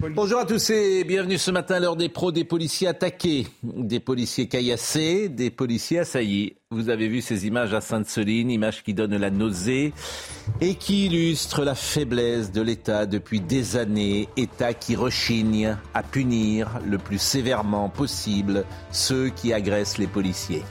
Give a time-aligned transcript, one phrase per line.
[0.00, 4.00] Bonjour à tous et bienvenue ce matin à l'heure des pros, des policiers attaqués, des
[4.00, 6.54] policiers caillassés, des policiers assaillis.
[6.70, 9.92] Vous avez vu ces images à Sainte-Soline, images qui donnent la nausée
[10.60, 16.80] et qui illustrent la faiblesse de l'État depuis des années, État qui rechigne à punir
[16.84, 20.62] le plus sévèrement possible ceux qui agressent les policiers.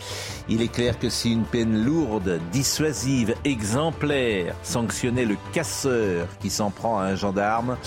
[0.50, 6.70] Il est clair que si une peine lourde, dissuasive, exemplaire sanctionnait le casseur qui s'en
[6.70, 7.78] prend à un gendarme,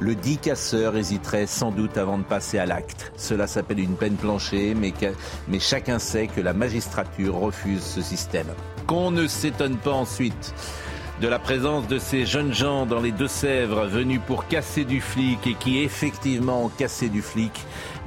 [0.00, 3.12] le dit casseur hésiterait sans doute avant de passer à l'acte.
[3.16, 8.48] Cela s'appelle une peine planchée, mais, chacun sait que la magistrature refuse ce système.
[8.86, 10.54] Qu'on ne s'étonne pas ensuite
[11.20, 15.46] de la présence de ces jeunes gens dans les Deux-Sèvres venus pour casser du flic
[15.46, 17.52] et qui effectivement ont cassé du flic,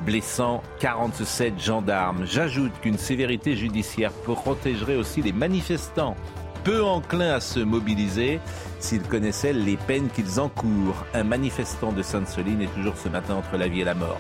[0.04, 2.26] blessant 47 gendarmes.
[2.26, 6.16] J'ajoute qu'une sévérité judiciaire protégerait aussi les manifestants
[6.64, 8.40] peu enclins à se mobiliser
[8.84, 11.06] s'ils connaissaient les peines qu'ils encourent.
[11.14, 14.20] Un manifestant de Sainte-Soline est toujours ce matin entre la vie et la mort.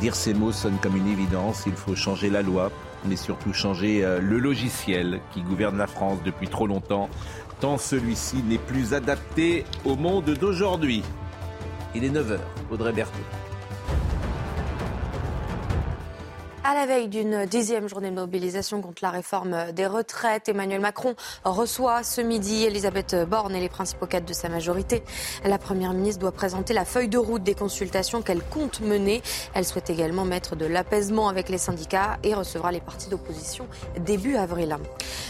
[0.00, 1.64] Dire ces mots sonne comme une évidence.
[1.66, 2.72] Il faut changer la loi,
[3.04, 7.08] mais surtout changer euh, le logiciel qui gouverne la France depuis trop longtemps,
[7.60, 11.04] tant celui-ci n'est plus adapté au monde d'aujourd'hui.
[11.94, 12.38] Il est 9h,
[12.72, 13.51] Audrey Berthaud.
[16.64, 21.16] À la veille d'une dixième journée de mobilisation contre la réforme des retraites, Emmanuel Macron
[21.44, 25.02] reçoit ce midi Elisabeth Borne et les principaux cadres de sa majorité.
[25.44, 29.22] La Première ministre doit présenter la feuille de route des consultations qu'elle compte mener.
[29.54, 33.66] Elle souhaite également mettre de l'apaisement avec les syndicats et recevra les partis d'opposition
[33.98, 34.76] début avril.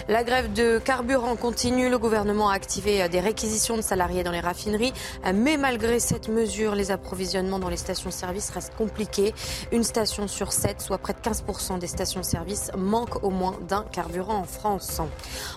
[0.09, 1.89] La grève de carburant continue.
[1.89, 4.93] Le gouvernement a activé des réquisitions de salariés dans les raffineries.
[5.35, 9.33] Mais malgré cette mesure, les approvisionnements dans les stations-service restent compliqués.
[9.73, 14.37] Une station sur sept, soit près de 15% des stations-service, manquent au moins d'un carburant
[14.37, 15.01] en France.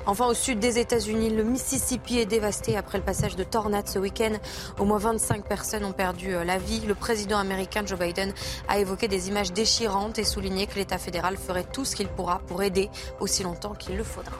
[0.05, 3.99] Enfin, au sud des États-Unis, le Mississippi est dévasté après le passage de tornades ce
[3.99, 4.33] week-end.
[4.79, 6.81] Au moins 25 personnes ont perdu euh, la vie.
[6.81, 8.33] Le président américain Joe Biden
[8.67, 12.39] a évoqué des images déchirantes et souligné que l'État fédéral ferait tout ce qu'il pourra
[12.47, 12.89] pour aider
[13.19, 14.37] aussi longtemps qu'il le faudra.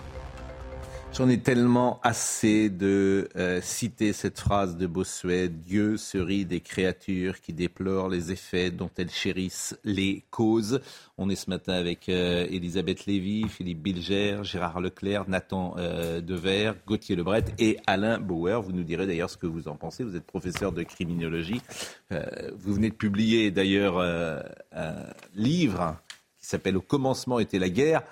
[1.18, 6.60] J'en ai tellement assez de euh, citer cette phrase de Bossuet Dieu se rit des
[6.60, 10.82] créatures qui déplorent les effets dont elles chérissent les causes.
[11.18, 16.74] On est ce matin avec euh, Elisabeth Lévy, Philippe Bilger, Gérard Leclerc, Nathan euh, Dever,
[16.86, 18.62] Gauthier Lebret et Alain Bauer.
[18.62, 20.04] Vous nous direz d'ailleurs ce que vous en pensez.
[20.04, 21.62] Vous êtes professeur de criminologie.
[22.12, 22.26] Euh,
[22.58, 24.42] vous venez de publier d'ailleurs euh,
[24.74, 24.98] un
[25.34, 25.96] livre
[26.42, 28.04] qui s'appelle Au commencement était la guerre.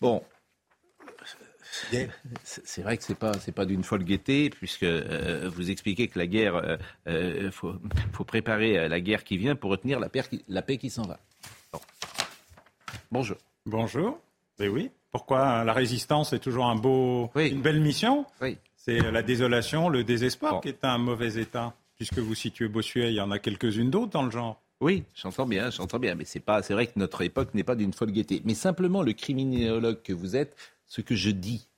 [0.00, 0.22] Bon,
[1.70, 2.08] c'est
[2.44, 6.18] c'est vrai que c'est pas c'est pas d'une folle gaieté puisque euh, vous expliquez que
[6.18, 7.74] la guerre euh, euh, faut,
[8.12, 10.90] faut préparer euh, la guerre qui vient pour retenir la paix qui, la paix qui
[10.90, 11.18] s'en va.
[11.72, 11.80] Bon.
[13.10, 13.36] Bonjour.
[13.66, 14.18] Bonjour.
[14.60, 14.90] Eh oui.
[15.10, 17.48] Pourquoi la résistance est toujours un beau, Oui.
[17.48, 18.26] une belle mission?
[18.42, 18.58] Oui.
[18.76, 20.60] C'est la désolation, le désespoir Bon.
[20.60, 21.74] qui est un mauvais état.
[21.96, 24.60] Puisque vous situez Bossuet, il y en a quelques-unes d'autres dans le genre.
[24.80, 27.74] Oui, j'entends bien, j'entends bien, mais c'est pas, c'est vrai que notre époque n'est pas
[27.74, 28.40] d'une folle gaieté.
[28.44, 30.54] Mais simplement, le criminologue que vous êtes,
[30.88, 31.68] ce que je dis,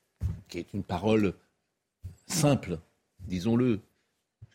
[0.48, 1.34] qui est une parole
[2.26, 2.78] simple,
[3.21, 3.81] disons-le,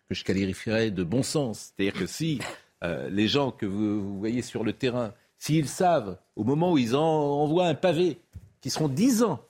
[0.07, 2.39] que je qualifierais de bon sens, c'est-à-dire que si
[2.83, 6.95] euh, les gens que vous, voyez sur le terrain, s'ils savent, au moment où ils
[6.95, 8.19] en, envoient un pavé,
[8.61, 9.43] qui seront 10 ans,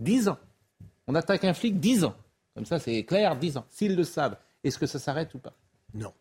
[0.00, 0.38] 10 ans,
[1.06, 2.16] on attaque un flic 10 ans,
[2.54, 5.54] comme ça c'est clair, 10 ans, s'ils le savent, est-ce que ça s'arrête ou pas?
[5.94, 6.12] Non.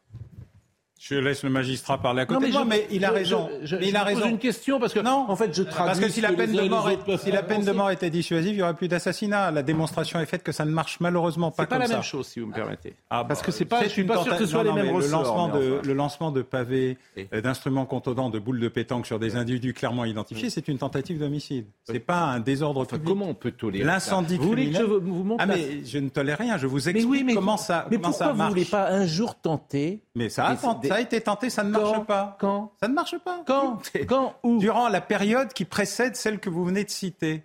[1.07, 3.47] Je laisse le magistrat parler à côté Non, de moi, je- mais il a raison.
[3.61, 4.27] Je, je- Mais il a pose raison.
[4.27, 5.25] une question parce que Non.
[5.29, 7.21] en fait je traduis Parce que si la peine de mort, les est- autres peuvent
[7.21, 7.77] si la peine de penser.
[7.77, 9.51] mort était dissuasive, il n'y aurait plus d'assassinat.
[9.51, 11.93] La démonstration est faite que ça ne marche malheureusement pas c'est pas comme la ça.
[11.93, 12.95] même chose si vous me permettez.
[13.11, 14.71] Ah, Parce bah, que c'est pas, je suis une pas sûr que ce soit non,
[14.73, 15.21] les mêmes mais le ressorts.
[15.21, 15.81] lancement mais de enfin.
[15.87, 16.97] le lancement de pavés,
[17.31, 21.19] euh, d'instruments contondants, de boules de pétanque sur des individus clairement identifiés, c'est une tentative
[21.19, 21.67] d'homicide.
[21.83, 23.05] C'est pas un désordre public.
[23.07, 25.85] comment on peut tolérer ça L'incendie Vous voulez que je criminel- vous montre Ah mais
[25.85, 28.47] je ne tolère rien, je vous Mais explique mais comment ça Mais pourquoi ça vous
[28.49, 31.73] voulez pas un jour tenter Mais ça a, tenté- ça a été tenté, ça ne
[31.73, 32.37] Quand marche pas.
[32.39, 33.43] Quand Ça ne marche pas.
[33.45, 37.43] Quand Quand Où Durant la période qui précède celle que vous venez de citer.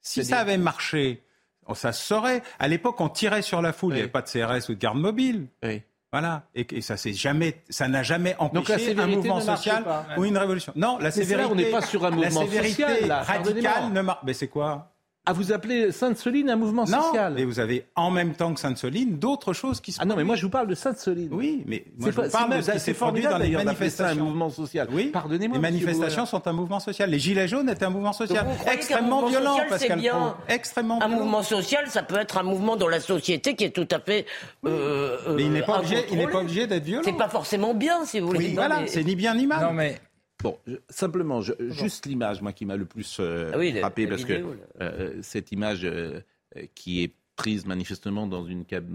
[0.00, 1.22] Si ça avait marché,
[1.66, 2.42] oh, ça se saurait.
[2.58, 3.92] À l'époque, on tirait sur la foule.
[3.92, 5.48] Il n'y avait pas de CRS ou de garde mobile.
[5.62, 5.82] Oui.
[6.10, 6.44] Voilà.
[6.54, 9.84] Et, et ça s'est jamais, ça n'a jamais Donc la empêché un sévérité mouvement social
[9.84, 10.06] pas.
[10.16, 10.72] ou une révolution.
[10.74, 11.52] Non, la c'est là, sévérité.
[11.52, 13.22] on n'est pas sur un la mouvement sévérité social, là.
[13.22, 14.20] radicale ne marche.
[14.24, 14.90] Mais c'est quoi?
[15.30, 18.60] Ah, vous appelez Sainte-Soline un mouvement Non, social mais vous avez en même temps que
[18.60, 21.28] Sainte-Soline d'autres choses qui se Ah non, mais moi je vous parle de Sainte-Soline.
[21.32, 23.60] Oui, mais moi C'est je pas- vous parle de s'est c'est formidable dans les ça
[23.60, 24.24] un manifestations.
[24.24, 24.88] mouvement social.
[24.90, 25.56] Oui, Pardonnez-moi.
[25.58, 27.10] Les manifestations sont un mouvement social.
[27.10, 28.46] Les Gilets jaunes étaient un mouvement social.
[28.46, 30.36] Donc Extrêmement mouvement violent, social, Pascal bien.
[30.48, 31.22] Extrêmement Un violent.
[31.22, 34.24] mouvement social, ça peut être un mouvement dans la société qui est tout à fait.
[34.66, 37.02] euh, Mais il n'est euh, pas obligé, il n'est pas obligé d'être violent.
[37.04, 38.38] C'est pas forcément bien, si vous voulez.
[38.38, 39.60] Oui, Non, voilà, mais- c'est ni bien ni mal.
[39.62, 39.98] Non, mais
[40.42, 44.04] Bon, je- simplement, je- juste l'image, moi, qui m'a le plus euh, Ah oui, frappé,
[44.04, 46.20] la parce vidéo, que euh, cette image euh,
[46.56, 48.86] euh, qui est prise manifestement dans une, cab-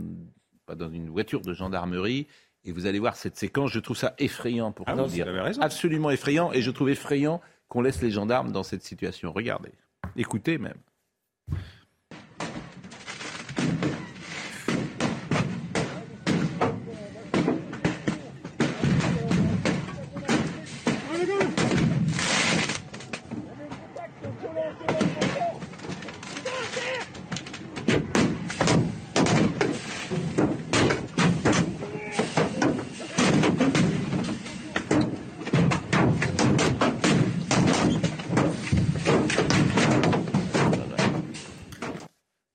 [0.65, 2.27] pas dans une voiture de gendarmerie,
[2.65, 5.25] et vous allez voir cette séquence, je trouve ça effrayant, pour Ah dire.
[5.25, 5.61] vous avez raison.
[5.61, 9.33] Absolument effrayant, et je trouve effrayant qu'on laisse les gendarmes dans cette situation.
[9.33, 9.71] Regardez,
[10.15, 10.77] écoutez même.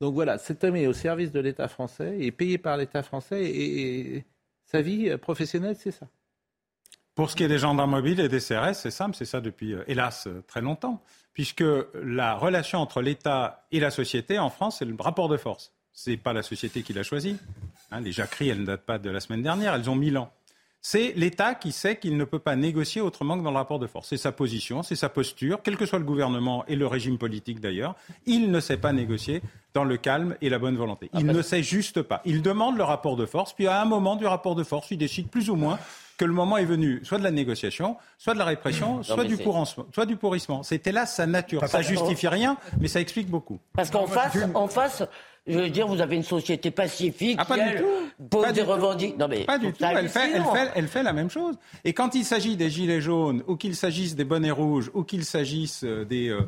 [0.08, 3.44] Donc voilà, cet homme est au service de l'État français, est payé par l'État français,
[3.44, 4.24] et,
[4.64, 6.06] sa vie professionnelle, c'est ça.
[7.14, 9.74] Pour ce qui est des gendarmes mobiles et des CRS, c'est simple, c'est ça depuis,
[9.74, 11.02] euh, hélas, euh, très longtemps.
[11.34, 11.62] Puisque
[11.92, 15.74] la relation entre l'État et la société en France, c'est le rapport de force.
[15.92, 17.36] Ce n'est pas la société qui l'a choisi.
[17.90, 20.32] Hein, les jacqueries, elles ne datent pas de la semaine dernière, elles ont mille ans.
[20.80, 23.86] C'est l'État qui sait qu'il ne peut pas négocier autrement que dans le rapport de
[23.86, 24.08] force.
[24.08, 27.60] C'est sa position, c'est sa posture, quel que soit le gouvernement et le régime politique
[27.60, 27.94] d'ailleurs.
[28.26, 29.42] Il ne sait pas négocier
[29.74, 31.10] dans le calme et la bonne volonté.
[31.14, 32.22] Il ne sait juste pas.
[32.24, 34.98] Il demande le rapport de force, puis à un moment du rapport de force, il
[34.98, 35.78] décide plus ou moins
[36.16, 39.36] que le moment est venu soit de la négociation, soit de la répression, soit, du,
[39.36, 40.62] soit pourrissement.
[40.64, 41.60] C'était là sa nature.
[41.60, 43.60] Parce Ça que- justifie rien, mais ça explique beaucoup.
[43.72, 45.04] Parce qu'en face, en face,
[45.46, 48.26] je veux dire, vous avez une société pacifique Ah, pas qui, du elle, tout.
[48.28, 49.18] pose Pas des revendications.
[49.18, 49.84] Non, mais Pas du tout.
[49.84, 50.54] Elle fait, elle, hallucinant.
[50.54, 51.54] fait, elle fait la même chose.
[51.84, 55.24] Et quand il s'agit des gilets jaunes, ou qu'il s'agisse des bonnets rouges, ou qu'il
[55.24, 56.40] s'agisse euh, des euh,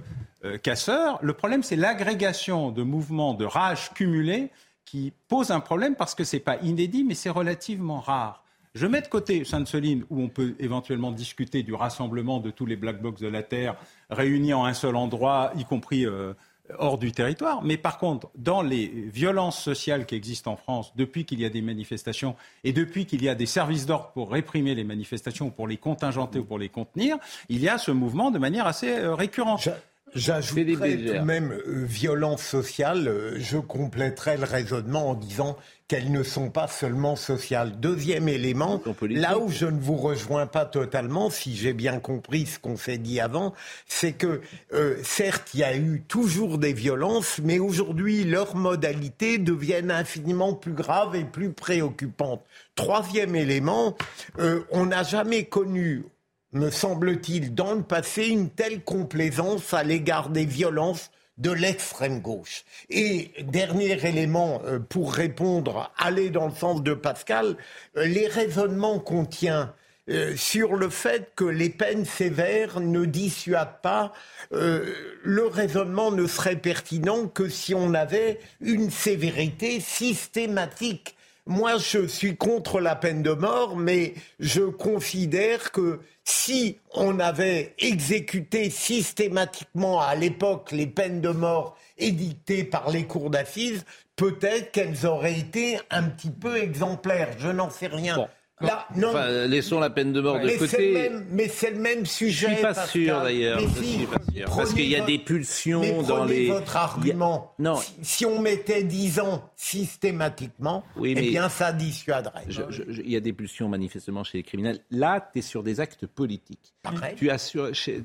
[0.45, 4.51] euh, casseurs, le problème, c'est l'agrégation de mouvements de rage cumulés
[4.85, 8.43] qui pose un problème parce que c'est pas inédit, mais c'est relativement rare.
[8.75, 12.77] Je mets de côté Sainte-Soline, où on peut éventuellement discuter du rassemblement de tous les
[12.77, 13.75] black box de la Terre
[14.11, 16.35] réunis en un seul endroit, y compris euh,
[16.79, 17.63] hors du territoire.
[17.63, 21.51] Mais par contre, dans les violences sociales qui existent en France, depuis qu'il y a
[21.51, 25.51] des manifestations et depuis qu'il y a des services d'ordre pour réprimer les manifestations, ou
[25.51, 27.17] pour les contingenter ou pour les contenir,
[27.49, 29.69] il y a ce mouvement de manière assez euh, récurrente.
[30.15, 33.09] J'a- j'ajouterais tout de même euh, violence sociale.
[33.09, 35.57] euh, je compléterais le raisonnement en disant
[35.89, 37.81] qu'elles ne sont pas seulement sociales.
[37.81, 38.81] Deuxième élément,
[39.17, 42.99] là où je ne vous rejoins pas totalement, si j'ai bien compris ce qu'on s'est
[42.99, 43.55] dit avant,
[43.89, 44.41] c'est que
[44.73, 50.55] euh, certes, il y a eu toujours des violences, mais aujourd'hui, leurs modalités deviennent infiniment
[50.55, 52.45] plus graves et plus préoccupantes.
[52.77, 53.97] Troisième élément,
[54.39, 56.05] euh, on n'a jamais connu
[56.53, 61.11] me semble-t-il, dans le passé, une telle complaisance à l'égard des violences
[61.41, 62.65] de l'extrême gauche.
[62.91, 67.57] Et dernier élément euh, pour répondre, aller dans le sens de Pascal,
[67.97, 69.73] euh, les raisonnements qu'on tient
[70.11, 74.13] euh, sur le fait que les peines sévères ne dissuadent pas,
[74.51, 81.17] le raisonnement ne serait pertinent que si on avait une sévérité systématique.
[81.47, 87.75] Moi, je suis contre la peine de mort, mais je considère que si on avait
[87.79, 93.85] exécuté systématiquement à l'époque les peines de mort édictées par les cours d'assises,
[94.17, 97.35] peut-être qu'elles auraient été un petit peu exemplaires.
[97.39, 98.29] Je n'en sais rien.
[98.61, 100.93] Là, non, Enfin, laissons la peine de mort de mais côté.
[100.93, 102.47] même, mais c'est le même Je sujet.
[102.49, 102.89] suis pas Pascal.
[102.89, 103.61] sûr d'ailleurs.
[103.83, 104.07] Si.
[104.45, 106.49] Parce qu'il y a des pulsions mais dans les.
[106.49, 107.55] votre a- argument.
[107.59, 107.77] Non.
[107.77, 112.45] Si, si on mettait 10 ans systématiquement, Oui, eh bien ça dissuaderait.
[112.89, 114.81] Il y a des pulsions manifestement chez les criminels.
[114.91, 116.75] Là, tu es sur des actes politiques.
[116.83, 117.15] Pareil.
[117.17, 117.39] Tu es
[117.73, 118.01] chez,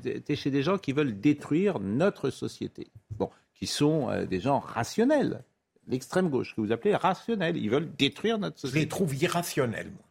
[0.50, 2.86] des gens qui veulent détruire notre société.
[3.18, 5.42] Bon, qui sont euh, des gens rationnels.
[5.88, 7.56] L'extrême gauche, que vous appelez rationnels.
[7.56, 8.88] Ils veulent détruire notre Je les société.
[8.88, 9.90] trouve irrationnels.
[9.94, 10.02] moi.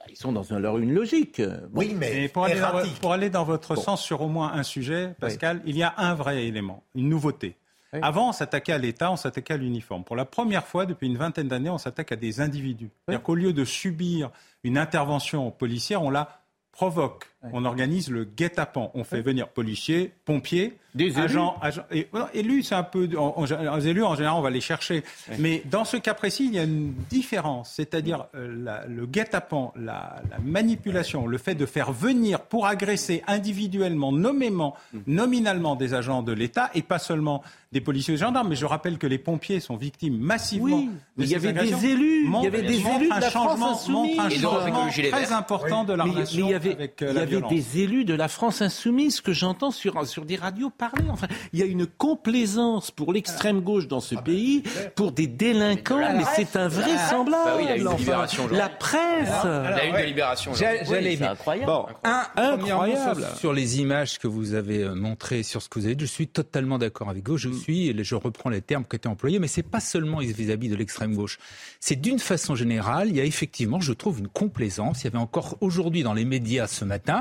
[0.00, 1.40] Bah, ils sont dans leur une logique.
[1.42, 2.98] Bon, Oui, mais Et pour aller, dans, erratique.
[3.00, 3.80] pour aller dans votre Bon.
[3.82, 7.56] sens sur au moins un sujet, Pascal, il y a un vrai élément, une nouveauté.
[7.92, 7.98] Oui.
[8.02, 10.04] Avant, on s'attaquait à l'État, on s'attaquait à l'uniforme.
[10.04, 12.88] Pour la première fois depuis une vingtaine d'années, on s'attaque à des individus.
[13.04, 14.30] C'est-à-dire qu'au lieu de subir
[14.64, 16.40] une intervention policière, on la
[16.72, 17.26] provoque.
[17.52, 18.90] On organise le guet-apens.
[18.94, 23.08] On fait venir policiers, pompiers, Des agents, agents et, voilà, élus, c'est un peu.
[23.16, 25.02] En, en- les élus, en général, on va les chercher.
[25.38, 27.72] Mais dans ce cas précis, il y a une différence.
[27.76, 33.22] C'est-à-dire euh, la- le guet-apens, la, la manipulation, le fait de faire venir pour agresser
[33.26, 34.74] individuellement, nommément,
[35.06, 37.42] nominalement des agents de l'État et pas seulement
[37.72, 38.48] des policiers et des gendarmes.
[38.48, 40.76] Mais je rappelle que les pompiers sont victimes massivement.
[40.76, 43.20] Oui, de mais il y avait des élus, il y avait des élus de un
[43.20, 44.28] la France changement, montre un
[44.90, 47.14] Et très important de la Mais- mais relation il y avait, avec euh, il y
[47.14, 47.52] la violence.
[47.52, 51.04] des élus de la France insoumise que j'entends sur, sur des radios parler.
[51.10, 54.62] Enfin, il y a une complaisance pour l'extrême gauche dans ce pays,
[54.94, 57.44] pour des délinquants, mais c'est invraisemblable.
[57.44, 59.28] Bah oui, il y a eu une libération la presse.
[59.44, 59.94] La une
[60.54, 61.32] J'allais c'est bien.
[61.32, 61.66] incroyable.
[61.66, 61.86] Bon,
[62.36, 63.26] Incroyable.
[63.38, 66.10] Sur, les images que vous avez euh, montrées, sur ce que vous avez dit, je
[66.10, 67.36] suis totalement d'accord avec vous.
[67.36, 67.54] Je Mm.
[67.58, 70.76] suis, et je reprends les termes qui étaient employés, mais c'est pas seulement vis-à-vis de
[70.76, 71.38] l'extrême gauche.
[71.80, 75.02] C'est d'une façon générale, il y a effectivement, je trouve, une complaisance.
[75.02, 77.19] Il y avait encore aujourd'hui dans les médias ce matin,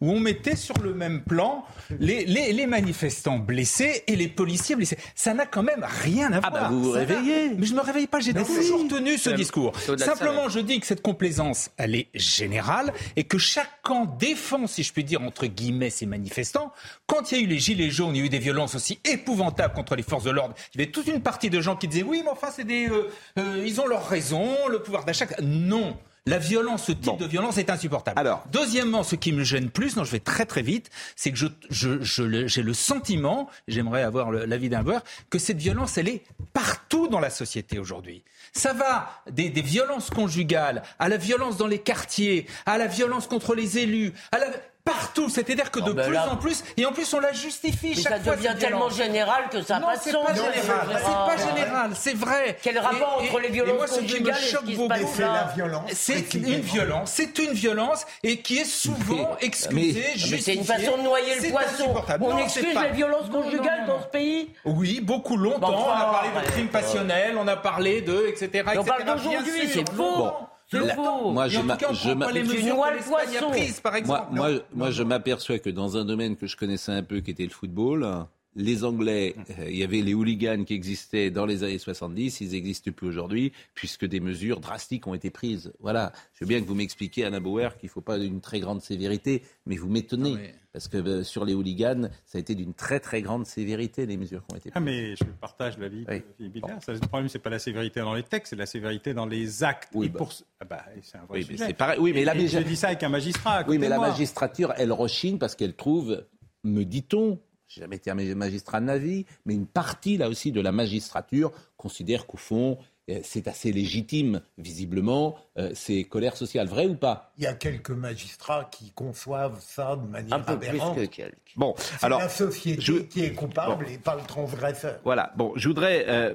[0.00, 1.64] où on mettait sur le même plan
[2.00, 4.98] les, les, les manifestants blessés et les policiers blessés.
[5.14, 6.62] Ça n'a quand même rien à Ah voir.
[6.64, 7.50] bah, vous vous Ça réveillez.
[7.56, 9.72] Mais je me réveille pas, j'ai toujours tenu ce discours.
[9.98, 14.82] Simplement, je dis que cette complaisance, elle est générale et que chaque camp défend, si
[14.82, 16.72] je puis dire, entre guillemets, ses manifestants.
[17.06, 18.98] Quand il y a eu les gilets jaunes, il y a eu des violences aussi
[19.04, 20.54] épouvantables contre les forces de l'ordre.
[20.74, 22.88] Il y avait toute une partie de gens qui disaient oui, mais enfin, c'est des,
[22.88, 25.26] euh, euh, ils ont leur raison, le pouvoir d'achat.
[25.42, 25.96] Non.
[26.28, 27.16] La violence, ce type Bon.
[27.16, 28.18] de violence est insupportable.
[28.18, 28.44] Alors.
[28.50, 31.46] Deuxièmement, ce qui me gêne plus, non, je vais très très vite, c'est que je,
[31.70, 36.08] je, je le- j'ai le sentiment, j'aimerais avoir l'avis d'un joueur, que cette violence, elle
[36.08, 38.24] est partout dans la société aujourd'hui.
[38.52, 43.28] Ça va des, des violences conjugales, à la violence dans les quartiers, à la violence
[43.28, 44.46] contre les élus, à la
[44.86, 45.28] partout.
[45.28, 47.92] C'est-à-dire que Non, de ben plus là- en plus, et en plus on la justifie
[47.96, 48.36] Mais chaque ça fois.
[48.36, 50.52] devient cette tellement général que ça Non, passe c'est pas général.
[50.92, 52.56] c'est C'est pas général, c'est vrai.
[52.62, 55.54] Quel rapport entre les violences moi, ce qui me et choque beaucoup, c'est là la
[55.54, 55.90] violence.
[55.92, 60.54] c'est une violence, c'est une violence et qui est souvent excusée, Mais c'est justifiée.
[60.54, 61.94] une façon de noyer le poisson.
[62.20, 65.68] On excuse les violences conjugales dans ce pays Oui, beaucoup longtemps.
[65.86, 68.64] On a parlé de crimes passionnels, on a parlé de, etc.
[68.78, 70.30] On parle d'aujourd'hui, c'est faux.
[70.68, 71.30] C'est faux.
[71.30, 73.80] Moi, je cas, pas les Tu noies le poisson.
[73.82, 74.40] par exemple.
[74.74, 77.50] Moi, je m'aperçois que dans un domaine que je connaissais un peu, qui était le
[77.50, 78.26] football,
[78.58, 82.52] les Anglais, euh, il y avait les hooligans qui existaient dans les années 70, ils
[82.52, 85.72] n'existent plus aujourd'hui, puisque des mesures drastiques ont été prises.
[85.78, 86.10] Voilà.
[86.34, 88.80] Je veux bien que vous m'expliquiez, Anna Bauer, qu'il ne faut pas une très grande
[88.82, 90.36] sévérité, mais vous m'étonnez.
[90.72, 94.16] Parce que euh, sur les hooligans, ça a été d'une très très grande sévérité, les
[94.18, 94.84] mesures qui ont été Ah, prises.
[94.84, 96.22] mais je partage l'avis de.
[96.38, 99.64] Philippe Le problème, c'est pas la sévérité dans les textes, c'est la sévérité dans les
[99.64, 99.88] actes.
[99.94, 100.18] Oui, bah.
[100.18, 101.66] pour ce- ah bah, c'est un vrai Oui, mais sujet.
[101.68, 101.98] c'est pareil.
[102.00, 103.52] Oui, mais la, Et j'ai dit ça avec un magistrat.
[103.58, 106.24] à oui, mais la magistrature, elle rechigne parce qu'elle trouve,
[106.64, 107.38] me dit-on,
[107.76, 110.72] j'ai jamais été un magistrat de ma vie, mais une partie là aussi de la
[110.72, 112.78] magistrature considère qu'au fond,
[113.10, 116.68] euh, c'est assez légitime, visiblement, euh, ces colères sociales.
[116.68, 117.32] Vrai ou pas?
[117.36, 120.96] Il y a quelques magistrats qui conçoivent ça de manière Un peu plus aberrante.
[120.96, 121.52] que quelques.
[121.56, 122.18] Bon, C'est alors.
[122.20, 124.98] la société je- qui est coupable et pas le transgresseur.
[125.04, 125.32] Voilà.
[125.36, 126.34] Bon, je voudrais, euh,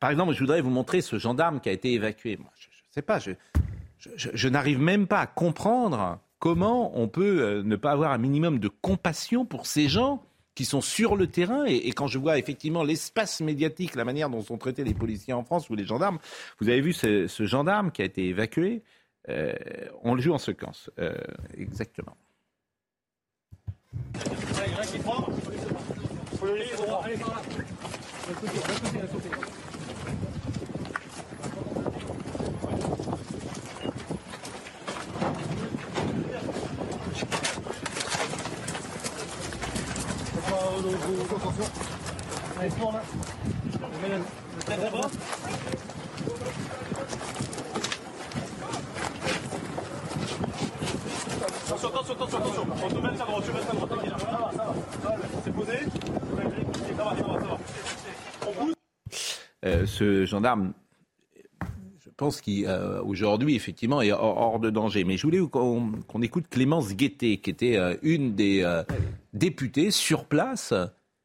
[0.00, 2.38] par exemple, je voudrais vous montrer ce gendarme qui a été évacué.
[2.38, 3.32] Moi, je ne sais pas, je,
[3.98, 8.10] je- je- je n'arrive même pas à comprendre comment on peut euh, ne pas avoir
[8.10, 10.24] un minimum de compassion pour ces gens
[10.54, 11.64] qui sont sur le terrain.
[11.64, 15.44] Et, quand je vois effectivement l'espace médiatique, la manière dont sont traités les policiers en
[15.44, 16.18] France ou les gendarmes,
[16.60, 18.82] vous avez vu ce, gendarme qui a été évacué.
[19.28, 19.52] euh,
[20.02, 20.90] on le joue en séquence.
[20.98, 21.14] Euh,
[21.56, 22.16] exactement.
[59.64, 60.81] Euh, ce gendarme, je
[62.22, 65.02] pense qu'aujourd'hui, effectivement, est hors, de danger.
[65.02, 68.84] Mais je voulais qu'on qu'on écoute Clémence Guettet, qui était euh, une des euh,
[69.32, 70.72] députées sur place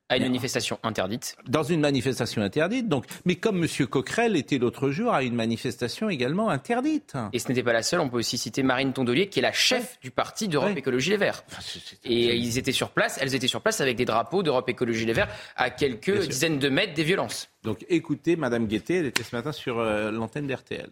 [0.10, 1.36] À une manifestation interdite.
[1.50, 2.88] dans une manifestation interdite.
[2.88, 3.88] Donc, mais comme M.
[3.88, 7.16] Coquerel était l'autre jour à une manifestation également interdite.
[7.34, 8.00] Et ce n'était pas la seule.
[8.00, 10.80] On peut aussi citer Marine Tondelier, qui est la chef du parti d'Europe Ouais.
[10.80, 11.44] Écologie Les Verts.
[11.48, 14.44] Enfin, c'est- c'est- Et ils étaient sur place, elles étaient sur place avec des drapeaux
[14.44, 17.50] d'Europe Écologie Les Verts à quelques dizaines de mètres des violences.
[17.64, 20.90] Donc, écoutez, Madame Guettet, elle était ce matin sur euh, l'antenne d'RTL.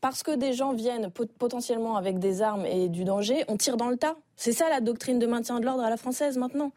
[0.00, 3.76] parce que des gens viennent pot- potentiellement avec des armes et du danger, on tire
[3.76, 4.16] dans le tas.
[4.36, 6.72] C'est ça la doctrine de maintien de l'ordre à la française maintenant.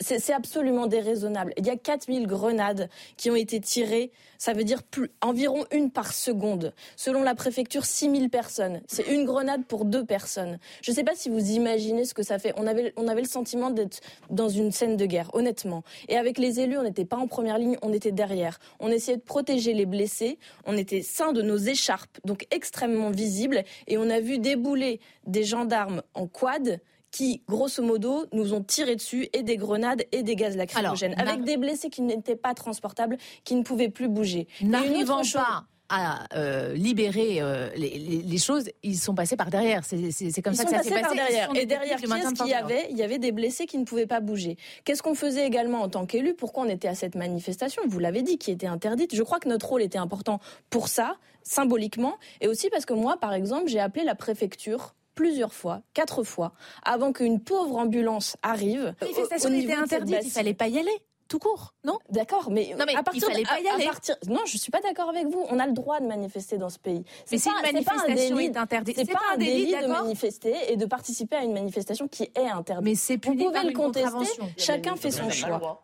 [0.00, 1.52] C'est absolument déraisonnable.
[1.56, 4.10] Il y a 4000 grenades qui ont été tirées.
[4.38, 4.80] Ça veut dire
[5.20, 6.72] environ une par seconde.
[6.96, 8.80] Selon la préfecture, 6000 personnes.
[8.88, 10.58] C'est une grenade pour deux personnes.
[10.82, 12.52] Je ne sais pas si vous imaginez ce que ça fait.
[12.56, 15.82] On avait, on avait le sentiment d'être dans une scène de guerre, honnêtement.
[16.08, 18.58] Et avec les élus, on n'était pas en première ligne, on était derrière.
[18.80, 20.38] On essayait de protéger les blessés.
[20.66, 23.62] On était ceint de nos écharpes, donc extrêmement visibles.
[23.86, 26.80] Et on a vu débouler des gendarmes en quad
[27.12, 31.34] qui, grosso modo, nous ont tiré dessus et des grenades et des gaz lacrymogènes, Alors,
[31.34, 34.48] avec des blessés qui n'étaient pas transportables, qui ne pouvaient plus bouger.
[34.62, 35.64] N'arrivant pas
[35.94, 39.84] à euh, libérer euh, les, les- les choses, ils sont passés par derrière.
[39.84, 39.94] C'est
[40.40, 41.02] comme Ils ça sont que ça s'est passé.
[41.02, 41.50] par derrière.
[41.54, 42.86] Et derrière, qu'est-ce qu'il y avait?
[42.88, 44.56] Il y avait des blessés qui ne pouvaient pas bouger.
[44.86, 47.82] Qu'est-ce qu'on faisait également en tant qu'élu Pourquoi on était à cette manifestation?
[47.86, 49.14] Vous l'avez dit, qui était interdite.
[49.14, 50.40] Je crois que notre rôle était important
[50.70, 55.52] pour ça, symboliquement, et aussi parce que moi, par exemple, j'ai appelé la préfecture plusieurs
[55.54, 56.52] fois, quatre fois,
[56.84, 58.94] avant qu'une pauvre ambulance arrive.
[59.00, 60.30] La manifestation au- au était interdite, il bassine.
[60.30, 60.92] fallait pas y aller.
[61.28, 61.98] Tout court, non?
[62.10, 63.84] D'accord, mais, Non, mais à partir il fallait de- pas y aller.
[63.86, 65.42] partir- Non, je suis pas d'accord avec vous.
[65.48, 67.04] On a le droit de manifester dans ce pays.
[67.30, 69.34] Mais si pas- une c'est pas un manifestation délit- est interdite, c'est c'est pas pas
[69.34, 72.84] un délit, délit de manifester et de participer à une manifestation qui est interdite.
[72.84, 74.42] Mais c'est Vous puni pouvez par le une contester.
[74.58, 75.82] Chacun fait son choix.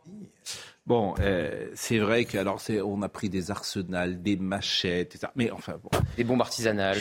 [0.89, 5.31] Bon, euh, c'est vrai que alors c'est, on a pris des arsenals, des machettes, etc.
[5.37, 6.97] Mais enfin, bon, Des bombes artisanales.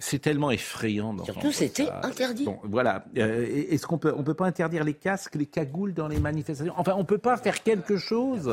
[0.00, 1.14] c'est- tellement effrayant.
[1.14, 2.00] d'entendre Surtout, c'était ça.
[2.02, 2.44] interdit.
[2.44, 3.04] Bon, voilà.
[3.16, 6.74] Euh, est-ce qu'on peut, on peut pas interdire les casques, les cagoules dans les manifestations?
[6.76, 8.50] Enfin, on peut pas faire quelque chose.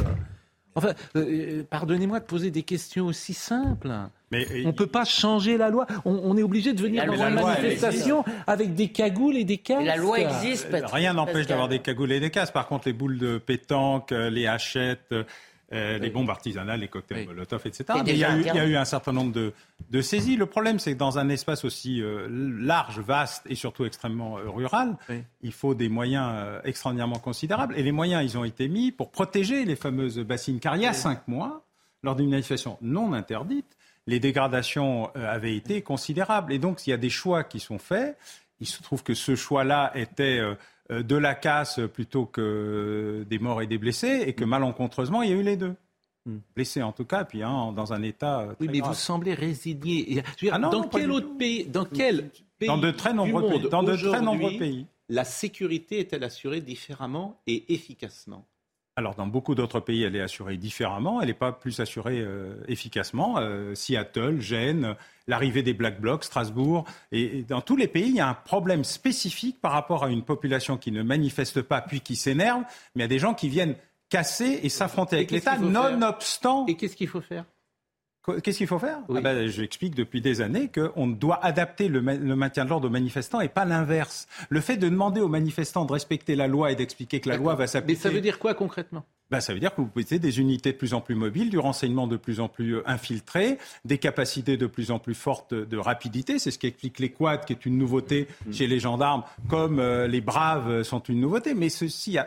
[0.75, 3.91] Enfin, euh, pardonnez-moi de poser des questions aussi simples.
[4.31, 5.85] Mais On ne peut pas changer la loi.
[6.05, 9.85] On, on est obligé de venir dans une manifestation avec des cagoules et des casques.
[9.85, 10.67] La loi existe.
[10.73, 12.53] Euh, Pat- Rien n'empêche d'avoir des cagoules et des casques.
[12.53, 15.13] Par contre, les boules de pétanque, euh, les hachettes,
[15.73, 17.27] euh, les bombes artisanales, les cocktails Oui.
[17.27, 17.85] Molotov, etc.
[18.03, 18.71] Mais il, y a eu, il y a interdit.
[18.71, 19.53] eu un certain nombre de,
[19.89, 20.35] de saisies.
[20.35, 24.49] Le problème, c'est que dans un espace aussi euh, large, vaste et surtout extrêmement euh,
[24.49, 25.23] rural, Oui.
[25.41, 27.77] il faut des moyens extraordinairement considérables.
[27.77, 30.59] Et les moyens, ils ont été mis pour protéger les fameuses bassines.
[30.59, 31.65] Car il y a cinq mois,
[32.03, 36.51] lors d'une manifestation non interdite, les dégradations avaient été considérables.
[36.51, 38.17] Et donc, il y a des choix qui sont faits.
[38.59, 40.41] Il se trouve que ce choix-là était
[40.91, 45.33] de la casse plutôt que des morts et des blessés, et que malencontreusement, il y
[45.33, 45.75] a eu les deux.
[46.25, 46.37] Mm.
[46.55, 48.41] Blessés en tout cas, puis un dans un état.
[48.41, 48.91] euh, Oui, mais grave.
[48.91, 50.21] vous semblez résigné.
[50.51, 52.29] Ah dans non, quel autre pays, dans quel
[52.59, 53.69] pays Dans de très du nombreux monde pays.
[53.69, 54.85] Dans de très aujourd'hui, nombreux pays.
[55.09, 58.45] La sécurité est-elle assurée différemment et efficacement?
[58.97, 61.21] Alors, dans beaucoup d'autres pays, elle est assurée différemment.
[61.21, 63.37] Elle n'est pas plus assurée euh, efficacement.
[63.37, 64.95] Euh, Seattle, Gênes,
[65.27, 66.85] l'arrivée des Black Blocs, Strasbourg.
[67.13, 70.09] Et, et dans tous les pays, il y a un problème spécifique par rapport à
[70.09, 72.63] une population qui ne manifeste pas puis qui s'énerve,
[72.95, 73.75] mais il y a des gens qui viennent
[74.09, 76.65] casser et s'affronter avec l'État, nonobstant.
[76.67, 77.45] Et qu'est-ce qu'il faut faire?
[78.43, 78.99] Qu'est-ce qu'il faut faire?
[79.09, 79.15] Oui.
[79.19, 82.87] Ah ben, J'explique depuis des années qu'on doit adapter le, ma- le maintien de l'ordre
[82.87, 84.27] aux manifestants et pas l'inverse.
[84.49, 87.55] Le fait de demander aux manifestants de respecter la loi et d'expliquer que la loi
[87.55, 87.99] va Mais s'appliquer.
[87.99, 89.03] ça veut dire quoi concrètement?
[89.31, 91.57] Ben, ça veut dire que vous mettez des unités de plus en plus mobiles, du
[91.57, 95.77] renseignement de plus en plus euh, infiltré, des capacités de plus en plus fortes de
[95.77, 96.37] rapidité.
[96.37, 100.05] C'est ce qui explique les quads, qui est une nouveauté chez les gendarmes, comme euh,
[100.05, 101.53] les braves euh, sont une nouveauté.
[101.53, 102.17] Mais ceci,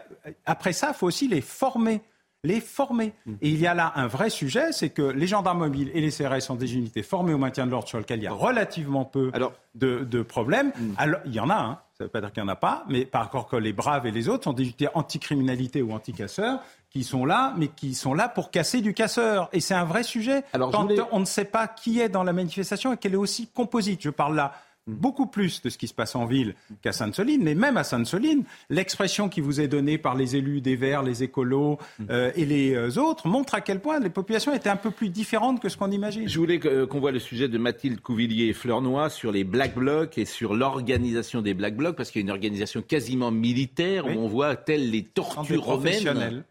[0.46, 2.00] après ça, il faut aussi les former.
[2.44, 3.12] Les former.
[3.40, 6.10] Et il y a là un vrai sujet, c'est que les gendarmes mobiles et les
[6.10, 9.04] CRS sont des unités formées au maintien de l'ordre sur lequel il y a relativement
[9.04, 10.70] peu Alors- de, de problèmes.
[10.98, 11.78] Alors, il y en a, hein.
[11.98, 13.72] ça ne veut pas dire qu'il n'y en a pas, mais par rapport que les
[13.72, 17.94] braves et les autres sont des unités anticriminalité ou anticasseurs qui sont là, mais qui
[17.94, 19.48] sont là pour casser du casseur.
[19.52, 20.44] Et c'est un vrai sujet.
[20.52, 23.16] Alors, Quand voulais- on ne sait pas qui est dans la manifestation et qu'elle est
[23.16, 24.00] aussi composite.
[24.02, 24.52] Je parle là
[24.86, 28.44] beaucoup plus de ce qui se passe en ville qu'à Sainte-Soline, mais même à Sainte-Soline,
[28.68, 31.78] l'expression qui vous est donnée par les élus des Verts, les écolos
[32.10, 35.08] euh, et les euh, autres montre à quel point les populations étaient un peu plus
[35.08, 36.28] différentes que ce qu'on imagine.
[36.28, 39.44] Je voulais que- euh, qu'on voit le sujet de Mathilde Couvillier et Fleurnoy sur les
[39.44, 43.30] Black Blocs et sur l'organisation des Black Blocs, parce qu'il y a une organisation quasiment
[43.30, 44.14] militaire Oui.
[44.14, 46.44] où on voit telles les Des tortues romaines.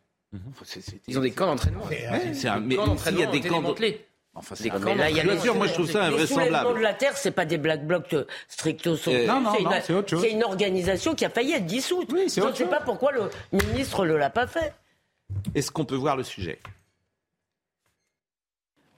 [0.63, 1.84] c'est- Ils ont des camps d'entraînement.
[2.34, 3.93] c'est un- Les mais camps s'il y a des camps de-.
[4.36, 6.74] Enfin, c'est un- là, il y a Bien les- sûr, moi je trouve ça invraisemblable.
[6.76, 9.15] de la Terre, c'est pas des black blocs euh, stricto sensu.
[9.17, 10.22] Euh, non, non, c'est une- c'est autre chose.
[10.22, 12.12] C'est une organisation qui a failli être dissoute.
[12.12, 14.74] Oui, c'est Je ne sais pas pourquoi le ministre ne l'a pas fait.
[15.54, 16.60] Est-ce qu'on peut voir le sujet?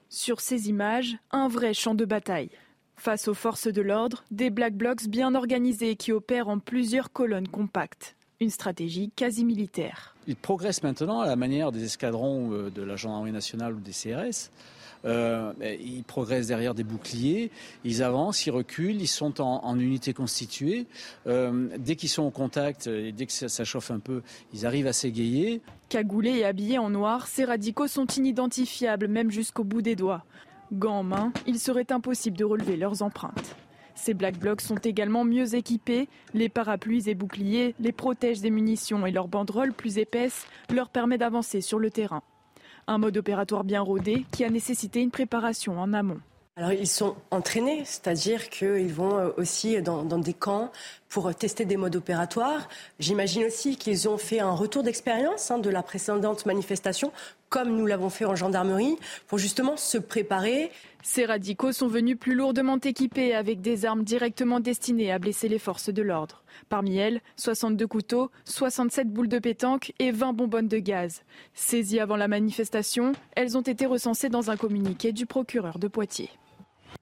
[0.08, 2.50] Sur ces images, un vrai champ de bataille.
[2.96, 7.48] Face aux forces de l'ordre, des black blocs bien organisés qui opèrent en plusieurs colonnes
[7.48, 8.16] compactes.
[8.40, 10.14] Une stratégie quasi militaire.
[10.26, 13.92] Ils progressent maintenant à la manière des escadrons euh, de la gendarmerie nationale ou des
[13.92, 14.50] CRS.
[15.04, 17.50] Euh, ils progressent derrière des boucliers,
[17.84, 20.86] ils avancent, ils reculent, ils sont en, en unité constituée.
[21.26, 24.66] Euh, dès qu'ils sont au contact et dès que ça, ça chauffe un peu, ils
[24.66, 25.60] arrivent à s'égayer.
[25.88, 30.24] Cagoulés et habillés en noir, ces radicaux sont inidentifiables même jusqu'au bout des doigts.
[30.72, 33.56] Gants en main, il serait impossible de relever leurs empreintes.
[33.94, 36.08] Ces Black Blocs sont également mieux équipés.
[36.34, 41.18] Les parapluies et boucliers les protègent des munitions et leur banderole plus épaisse leur permet
[41.18, 42.22] d'avancer sur le terrain.
[42.88, 46.20] Un mode opératoire bien rodé qui a nécessité une préparation en amont.
[46.58, 50.72] Alors ils sont entraînés, c'est-à-dire qu'ils vont euh, aussi dans, des camps
[51.10, 52.66] pour tester des modes opératoires.
[52.98, 57.12] J'imagine aussi qu'ils ont fait un retour d'expérience hein, de la précédente manifestation,
[57.48, 60.70] comme nous l'avons fait en gendarmerie, pour justement se préparer.
[61.02, 65.58] Ces radicaux sont venus plus lourdement équipés avec des armes directement destinées à blesser les
[65.58, 66.42] forces de l'ordre.
[66.68, 71.22] Parmi elles, 62 couteaux, 67 boules de pétanque et 20 bonbonnes de gaz.
[71.54, 76.30] Saisies avant la manifestation, elles ont été recensées dans un communiqué du procureur de Poitiers.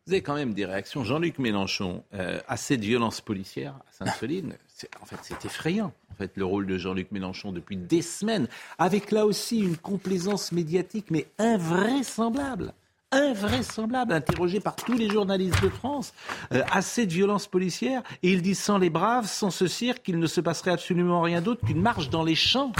[0.06, 1.02] Vous avez quand même des réactions.
[1.02, 4.54] Jean-Luc Mélenchon, euh, à cette violence policière à Sainte-Soline,
[5.00, 5.94] en fait, c'est effrayant.
[6.12, 10.52] En fait, le rôle de Jean-Luc Mélenchon depuis des semaines, avec là aussi une complaisance
[10.52, 12.74] médiatique, mais invraisemblable
[13.14, 16.12] invraisemblable, interrogé par tous les journalistes de France,
[16.52, 18.02] euh, à cette violence policière.
[18.24, 21.40] Et il dit sans les braves, sans ce cirque, il ne se passerait absolument rien
[21.40, 22.72] d'autre qu'une marche dans les champs.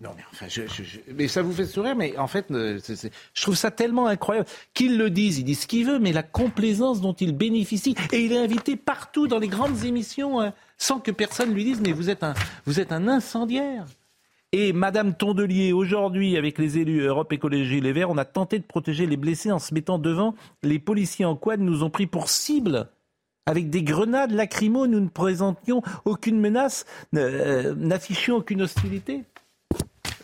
[0.00, 0.62] Non, mais enfin, je,
[1.12, 2.78] mais ça vous fait sourire, mais en fait, euh,
[3.34, 4.46] je trouve ça tellement incroyable.
[4.72, 8.20] Qu'ils le disent, il dit ce qu'il veut, mais la complaisance dont il bénéficie, et
[8.20, 11.90] il est invité partout dans les grandes émissions, hein, sans que personne lui dise, mais
[11.90, 12.34] vous êtes un,
[12.64, 13.86] vous êtes un incendiaire.
[14.52, 18.64] Et Madame Tondelier, aujourd'hui, avec les élus Europe Écologie Les Verts, on a tenté de
[18.64, 20.34] protéger les blessés en se mettant devant.
[20.62, 22.88] Les policiers en quad nous ont pris pour cible.
[23.46, 29.24] Avec des grenades lacrymo, nous ne présentions aucune menace, euh, n'affichions aucune hostilité.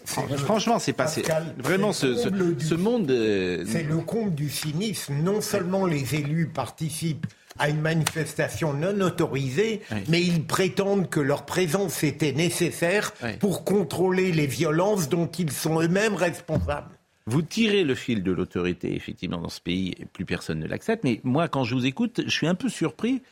[0.04, 1.22] Franchement, c'est passé.
[1.58, 3.10] Vraiment, ce, ce, ce monde.
[3.10, 3.64] Euh...
[3.66, 5.14] C'est le compte du cynisme.
[5.22, 7.26] Non seulement les élus participent
[7.58, 9.98] à une manifestation non autorisée, oui.
[10.08, 13.36] mais ils prétendent que leur présence était nécessaire oui.
[13.38, 16.90] pour contrôler les violences dont ils sont eux-mêmes responsables.
[17.26, 21.04] Vous tirez le fil de l'autorité, effectivement, dans ce pays, et plus personne ne l'accepte.
[21.04, 23.22] Mais moi, quand je vous écoute, je suis un peu surpris.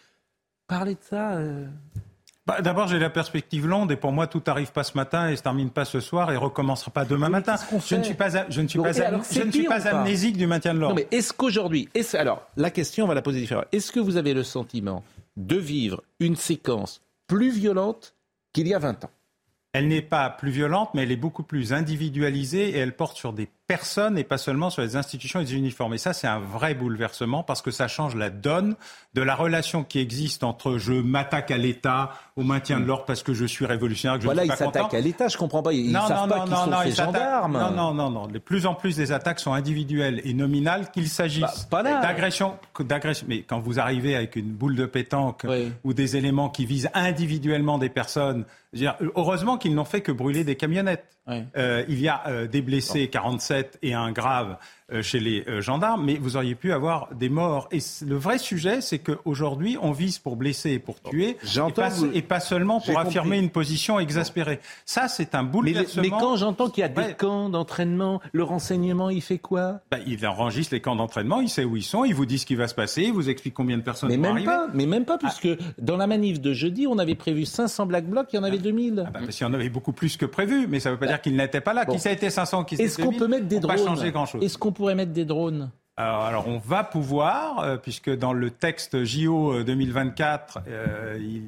[0.66, 1.32] Parler de ça.
[1.32, 1.66] Euh...
[2.44, 5.36] Bah, D'abord, j'ai la perspective longue et pour moi, tout n'arrive pas ce matin et
[5.36, 7.54] se termine pas ce soir et recommencera pas demain matin.
[7.86, 10.36] Je ne suis pas, je ne suis Donc, pas, alors, je ne suis pas amnésique
[10.36, 10.96] du maintien de l'ordre.
[10.96, 13.66] Mais est-ce qu'aujourd'hui, est alors la question, on va la poser différemment.
[13.70, 15.04] Est-ce que vous avez le sentiment
[15.36, 18.14] de vivre une séquence plus violente
[18.52, 19.10] qu'il y a 20 ans?
[19.74, 23.32] Elle n'est pas plus violente, mais elle est beaucoup plus individualisée et elle porte sur
[23.32, 25.94] des personnes et pas seulement sur les institutions et les uniformes.
[25.94, 28.76] Et ça, c'est un vrai bouleversement parce que ça change la donne
[29.14, 33.22] de la relation qui existe entre je m'attaque à l'État, au maintien de l'ordre parce
[33.22, 34.16] que je suis révolutionnaire.
[34.16, 35.72] Que je voilà, suis ils s'attaquent à l'État, je comprends pas.
[35.72, 37.58] Ils non, savent non, pas non, non, sont non, ces gendarmes.
[37.58, 38.26] Non, non, non, non.
[38.26, 43.26] De plus en plus, les attaques sont individuelles et nominales, qu'il s'agisse bah, d'agression, d'agression.
[43.28, 45.72] Mais quand vous arrivez avec une boule de pétanque oui.
[45.84, 48.44] ou des éléments qui visent individuellement des personnes,
[49.16, 51.04] heureusement qu'ils n'ont fait que brûler des camionnettes.
[51.28, 51.44] Oui.
[51.56, 54.56] Euh, il y a euh, des blessés, 47 et un grave
[55.00, 57.68] chez les euh, gendarmes, mais vous auriez pu avoir des morts.
[57.72, 61.88] Et le vrai sujet, c'est qu'aujourd'hui, on vise pour blesser et pour tuer, et pas,
[61.88, 62.10] vous...
[62.12, 63.44] et pas, seulement pour affirmer compris.
[63.44, 64.60] une position exaspérée.
[64.84, 66.02] Ça, c'est un bouleversement.
[66.02, 67.14] Mais, mais quand j'entends qu'il y a des ouais.
[67.14, 69.80] camps d'entraînement, le renseignement, il fait quoi?
[69.90, 72.46] Bah, Il enregistre les camps d'entraînement, il sait où ils sont, il vous dit ce
[72.46, 74.46] qui va se passer, il vous explique combien de personnes mais vont même arriver.
[74.46, 75.64] Pas, mais même pas, puisque ah.
[75.78, 78.58] dans la manif de jeudi, on avait prévu 500 Black Blocs, il y en avait
[78.58, 79.04] 2000.
[79.06, 81.00] Ah bah, parce qu'il y en avait beaucoup plus que prévu, mais ça ne veut
[81.00, 81.84] pas dire qu'ils n'étaient pas là.
[81.84, 81.94] Bon.
[81.94, 83.76] Qui ça a été 500, qui Est-ce qu'on peut mettre des drones
[84.40, 88.50] Est-ce qu'on pourrait mettre des drones alors, alors, on va pouvoir, euh, puisque dans le
[88.50, 91.42] texte JO 2024, euh, il,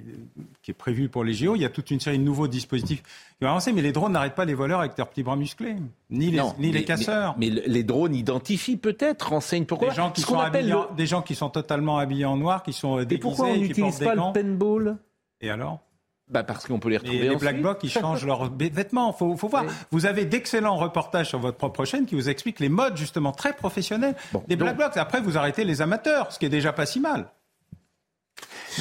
[0.63, 3.03] qui est prévu pour les JO, il y a toute une série de nouveaux dispositifs
[3.03, 5.77] qui vont avancer, mais les drones n'arrêtent pas les voleurs avec leurs petits bras musclés,
[6.11, 7.35] ni les, non, ni mais, les casseurs.
[7.39, 9.89] Mais, mais, les drones identifient peut-être, renseignent pourquoi.
[9.89, 10.77] Des gens qui, sont habillés le...
[10.77, 13.57] en, des gens qui sont totalement habillés en noir, qui sont déguisés, Et pourquoi on
[13.57, 14.99] n'utilise pas le paintball?
[15.41, 15.81] Et alors?
[16.29, 17.41] Bah parce qu'on peut les retrouver Et les ensuite.
[17.41, 19.13] Black Blocs, ils changent leurs vêtements.
[19.13, 19.65] Faut, faut voir.
[19.65, 19.73] Oui.
[19.91, 23.53] Vous avez d'excellents reportages sur votre propre chaîne qui vous expliquent les modes justement très
[23.53, 24.97] professionnels bon, des Black Blocs.
[24.97, 27.27] Après, vous arrêtez les amateurs, ce qui est déjà pas si mal.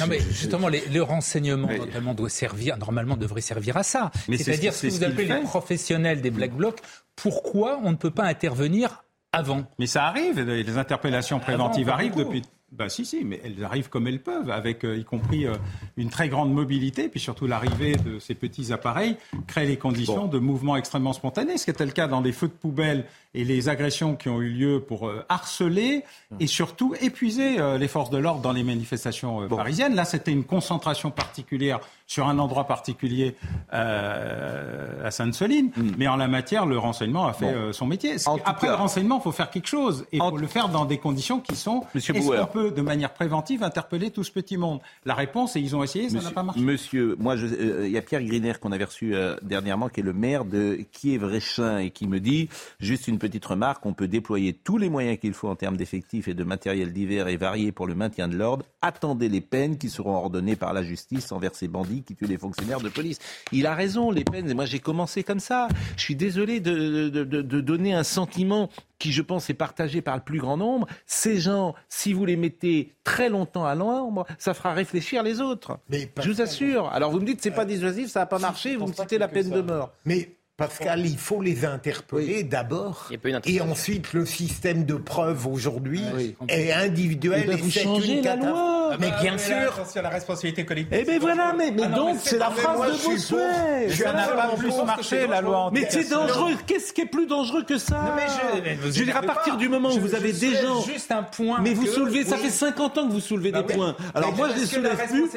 [0.00, 1.78] Non mais justement, les, le renseignement mais...
[1.78, 4.10] notamment doit servir, normalement devrait servir à ça.
[4.26, 6.80] C'est-à-dire ce que vous appelez les professionnels des Black Blocs.
[7.14, 9.64] Pourquoi on ne peut pas intervenir avant?
[9.78, 10.40] Mais ça arrive.
[10.40, 14.50] Les interpellations préventives avant, arrivent depuis bah si, si, mais elles arrivent comme elles peuvent,
[14.50, 15.54] avec euh, y compris euh,
[15.96, 20.28] une très grande mobilité, puis surtout l'arrivée de ces petits appareils crée les conditions bon.
[20.28, 23.44] de mouvements extrêmement spontanés, ce qui était le cas dans les feux de poubelle et
[23.44, 26.04] les agressions qui ont eu lieu pour euh, harceler
[26.38, 29.56] et surtout épuiser euh, les forces de l'ordre dans les manifestations euh, bon.
[29.56, 29.94] parisiennes.
[29.94, 33.34] Là, c'était une concentration particulière sur un endroit particulier
[33.70, 35.92] à Sainte-Soline, mm.
[35.96, 37.72] mais en la matière, le renseignement a fait bon.
[37.72, 38.16] son métier.
[38.44, 40.84] Après, cas, le renseignement, il faut faire quelque chose et il faut le faire dans
[40.84, 41.82] des conditions qui sont...
[41.94, 44.80] Monsieur Bauer, peut, de manière préventive, interpeller tout ce petit monde?
[45.06, 46.60] La réponse, et ils ont essayé, ça n'a pas marché.
[46.60, 50.44] Monsieur, moi, il y a Pierre Griner qu'on avait reçu dernièrement, qui est le maire
[50.44, 54.90] de Kiev-Réchin, et qui me dit, juste une petite remarque, on peut déployer tous les
[54.90, 58.28] moyens qu'il faut en termes d'effectifs et de matériel divers et variés pour le maintien
[58.28, 58.66] de l'ordre.
[58.82, 62.36] Attendez les peines qui seront ordonnées par la justice envers ces bandits qui tuent les
[62.36, 63.18] fonctionnaires de police.
[63.50, 64.50] Il a raison, les peines.
[64.50, 65.68] Et moi, j'ai commencé comme ça.
[65.96, 70.02] Je suis désolé de, de- de- de donner un sentiment qui, je pense, est partagé
[70.02, 70.86] par le plus grand nombre.
[71.06, 75.78] Ces gens, si vous les mettez très longtemps à l'ombre, ça fera réfléchir les autres.
[76.22, 76.88] je vous assure.
[76.88, 79.28] Alors, vous me dites, c'est pas dissuasif, ça n'a pas marché, vous me citez la
[79.28, 79.92] peine de mort.
[80.04, 83.10] Mais Pascal, il faut les interpeller d'abord.
[83.44, 86.00] Et ensuite, le système de preuve aujourd'hui
[86.48, 87.50] est individuel.
[87.50, 88.96] Et vous c'est changez une la loi.
[89.00, 89.56] Mais Ah, bien mais sûr.
[89.56, 90.96] là, attention à la responsabilité collective.
[91.00, 92.92] Eh ben voilà, mais, mais Ah non, donc mais c'est la mais phrase moi, de
[92.92, 93.36] Bossuet.
[93.36, 93.88] pour.
[93.88, 96.52] Je Ça n'a pas plus marché, la loi Mais c'est dangereux.
[96.68, 99.88] Qu'est-ce qui est plus dangereux que ça mais je- veux dire, à partir du moment
[99.90, 100.82] où vous avez des gens.
[100.82, 103.74] juste un point Mais vous soulevez, ça fait 50 ans que vous soulevez Bah des
[103.74, 103.96] points.
[104.14, 105.30] Alors Mais moi, je les soulève plus.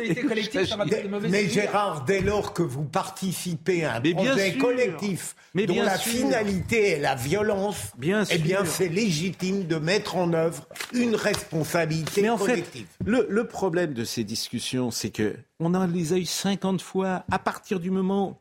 [1.29, 1.47] Mais.
[1.49, 4.59] Gérard, dès lors que vous participez à un Mais bien projet sûr.
[5.07, 6.11] Collectif Mais dont bien la sûr.
[6.11, 12.21] finalité est la violence, Bien eh bien c'est légitime de mettre en œuvre une responsabilité
[12.21, 12.87] Mais en fait, collective.
[13.05, 17.23] le, le problème de ces discussions, c'est que on en les a eu 50 fois
[17.31, 18.37] à partir du moment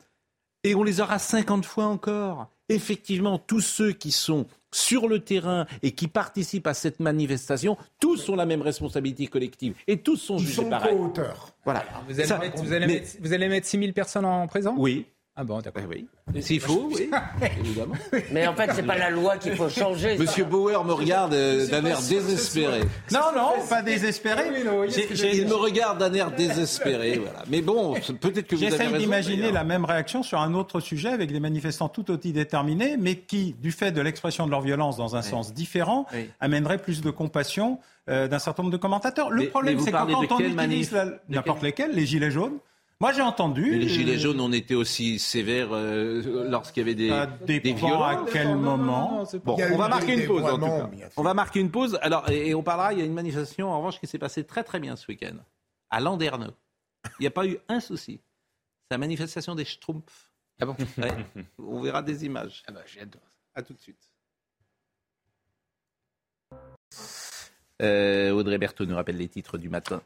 [0.65, 2.49] et on les aura 50 fois encore.
[2.69, 8.29] Effectivement, tous ceux qui sont sur le terrain et qui participent à cette manifestation, tous
[8.29, 10.97] ont la même responsabilité collective et tous sont Ils jugés sont pareil.
[10.97, 11.51] co-auteurs.
[11.65, 11.85] Voilà.
[12.09, 14.75] Vous allez, mettre, vous, allez mais- mettre, vous allez mettre 6000 personnes en prison?
[14.77, 15.07] Oui.
[15.39, 15.83] Ah bon, d'accord.
[15.91, 16.09] oui.
[16.41, 17.11] S'il faut, oui,
[17.61, 17.95] évidemment.
[18.33, 20.17] Mais en fait, c'est pas la loi qu'il faut changer.
[20.17, 22.81] Monsieur Bauer me regarde euh, d'un air désespéré.
[23.13, 24.45] Non, non, pas désespéré.
[24.59, 27.17] Il me regarde d'un air désespéré.
[27.23, 27.43] Voilà.
[27.49, 31.11] Mais bon, peut-être que vous avez J'essaye d'imaginer la même réaction sur un autre sujet
[31.11, 34.97] avec des manifestants tout aussi déterminés, mais qui, du fait de l'expression de leur violence
[34.97, 36.31] dans un sens différent, Oui.
[36.41, 39.31] amèneraient plus de compassion euh, d'un certain nombre de commentateurs.
[39.31, 39.97] Le Mais- problème, c'est que
[40.27, 40.97] quand on utilise
[41.29, 42.59] n'importe lesquels, les gilets jaunes,
[43.01, 43.71] moi j'ai entendu.
[43.73, 47.27] Mais les gilets euh, jaunes ont été aussi sévères euh, lorsqu'il y avait des, Ça
[47.27, 48.29] des dépend violences.
[48.29, 49.25] à quel moment.
[49.45, 50.91] Bon, on va marquer une pause en tout cas.
[51.17, 51.99] On va marquer une pause.
[52.03, 54.45] Alors, et, et on parlera, il y a une manifestation en revanche qui s'est passée
[54.45, 55.37] très très bien ce week-end,
[55.91, 56.53] à Landerneau.
[57.19, 58.21] Il n'y a pas eu un souci.
[58.89, 60.33] C'est la manifestation des Schtroumpfs.
[60.61, 61.13] Ah bon Ouais.
[61.59, 62.63] On verra des images.
[62.67, 63.61] Ah bah, j'ai hâte de voir ça.
[63.61, 64.11] À tout de suite.
[67.83, 70.03] Euh, Audrey Berthaud nous rappelle les titres du matin.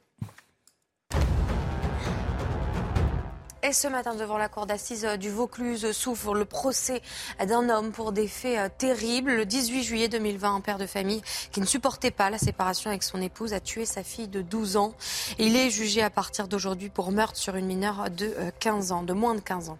[3.70, 7.02] Et ce matin, devant la cour d'assises du Vaucluse, s'ouvre le procès
[7.38, 9.30] d'un homme pour des faits euh, terribles.
[9.30, 13.04] Le 18 juillet 2020, un père de famille qui ne supportait pas la séparation avec
[13.04, 14.92] son épouse a tué sa fille de 12 ans.
[15.38, 19.02] Il est jugé à partir d'aujourd'hui pour meurtre sur une mineure de euh, 15 ans,
[19.04, 19.78] de moins de 15 ans.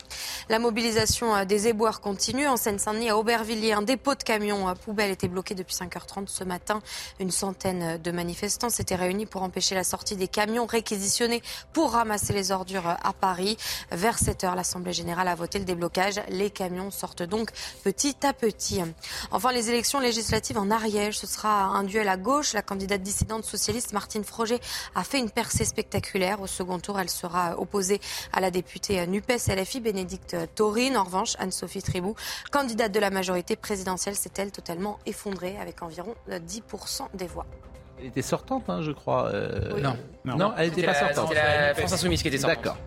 [0.48, 2.46] La mobilisation euh, des éboueurs continue.
[2.46, 6.44] En Seine-Saint-Denis, à Aubervilliers, un dépôt de camions à poubelle était bloqué depuis 5h30 ce
[6.44, 6.80] matin.
[7.18, 12.32] Une centaine de manifestants s'étaient réunis pour empêcher la sortie des camions réquisitionnés pour ramasser
[12.32, 13.56] les ordures euh, à Paris.
[13.90, 16.20] Vers 7 heures, l'Assemblée générale a voté le déblocage.
[16.28, 17.50] Les camions sortent donc
[17.84, 18.80] petit à petit.
[19.30, 22.52] Enfin, les élections législatives en Ariège, ce sera un duel à gauche.
[22.52, 24.60] La candidate dissidente socialiste Martine Froger
[24.94, 26.40] a fait une percée spectaculaire.
[26.40, 28.00] Au second tour, elle sera opposée
[28.32, 30.96] à la députée NUPES LFI Bénédicte Taurine.
[30.96, 32.14] En revanche, Anne-Sophie Tribou,
[32.50, 37.46] candidate de la majorité présidentielle, s'est-elle totalement effondrée avec environ 10% des voix.
[38.00, 39.28] Elle était sortante, hein, je crois.
[39.28, 39.96] euh, Non.
[40.36, 40.52] non.
[40.56, 41.28] elle n'était pas la- sortante.
[41.28, 42.56] c'était la France Insoumise qui était sortante.
[42.64, 42.78] D'accord.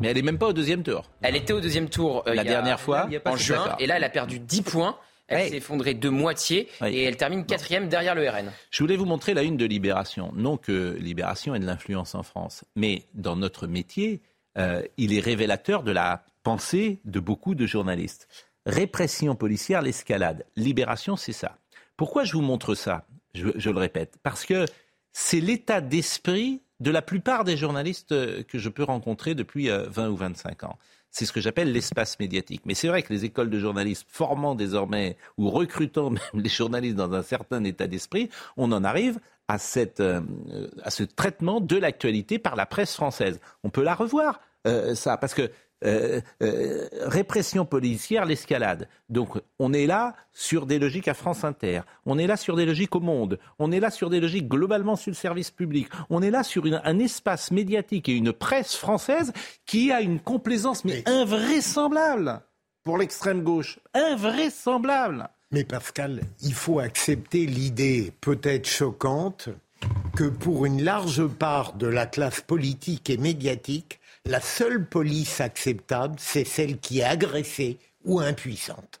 [0.00, 1.10] Mais elle est même pas au deuxième tour.
[1.22, 3.76] Elle était au deuxième tour euh, La il y a- dernière fois, en juin, d'accord.
[3.80, 4.96] et là elle a perdu 10 points.
[5.28, 8.52] Elle s'est effondrée de moitié et elle termine quatrième derrière le RN.
[8.70, 10.30] Je voulais vous montrer la une de Libération.
[10.36, 14.20] Non que Libération ait de l'influence en France, mais dans notre métier,
[14.56, 18.28] euh, il est révélateur de la pensée de beaucoup de journalistes.
[18.66, 20.44] Répression policière, l'escalade.
[20.54, 21.56] Libération, c'est ça.
[21.96, 23.04] Pourquoi je vous montre ça?
[23.36, 24.16] Je, le répète.
[24.22, 24.64] Parce que
[25.12, 29.86] c'est l'état d'esprit de la plupart des journalistes euh, que je peux rencontrer depuis euh,
[29.88, 30.78] 20 ou 25 ans.
[31.10, 32.62] C'est ce que j'appelle l'espace médiatique.
[32.66, 36.96] Mais c'est vrai que les écoles de journalisme formant désormais ou recrutant même les journalistes
[36.96, 39.18] dans un certain état d'esprit, on en arrive
[39.48, 40.20] à, cette, euh,
[40.82, 43.40] à ce traitement de l'actualité par la presse française.
[43.62, 45.50] On peut la revoir, euh, ça, parce que
[45.84, 48.88] euh, euh, répression policière, l'escalade.
[49.10, 52.64] Donc on est là sur des logiques à France Inter, on est là sur des
[52.66, 56.22] logiques au monde, on est là sur des logiques globalement sur le service public, on
[56.22, 59.32] est là sur une- un espace médiatique et une presse française
[59.66, 62.40] qui a une complaisance mais invraisemblable.
[62.84, 65.28] Pour l'extrême gauche, invraisemblable.
[65.52, 69.48] Mais Pascal, il faut accepter l'idée peut-être choquante
[70.16, 76.16] que pour une large part de la classe politique et médiatique, la seule police acceptable,
[76.18, 79.00] c'est celle qui est agressée ou impuissante.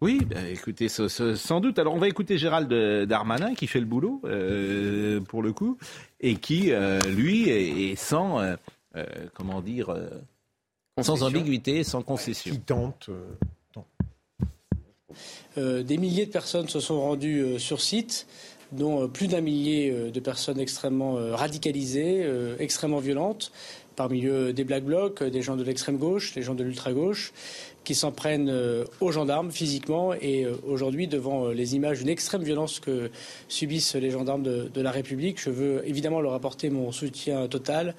[0.00, 1.78] Oui, ben, écoutez, ce- ce- sans doute.
[1.78, 2.68] Alors, on va écouter Gérald
[3.08, 5.78] Darmanin qui fait le boulot euh, pour le coup,
[6.20, 8.56] et qui, euh, lui, est, est sans, euh,
[8.96, 10.08] euh, comment dire, euh,
[11.00, 12.52] sans ambiguïté, sans concession.
[12.52, 13.08] Qui tente.
[15.56, 18.26] Euh, des milliers de personnes se sont rendues euh, sur site,
[18.72, 23.52] dont plus d'un millier de personnes extrêmement radicalisées, extrêmement violentes,
[23.96, 27.32] parmi eux des Black Blocs, euh, des gens de l'extrême gauche, des gens de l'ultra-gauche,
[27.84, 30.14] qui s'en prennent euh, aux gendarmes physiquement.
[30.14, 33.10] Et euh, aujourd'hui, devant les images d'une extrême violence que
[33.48, 37.94] subissent les gendarmes de, la République, je veux évidemment leur apporter mon soutien total,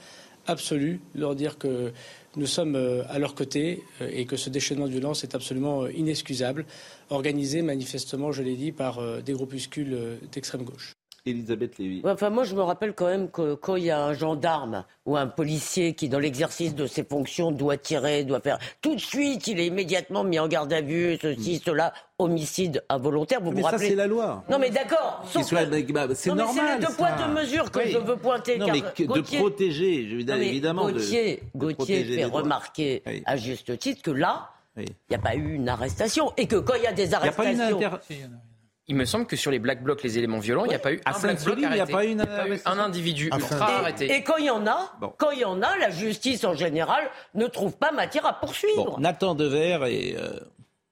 [0.45, 1.91] absolu, leur dire que
[2.35, 2.75] nous sommes
[3.09, 6.65] à leur côté et que ce déchaînement de violence est absolument inexcusable,
[7.09, 10.94] organisé manifestement, je l'ai dit, par des groupuscules d'extrême gauche.
[11.25, 12.01] Elisabeth Lévy.
[12.03, 14.85] Ouais, Enfin, moi, je me rappelle quand même que quand il y a un gendarme
[15.05, 18.99] ou un policier qui, dans l'exercice de ses fonctions, doit tirer, doit faire, tout de
[19.01, 23.41] suite, il est immédiatement mis en garde à vue, ceci, cela, homicide involontaire.
[23.41, 23.49] Vous.
[23.51, 24.43] Mais vous ça, rappelez c'est la loi.
[24.49, 25.23] Non, mais d'accord.
[25.31, 26.65] Sauf soit- que- bah, c'est Non, mais normal.
[26.67, 26.97] C'est les deux ça.
[26.97, 27.91] poids, deux mesures que Oui.
[27.91, 28.57] je veux pointer.
[28.57, 30.87] Non, car mais que- de Gauthier- protéger, je- Non, mais évidemment.
[30.87, 33.23] de- Gauthier, de Gauthier fait remarquer Oui.
[33.25, 36.31] à juste titre que là, il n'y a pas eu une arrestation.
[36.37, 37.79] Et que quand il y a des arrestations.
[38.87, 40.93] Il me semble que sur les Black Blocs, les éléments violents, il n'y a pas
[40.93, 41.91] eu À un Black Bloc Sainte-Soline, il n'y a arrêté.
[41.93, 44.13] pas eu une Il y a eu un individu ultra arrêté.
[44.15, 47.03] Et quand il y en a, quand il y en a, la justice en général
[47.33, 48.91] ne trouve pas matière à poursuivre.
[48.91, 50.15] Bon, Nathan Dever et.
[50.17, 50.39] euh,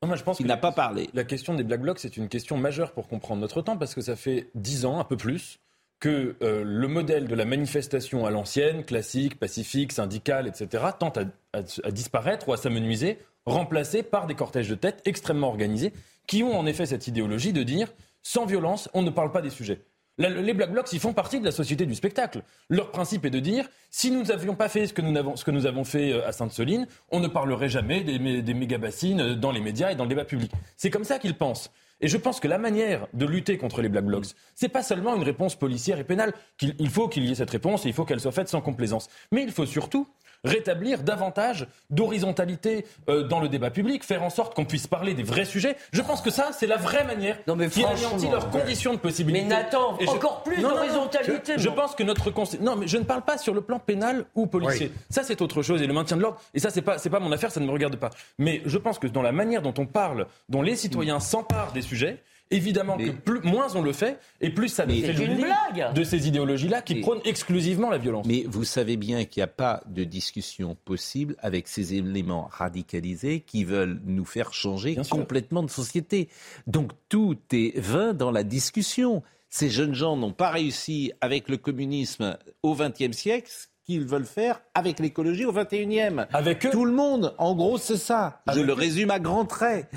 [0.06, 1.10] moi, je pense il n'a pas parlé.
[1.14, 4.02] La question des Black Blocs, c'est une question majeure pour comprendre notre temps, parce que
[4.02, 5.60] ça fait dix ans, un peu plus,
[6.02, 11.22] que euh, le modèle de la manifestation à l'ancienne, classique, pacifique, syndicale, etc., tente à,
[11.54, 15.94] à- à disparaître ou à s'amenuiser, remplacé par des cortèges de tête extrêmement organisés,
[16.28, 19.50] qui ont en effet cette idéologie de dire, sans violence, on ne parle pas des
[19.50, 19.82] sujets.
[20.20, 22.44] Les Black Blocs, ils font partie de la société du spectacle.
[22.70, 25.44] Leur principe est de dire, si nous n'avions pas fait ce que nous avons, ce
[25.44, 29.36] que nous avons fait euh, à Sainte-Soline, on ne parlerait jamais des, des méga-bassines euh,
[29.36, 30.52] dans les médias et dans le débat public.
[30.78, 31.72] C'est comme ça qu'ils pensent.
[32.00, 35.16] Et je pense que la manière de lutter contre les Black Blocs, c'est pas seulement
[35.16, 36.34] une réponse policière et pénale.
[36.62, 39.10] Il faut qu'il y ait cette réponse et il faut qu'elle soit faite sans complaisance.
[39.32, 40.08] Mais il faut surtout
[40.44, 45.24] rétablir davantage d'horizontalité euh, dans le débat public, faire en sorte qu'on puisse parler des
[45.24, 45.76] vrais sujets.
[45.92, 49.44] Je pense que ça, c'est la vraie manière mais qui anéantit leurs conditions de possibilité.
[49.46, 52.76] Mais Nathan, Et je- encore plus Non, non, non, d'horizontalité, Je, pense que notre non,
[52.76, 54.92] mais je ne parle pas sur le plan pénal ou policier.
[54.94, 55.02] Oui.
[55.10, 55.82] Ça, c'est autre chose.
[55.82, 57.66] Et le maintien de l'ordre, et ça, c'est pas, c'est pas mon affaire, ça ne
[57.66, 58.10] me regarde pas.
[58.38, 61.82] Mais je pense que dans la manière dont on parle, dont les citoyens s'emparent des
[61.82, 62.22] sujets,
[62.56, 65.94] évidemment que plus, moins on le fait, et plus ça Mais- fait une blague.
[65.94, 68.26] de ces idéologies-là qui prônent exclusivement la violence.
[68.28, 73.42] Mais vous savez bien qu'il n'y a pas de discussion possible avec ces éléments radicalisés
[73.42, 76.30] qui veulent nous faire changer complètement de société.
[76.68, 79.24] Donc tout est vain dans la discussion.
[79.50, 84.26] Ces jeunes gens n'ont pas réussi avec le communisme au XXe siècle ce qu'ils veulent
[84.26, 86.26] faire avec l'écologie au XXIe.
[86.32, 88.42] Avec Tout le monde, en gros, c'est ça.
[88.54, 88.76] Je le eux.
[88.76, 89.88] résume à grands traits.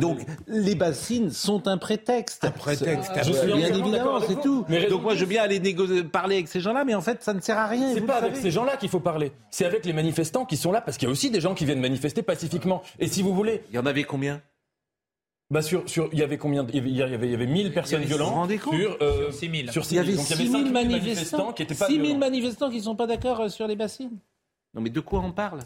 [0.00, 2.44] Donc, les bassines sont un prétexte.
[2.44, 3.10] Un prétexte.
[3.24, 4.64] Je suis bien évidemment, c'est tout.
[4.68, 7.22] Mais Donc, moi, je veux bien aller négo- parler avec ces gens-là, mais en fait,
[7.22, 7.92] ça ne sert à rien.
[7.92, 9.32] C'est pas avec ces gens-là qu'il faut parler.
[9.50, 11.64] C'est avec les manifestants qui sont là, parce qu'il y a aussi des gens qui
[11.64, 12.82] viennent manifester pacifiquement.
[13.00, 13.62] Et si vous voulez.
[13.70, 14.40] Il y en avait combien?
[15.50, 17.32] Bah sur, sur, il y avait combien de- Il y avait, il y avait, il
[17.32, 18.32] y avait 1000 personnes vous vous violentes.
[18.34, 18.74] rendez compte?
[18.74, 19.70] sur, euh, Sur 6000.
[19.72, 20.16] Sur Il y avait 6000.
[20.16, 22.18] Donc, 6 000 5000 manifestants, qui étaient pas 6 000 violents.
[22.20, 24.16] manifestants qui ne sont pas d'accord euh, sur les bassines?
[24.74, 25.60] Non, mais de quoi on parle?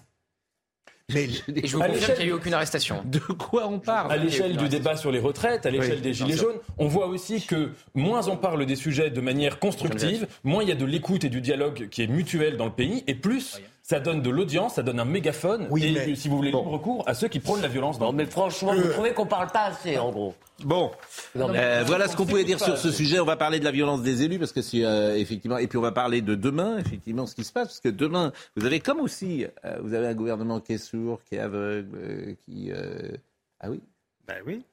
[1.14, 1.28] Et
[1.68, 3.02] je vous confirme qu'il n'y a eu aucune arrestation.
[3.04, 4.10] De quoi on parle?
[4.10, 7.06] À l'échelle du débat sur les retraites, à l'échelle Oui, des gilets jaunes, on voit
[7.06, 10.84] aussi que moins on parle des sujets de manière constructive, moins il y a de
[10.84, 14.30] l'écoute et du dialogue qui est mutuel dans le pays, et plus ça donne de
[14.30, 17.62] l'audience, ça donne un mégaphone, et si vous voulez libre recours à ceux qui prônent
[17.62, 18.00] la violence.
[18.00, 20.90] Dans Non, mais franchement, vous trouvez qu'on parle pas assez, en gros Bon,
[21.36, 23.20] Non, mais- Euh, voilà ce qu'on pouvait dire pas, sur ce sujet.
[23.20, 25.78] On va parler de la violence des élus parce que c'est euh, effectivement, et puis
[25.78, 28.80] on va parler de demain, effectivement, ce qui se passe parce que demain, vous avez
[28.80, 32.72] comme aussi, euh, vous avez un gouvernement qui est sourd, qui est aveugle, euh, qui,
[32.72, 33.12] euh,
[33.60, 33.80] ah oui,
[34.26, 34.64] Ben oui.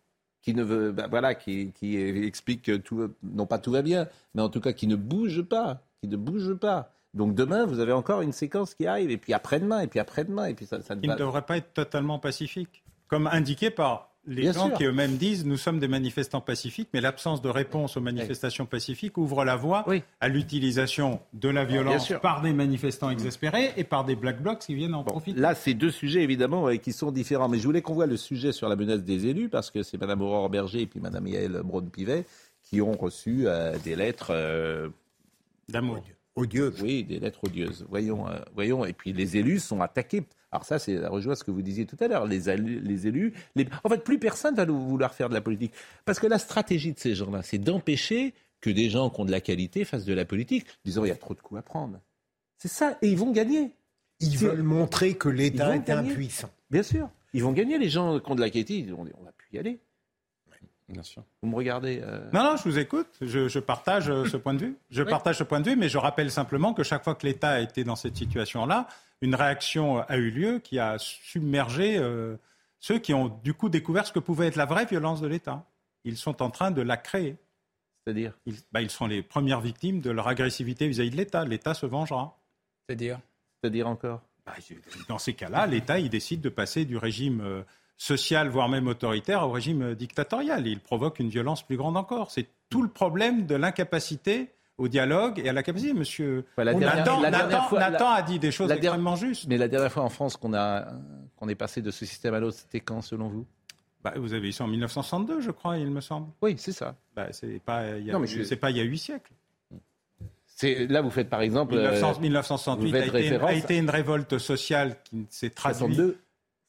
[0.41, 4.07] qui ne veut, bah, voilà, qui, qui explique que tout, non pas tout va bien,
[4.33, 6.91] mais en tout cas qui ne bouge pas, qui ne bouge pas.
[7.13, 10.45] Donc demain, vous avez encore une séquence qui arrive, et puis après-demain, et puis après-demain,
[10.45, 14.09] et puis ça, ça ne Qui ne devrait pas être totalement pacifique, comme indiqué par
[14.25, 14.77] les Bien gens sûr.
[14.77, 19.17] qui eux-mêmes disent nous sommes des manifestants pacifiques, mais l'absence de réponse aux manifestations pacifiques
[19.17, 19.85] ouvre la voie
[20.21, 24.75] à l'utilisation de la violence par des manifestants exaspérés et par des black blocs qui
[24.75, 25.39] viennent en profiter.
[25.39, 27.49] Là, c'est deux sujets évidemment euh, qui sont différents.
[27.49, 29.99] Mais je voulais qu'on voit le sujet sur la menace des élus parce que c'est
[29.99, 32.25] Mme Aurore Berger et puis Mme Yael Braun-Pivet
[32.63, 34.87] qui ont reçu euh, des lettres euh,
[35.67, 35.99] d'amour.
[36.35, 36.81] Odieuses.
[36.81, 37.85] Oui, des lettres odieuses.
[37.89, 38.85] Voyons, euh, voyons.
[38.85, 40.23] Et puis les élus sont attaqués.
[40.51, 42.25] Alors ça, c'est rejoint ce que vous disiez tout à l'heure.
[42.25, 45.73] Les, élus- les élus, les- en fait, plus personne va vouloir faire de la politique
[46.05, 49.31] parce que la stratégie de ces gens-là, c'est d'empêcher que des gens qui ont de
[49.31, 51.99] la qualité fassent de la politique, disant il y a trop de coups à prendre.
[52.57, 53.71] C'est ça, et ils vont gagner.
[54.21, 56.11] Ils veulent montrer que l'État est gagner.
[56.11, 56.49] impuissant.
[56.71, 57.09] Bien sûr.
[57.33, 59.49] Ils vont gagner, les gens qui ont de la qualité, ils dire, on va plus
[59.53, 59.79] y aller.
[60.89, 61.23] Bien sûr.
[61.41, 63.07] Vous me regardez euh, Non, non, je vous écoute.
[63.21, 64.75] Je, je partage euh, ce point de vue.
[64.89, 65.09] Je Oui.
[65.09, 67.59] partage ce point de vue, mais je rappelle simplement que chaque fois que l'État a
[67.61, 68.87] été dans cette situation-là,
[69.21, 72.35] une réaction a eu lieu qui a submergé euh,
[72.79, 75.63] ceux qui ont du coup découvert ce que pouvait être la vraie violence de l'État.
[76.03, 77.37] Ils sont en train de la créer.
[78.05, 81.45] C'est-à-dire ils, bah, ils sont les premières victimes de leur agressivité vis-à-vis de l'État.
[81.45, 82.37] L'État se vengera.
[82.87, 83.19] C'est-à-dire
[83.61, 84.53] C'est-à-dire encore Bah,
[85.07, 87.63] Dans ces cas-là, l'État, il décide de passer du régime euh,
[87.97, 90.67] social, voire même autoritaire, au régime euh, dictatorial.
[90.67, 92.31] Et il provoque une violence plus grande encore.
[92.31, 95.93] C'est tout le problème de l'incapacité au dialogue et à la capacité.
[95.93, 98.69] Monsieur Ouais, la dernière- Nathan, la dernière Nathan- fois- Nathan la- a dit des choses
[98.69, 99.45] la extrêmement justes.
[99.47, 100.51] Mais la dernière fois en France qu'on
[101.35, 103.45] qu'on est passé de ce système à l'autre, c'était quand selon vous?
[104.03, 106.27] Bah, vous avez eu ça en 1962, je crois, il me semble.
[106.41, 106.95] Oui, c'est ça.
[107.15, 107.85] Bah, c'est pas,
[108.25, 109.11] je- pas il y a huit.
[110.55, 113.89] C'est là vous faites par exemple 1900 euh, 1968 vous a été, a été une
[113.89, 115.99] révolte sociale qui s'est traduite.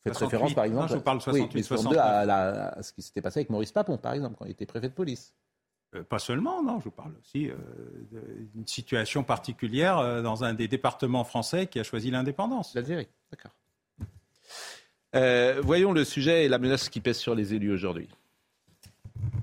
[0.05, 0.25] 62 Vous faites 68.
[0.27, 2.83] référence par Non, exemple je vous parle de oui, 68, mais 62 à, la- à
[2.83, 5.35] ce qui s'était passé avec Maurice Papon par exemple quand il était préfet de police.
[5.95, 7.57] Euh, pas seulement, non, je vous parle aussi euh,
[8.55, 12.75] d'une situation particulière euh, dans un des départements français qui a choisi l'indépendance.
[12.75, 13.53] L'Algérie, d'accord.
[15.15, 18.09] Euh, voyons le sujet et la menace qui pèse sur les élus aujourd'hui.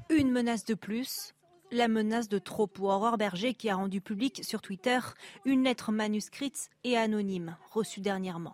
[0.10, 1.34] Une menace de plus,
[1.72, 5.00] la menace de trop pour Aurore Berger qui a rendu public sur Twitter
[5.46, 8.54] une lettre manuscrite et anonyme reçue dernièrement.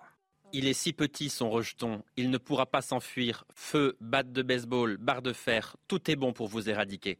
[0.53, 3.43] Il est si petit son rejeton, il ne pourra pas s'enfuir.
[3.53, 7.17] Feu, batte de baseball, barre de fer, tout est bon pour vous éradiquer.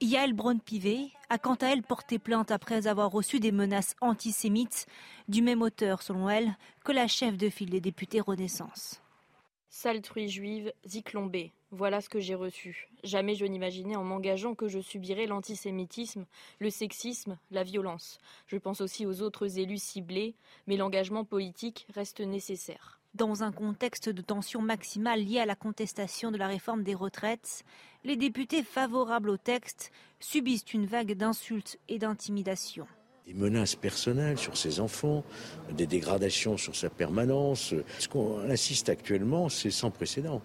[0.00, 4.86] Yael Braun-Pivet a quant à elle porté plainte après avoir reçu des menaces antisémites
[5.28, 9.02] du même auteur, selon elle, que la chef de file des députés Renaissance.
[9.68, 11.52] Sale truie juive, ziklombée.
[11.72, 12.88] Voilà ce que j'ai reçu.
[13.04, 16.26] Jamais je n'imaginais en m'engageant que je subirais l'antisémitisme,
[16.58, 18.18] le sexisme, la violence.
[18.48, 20.34] Je pense aussi aux autres élus ciblés,
[20.66, 22.98] mais l'engagement politique reste nécessaire.
[23.14, 27.64] Dans un contexte de tension maximale liée à la contestation de la réforme des retraites,
[28.02, 32.86] les députés favorables au texte subissent une vague d'insultes et d'intimidations.
[33.26, 35.22] des menaces personnelles sur ses enfants,
[35.70, 37.74] des dégradations sur sa permanence.
[38.00, 40.42] Ce qu'on assiste actuellement, c'est sans précédent.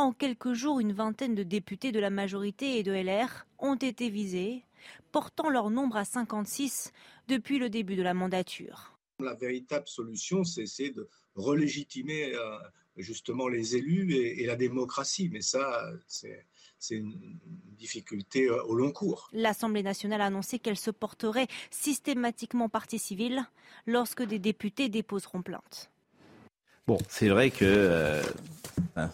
[0.00, 4.08] En quelques jours, une vingtaine de députés de la majorité et de LR ont été
[4.08, 4.64] visés,
[5.12, 6.94] portant leur nombre à 56
[7.28, 8.98] depuis le début de la mandature.
[9.18, 12.56] La véritable solution, c'est essayer de relégitimer euh,
[12.96, 15.28] justement les élus et, et la démocratie.
[15.30, 16.46] Mais ça, c'est
[16.94, 17.38] une
[17.76, 19.28] difficulté euh, au long cours.
[19.34, 23.44] L'Assemblée nationale a annoncé qu'elle se porterait systématiquement partie civile
[23.86, 25.90] lorsque des députés déposeront plainte.
[26.86, 28.22] Bon, c'est vrai que euh,
[28.96, 29.10] un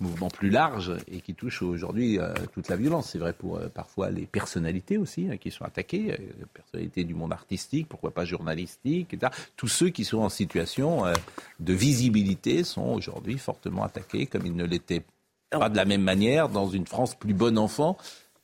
[0.00, 3.10] mouvement plus large et qui touche aujourd'hui euh, toute la violence.
[3.10, 7.14] C'est vrai pour euh, parfois les personnalités aussi hein, qui sont attaquées, euh, personnalités du
[7.14, 9.32] monde artistique, pourquoi pas journalistique, etc.
[9.56, 11.12] Tous ceux qui sont en situation euh,
[11.60, 15.02] de visibilité sont aujourd'hui fortement attaqués comme ils ne l'étaient
[15.50, 17.96] pas de la même manière dans une France plus bonne enfant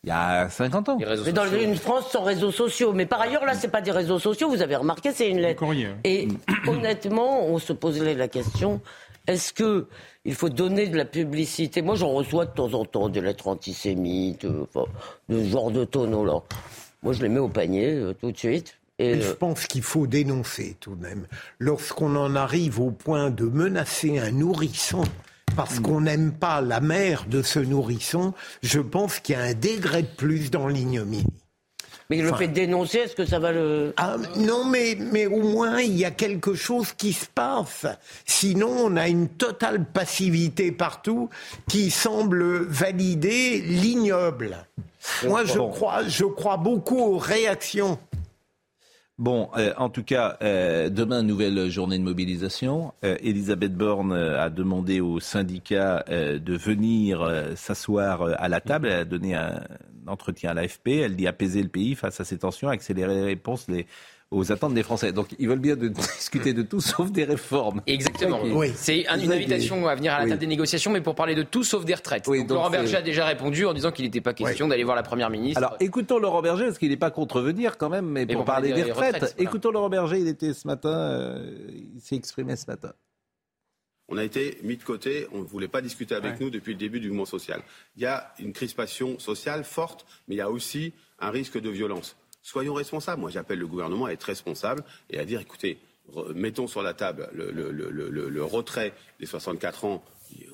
[0.05, 0.99] il y a 50 ans.
[0.99, 2.93] Mais dans une France sans réseaux sociaux.
[2.93, 4.51] Mais par ailleurs, là, c'est pas des réseaux sociaux.
[4.51, 5.65] Vous avez remarqué, c'est une lettre.
[6.05, 6.29] Et
[6.67, 8.83] honnêtement, on se posait la question
[9.27, 9.87] est-ce que
[10.25, 11.83] il faut donner de la publicité?
[11.83, 14.91] Moi, j'en reçois de temps en temps des lettres antisémites, euh, enfin,
[15.29, 16.43] de ce genre de tonneau là.
[17.03, 18.79] Moi, je les mets au panier euh, tout de suite.
[18.99, 21.27] Et je euh, pense qu'il faut dénoncer tout de même.
[21.59, 25.03] Lorsqu'on en arrive au point de menacer un nourrisson
[25.57, 29.55] parce qu'on n'aime pas la mère de ce nourrisson, je pense qu'il y a un
[29.55, 31.27] degré de plus dans l'ignominie.
[32.11, 33.95] Mais le fait de dénoncer, est-ce que ça va le.
[33.97, 37.87] Ah, non, mais, mais au moins, il y a quelque chose qui se passe.
[38.27, 41.31] Sinon, on a une totale passivité partout
[41.69, 44.67] qui semble valider l'ignoble.
[45.27, 47.99] Moi, je crois, je crois beaucoup aux réactions.
[49.19, 52.93] Bon, euh, en tout cas, euh, demain, nouvelle journée de mobilisation.
[53.05, 58.89] Euh, Elisabeth Borne euh, a demandé aux syndicats euh, de venir s'asseoir à la table.
[58.89, 59.63] Elle a donné un
[60.09, 60.89] entretien à l'AFP.
[60.89, 63.69] Elle dit apaiser le pays face à ces tensions, accélérer les réponses
[64.35, 65.13] aux attentes des Français.
[65.13, 67.81] Donc, ils veulent bien de discuter de tout sauf des réformes.
[67.87, 68.41] Exactement.
[68.75, 71.43] C'est un- une invitation à venir à la table des négociations, mais pour parler de
[71.43, 72.25] tout sauf des retraites.
[72.25, 74.97] donc, donc Laurent Berger a déjà répondu en disant qu'il n'était pas question d'aller voir
[74.97, 75.59] la première ministre.
[75.59, 78.71] Alors, écoutons Laurent Berger, parce qu'il n'est pas contrevenir quand même, mais, pour, pour parler
[78.71, 79.15] parler des des retraites.
[79.15, 79.49] retraites, voilà.
[79.51, 81.57] Écoutons Laurent Berger, il était ce matin, euh,
[81.95, 82.93] il s'est exprimé ce matin.
[84.09, 86.39] On a été mis de côté, on ne voulait pas discuter avec Ouais.
[86.41, 87.63] nous depuis le début du mouvement social.
[87.97, 91.71] Il y a une crispation sociale forte, mais il y a aussi un risque de
[91.71, 92.17] violence.
[92.45, 93.23] Soyons responsables.
[93.23, 95.79] Moi, j'appelle le gouvernement à être responsable et à dire, écoutez,
[96.35, 100.05] mettons sur la table le, retrait des 64 ans.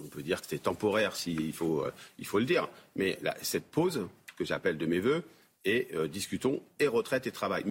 [0.01, 2.69] On peut dire que c'est temporaire, s'il faut, euh, il faut le dire.
[2.95, 5.25] Mais cette pause, que j'appelle de mes voeux,
[5.65, 7.65] et euh, discutons et retraite et travail.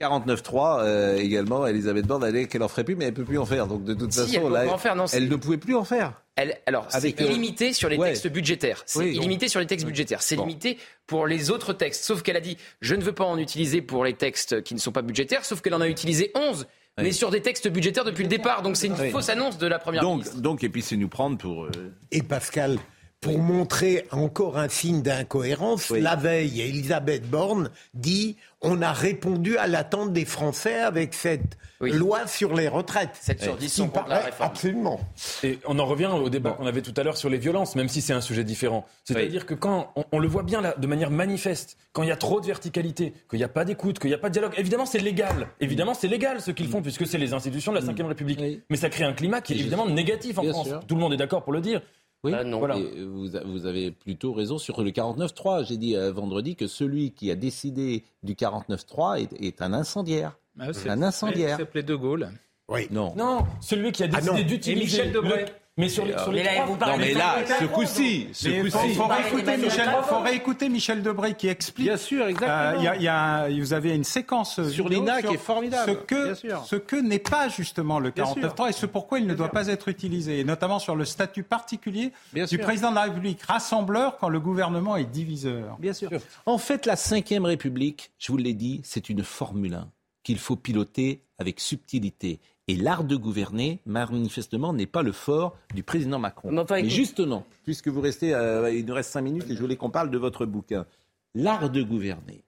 [0.00, 3.38] 49.3 euh, également, Elisabeth Borne, elle est qu'elle en ferait plus, mais elle peut plus
[3.38, 3.66] en faire.
[3.66, 5.58] Donc de toute Si, façon, elle peut là, pas en faire, non, elle ne pouvait
[5.58, 6.22] plus en faire.
[6.36, 8.08] Elle, alors, c'est euh, illimité sur les ouais.
[8.08, 8.82] textes budgétaires.
[8.86, 10.22] C'est Oui, donc- illimité sur les textes budgétaires.
[10.22, 12.02] C'est limité pour les autres textes.
[12.04, 14.80] Sauf qu'elle a dit, je ne veux pas en utiliser pour les textes qui ne
[14.80, 16.66] sont pas budgétaires, sauf qu'elle en a utilisé 11,
[16.98, 18.62] mais sur des textes budgétaires depuis le départ.
[18.62, 19.10] Donc c'est une Oui.
[19.10, 20.40] fausse annonce de la première Donc, ministre.
[20.40, 21.64] donc, et puis c'est nous prendre pour.
[21.64, 21.70] euh,
[22.10, 22.78] Et Pascal,
[23.20, 29.66] pour montrer encore un signe d'incohérence, la veille, Elisabeth Borne dit on a répondu à
[29.66, 33.10] l'attente des Français avec cette loi sur les retraites.
[33.18, 34.50] 7 sur 10 sont contre la réforme.
[34.50, 35.00] Absolument.
[35.42, 37.88] Et on en revient au débat qu'on avait tout à l'heure sur les violences, même
[37.88, 38.84] si c'est un sujet différent.
[39.04, 42.12] C'est-à-dire que quand on, on le voit bien là, de manière manifeste, quand il y
[42.12, 44.52] a trop de verticalité, qu'il n'y a pas d'écoute, qu'il n'y a pas de dialogue,
[44.58, 45.48] évidemment c'est légal.
[45.60, 48.62] Évidemment c'est légal ce qu'ils font puisque c'est les institutions de la Ve République.
[48.68, 50.68] Mais ça crée un climat qui est évidemment négatif en Bien France.
[50.68, 50.80] sûr.
[50.86, 51.80] Tout le monde est d'accord pour le dire.
[52.22, 52.76] Oui, Voilà.
[52.76, 55.64] Et vous, avez plutôt raison sur le 49.3.
[55.66, 60.36] J'ai dit euh, vendredi que celui qui a décidé du 49.3 est, est un incendiaire.
[60.58, 61.56] Ah, C'est c'est- un incendiaire.
[61.56, 62.28] Il s'appelait De Gaulle.
[62.68, 62.86] Oui.
[62.90, 63.14] Non.
[63.16, 64.46] Non, celui qui a décidé Ah non.
[64.46, 64.70] d'utiliser.
[64.70, 65.44] Et Michel Debré.
[65.46, 65.46] le-
[65.80, 68.94] Mais sur les, sur les trois- Non, mais là, ce coup-ci, ce coup-ci.
[68.94, 71.86] faut réécouter Michel, faut réécouter Michel Debré qui explique.
[71.86, 72.58] Bien sûr, exactement.
[72.58, 75.34] Euh, il y a- il y a un- vous avez une séquence Sur l'INA qui
[75.34, 78.34] est formidable, Ce que, ce que n'est pas justement le Bien sûr.
[78.34, 81.42] 49.3 et ce pourquoi il ne doit pas être utilisé, et notamment sur le statut
[81.42, 82.60] particulier Bien du sûr.
[82.64, 85.76] président de la République, rassembleur quand le gouvernement est diviseur.
[85.78, 86.10] Bien sûr.
[86.46, 89.88] En fait, la Ve République, je vous l'ai dit, c'est une Formule 1
[90.22, 92.40] qu'il faut piloter avec subtilité.
[92.68, 96.52] Et l'art de gouverner, manifestement, n'est pas le fort du président Macron.
[96.52, 99.60] Mais enfin, Mais justement, puisque vous restez, euh, il nous reste cinq minutes et je
[99.60, 100.86] voulais qu'on parle de votre bouquin.
[101.34, 102.44] L'art de gouverner.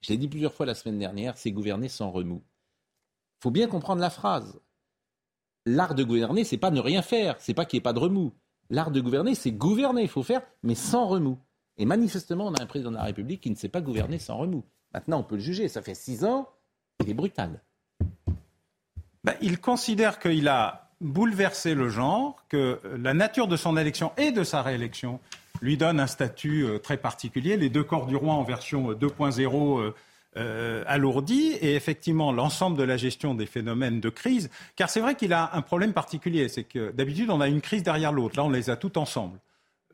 [0.00, 2.42] Je l'ai dit plusieurs fois la semaine dernière, c'est gouverner sans remous.
[3.38, 4.60] Il faut bien comprendre la phrase.
[5.66, 7.98] L'art de gouverner, c'est pas ne rien faire, c'est pas qu'il n'y ait pas de
[7.98, 8.32] remous.
[8.70, 11.38] L'art de gouverner, c'est gouverner, il faut faire, mais sans remous.
[11.76, 14.36] Et manifestement, on a un président de la République qui ne sait pas gouverner sans
[14.36, 14.64] remous.
[14.92, 16.48] Maintenant, on peut le juger, ça fait six ans,
[17.00, 17.62] il est brutal.
[19.28, 24.32] Ben, il considère qu'il a bouleversé le genre, que la nature de son élection et
[24.32, 25.20] de sa réélection
[25.60, 27.58] lui donne un statut euh, très particulier.
[27.58, 29.94] Les deux corps du roi en version euh, 2.0 euh,
[30.38, 34.48] euh, alourdi et effectivement l'ensemble de la gestion des phénomènes de crise.
[34.76, 37.82] Car c'est vrai qu'il a un problème particulier, c'est que d'habitude on a une crise
[37.82, 38.38] derrière l'autre.
[38.38, 39.38] Là, on les a toutes ensemble.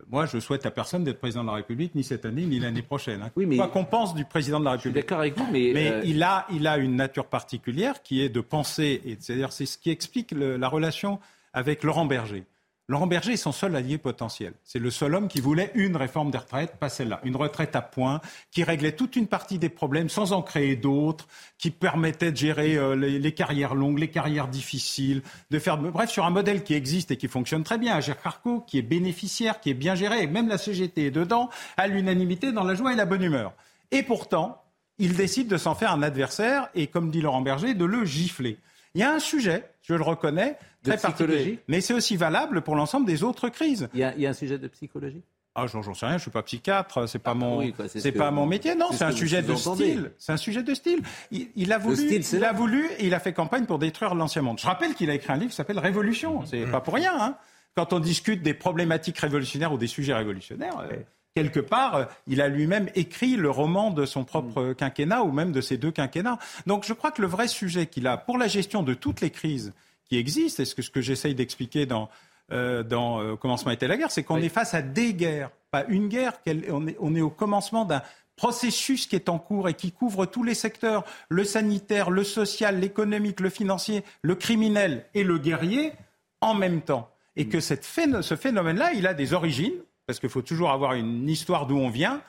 [0.09, 2.83] Moi, je souhaite à personne d'être président de la République, ni cette année, ni l'année
[2.83, 3.23] prochaine.
[3.23, 3.31] hein.
[3.37, 4.97] Oui, mais- Quoi qu'on pense du président de la République.
[4.97, 8.29] D'accord avec vous, mais, Mais euh, il, a, il a une nature particulière qui est
[8.29, 11.21] de penser, et c'est-à-dire c'est ce qui explique le- la relation
[11.53, 12.45] avec Laurent Berger.
[12.87, 14.53] Laurent Berger est son seul allié potentiel.
[14.63, 17.19] C'est le seul homme qui voulait une réforme des retraites, pas celle-là.
[17.25, 18.21] Une retraite à point,
[18.51, 21.27] qui réglait toute une partie des problèmes sans en créer d'autres,
[21.57, 26.27] qui permettait de gérer euh, les, carrières longues, les carrières difficiles, de faire, bref, sur
[26.27, 27.95] un modèle qui existe et qui fonctionne très bien.
[27.95, 31.49] Agir Carco, qui est bénéficiaire, qui est bien géré, et même la CGT est dedans,
[31.79, 33.55] à l'unanimité, dans la joie et la bonne humeur.
[33.93, 34.63] Et pourtant,
[34.99, 38.59] il décide de s'en faire un adversaire et, comme dit Laurent Berger, de le gifler.
[38.95, 41.61] Il y a un sujet, je le reconnais, De très particulier.
[41.69, 43.89] Mais c'est aussi valable pour l'ensemble des autres crises.
[43.95, 45.23] il y, a, il y a un sujet de psychologie?
[45.57, 48.31] Ah, j'en sais rien, je suis pas psychiatre, c'est pas mon, oui, quoi, c'est pas
[48.31, 48.75] vous- mon métier.
[48.75, 50.11] Non, c'est c'est ce un sujet de style.
[50.19, 51.01] C'est un sujet de style.
[51.31, 54.43] Il, a voulu, style, il a voulu, et il a fait campagne pour détruire l'ancien
[54.43, 54.59] monde.
[54.59, 56.45] Je rappelle qu'il a écrit un livre qui s'appelle Révolution.
[56.45, 57.13] C'est pas pour rien.
[57.17, 57.37] Hein.
[57.77, 60.79] Quand on discute des problématiques révolutionnaires ou des sujets révolutionnaires.
[60.91, 60.97] euh,
[61.35, 64.75] Quelque part, euh, il a lui-même écrit le roman de son propre Mm.
[64.77, 66.39] quinquennat ou même de ses deux quinquennats.
[66.67, 69.31] Donc je crois que le vrai sujet qu'il a pour la gestion de toutes les
[69.31, 69.73] crises
[70.09, 72.09] qui existent, et ce que, ce que j'essaye d'expliquer dans,
[72.53, 75.85] euh, dans euh, Commencement était la guerre, c'est qu'on est face à des guerres, pas
[75.89, 76.35] une guerre,
[76.71, 78.03] on est, on est au commencement d'un
[78.37, 82.79] processus qui est en cours et qui couvre tous les secteurs, le sanitaire, le social,
[82.79, 85.93] l'économique, le financier, le criminel et le guerrier
[86.41, 87.11] en même temps.
[87.35, 89.75] Et que cette phén- ce phénomène-là, il a des origines,
[90.07, 92.21] parce qu'il faut toujours avoir une histoire d'où on vient,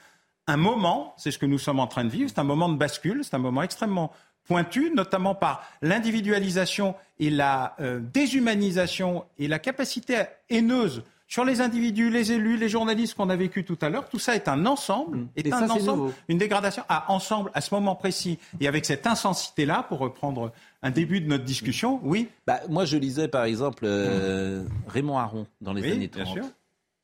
[0.48, 2.78] un moment, c'est ce que nous sommes en train de vivre, c'est un moment de
[2.78, 4.12] bascule, c'est un moment extrêmement
[4.48, 12.12] pointu, notamment par l'individualisation et la euh, déshumanisation et la capacité haineuse sur les individus,
[12.12, 14.08] les élus, les journalistes qu'on a vécu tout à l'heure.
[14.08, 16.14] Tout ça est un ensemble, est Et un ça, c'est ensemble, nouveau.
[16.28, 20.52] une dégradation à ensemble, à ce moment précis, et avec cette intensité-là, pour reprendre
[20.84, 22.28] un début de notre discussion, oui.
[22.46, 26.36] Bah, moi, je lisais par exemple euh, Raymond Aron dans les Oui, années bien 30.
[26.36, 26.46] sûr.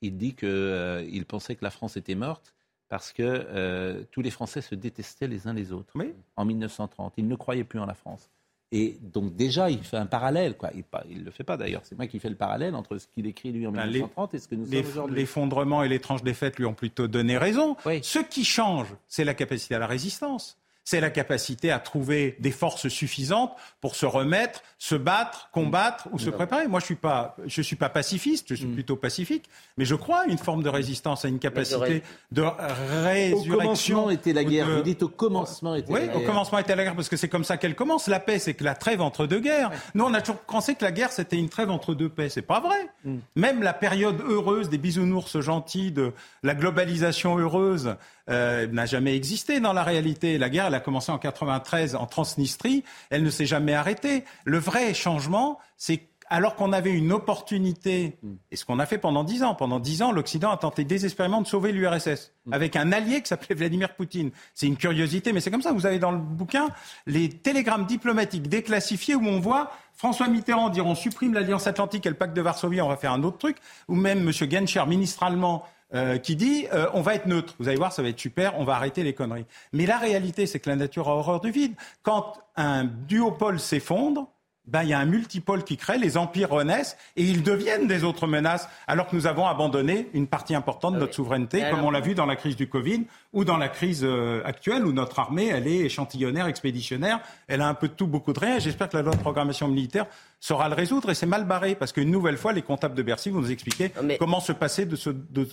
[0.02, 2.54] Il dit qu'il pensait que la France était morte
[2.90, 5.94] parce que euh, tous les Français se détestaient les uns les autres
[6.36, 7.14] en 1930.
[7.18, 8.30] Il ne croyait plus en la France.
[8.74, 10.56] Et donc déjà, il fait un parallèle.
[10.56, 10.72] Quoi.
[11.10, 11.82] Il ne le fait pas d'ailleurs.
[11.84, 14.34] C'est moi qui fais le parallèle entre ce qu'il écrit lui en Ben, les- 1930
[14.34, 15.16] et ce que nous sommes aujourd'hui.
[15.18, 17.76] L'effondrement et l'étrange défaite lui ont plutôt donné raison.
[18.02, 20.58] Ce qui change, c'est la capacité à la résistance.
[20.92, 26.20] C'est la capacité à trouver des forces suffisantes pour se remettre, se battre, combattre ou
[26.20, 26.68] se préparer.
[26.68, 28.74] Moi, je suis pas, je suis pas pacifiste, je suis Mm.
[28.74, 29.46] plutôt pacifique,
[29.78, 33.54] mais je crois à une forme de résistance, à une capacité de résurrection.
[33.54, 34.68] Au commencement était la guerre.
[34.68, 36.28] de- Vous dites au commencement était oui, la au guerre.
[36.28, 38.08] commencement était la guerre parce que c'est comme ça qu'elle commence.
[38.08, 39.72] La paix, c'est que la trêve entre deux guerres.
[39.96, 42.28] Nous, on a toujours pensé que la guerre, c'était une trêve entre deux paix.
[42.30, 42.90] C'est pas vrai.
[43.06, 43.18] Mm.
[43.38, 46.12] Même la période heureuse des bisounours gentils, de
[46.44, 47.96] la globalisation heureuse,
[48.30, 50.38] euh, n'a jamais existé dans la réalité.
[50.38, 52.84] La guerre, elle a commencé en 93 en Transnistrie.
[53.10, 54.24] Elle ne s'est jamais arrêtée.
[54.46, 58.18] Le vrai changement, c'est alors qu'on avait une opportunité,
[58.52, 61.42] et ce qu'on a fait pendant dix ans, pendant dix ans, l'Occident a tenté désespérément
[61.42, 64.32] de sauver l'URSS avec un allié qui s'appelait Vladimir Poutine.
[64.54, 65.74] C'est une curiosité, mais c'est comme ça.
[65.74, 66.70] Vous avez dans le bouquin
[67.06, 72.10] les télégrammes diplomatiques déclassifiés où on voit François Mitterrand dire on supprime l'Alliance Atlantique et
[72.10, 73.58] le pacte de Varsovie, on va faire un autre truc,
[73.90, 74.32] ou même M.
[74.32, 77.56] Genscher, ministre allemand, euh, qui dit euh, on va être neutre.
[77.60, 79.46] Vous allez voir, ça va être super, on va arrêter les conneries.
[79.74, 81.74] Mais la réalité, c'est que la nature a horreur du vide.
[82.04, 84.28] Quand un duopole s'effondre,
[84.68, 88.04] ben, il y a un multipôle qui crée, les empires renaissent et ils deviennent des
[88.04, 91.84] autres menaces, alors que nous avons abandonné une partie importante de notre souveraineté, Et comme
[91.84, 94.94] on l'a vu dans la crise du Covid ou dans la crise euh, actuelle où
[94.94, 98.60] notre armée, elle est échantillonnaire, expéditionnaire, elle a un peu de tout, beaucoup de rien.
[98.60, 100.06] J'espère que la loi de programmation militaire
[100.42, 103.30] saura le résoudre et c'est mal barré parce qu'une nouvelle fois, les comptables de Bercy
[103.30, 105.48] vont nous expliquer comment se passer de ce, de,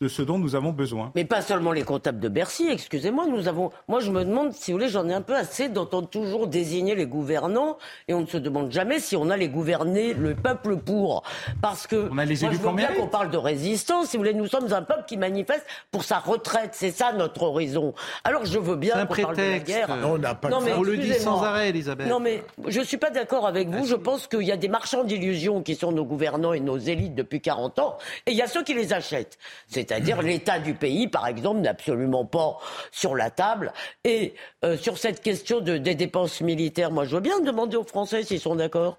[0.00, 1.10] de ce dont nous avons besoin.
[1.14, 3.70] Mais pas seulement les comptables de Bercy, excusez-moi, nous avons.
[3.88, 6.94] Moi, je me demande, si vous voulez, j'en ai un peu assez d'entendre toujours désigner
[6.94, 10.76] les gouvernants et on ne se demande jamais si on a les gouvernés, le peuple
[10.76, 11.22] pour.
[11.62, 12.08] Parce que.
[12.12, 14.08] On a les moi, élus je veux qu'on bien qu'on parle de résistance.
[14.08, 16.70] Si vous voulez, nous sommes un peuple qui manifeste pour sa retraite.
[16.74, 17.94] C'est ça notre horizon.
[18.24, 19.66] Alors, je veux bien qu'on parle de la prétexte.
[19.66, 19.96] guerre.
[19.96, 20.72] Non, on n'a pas Non, de mais.
[20.74, 22.08] On le dit sans arrêt, Elisabeth.
[22.08, 23.86] Non, mais je ne suis pas d'accord avec vous.
[23.86, 27.14] Je pense qu'il y a des marchands d'illusions qui sont nos gouvernants et nos élites
[27.14, 29.38] depuis 40 ans, et il y a ceux qui les achètent.
[29.68, 32.58] C'est-à-dire l'état du pays, par exemple, n'est absolument pas
[32.90, 33.72] sur la table.
[34.04, 37.84] Et euh, sur cette question de, des dépenses militaires, moi, je veux bien demander aux
[37.84, 38.98] Français s'ils sont d'accord.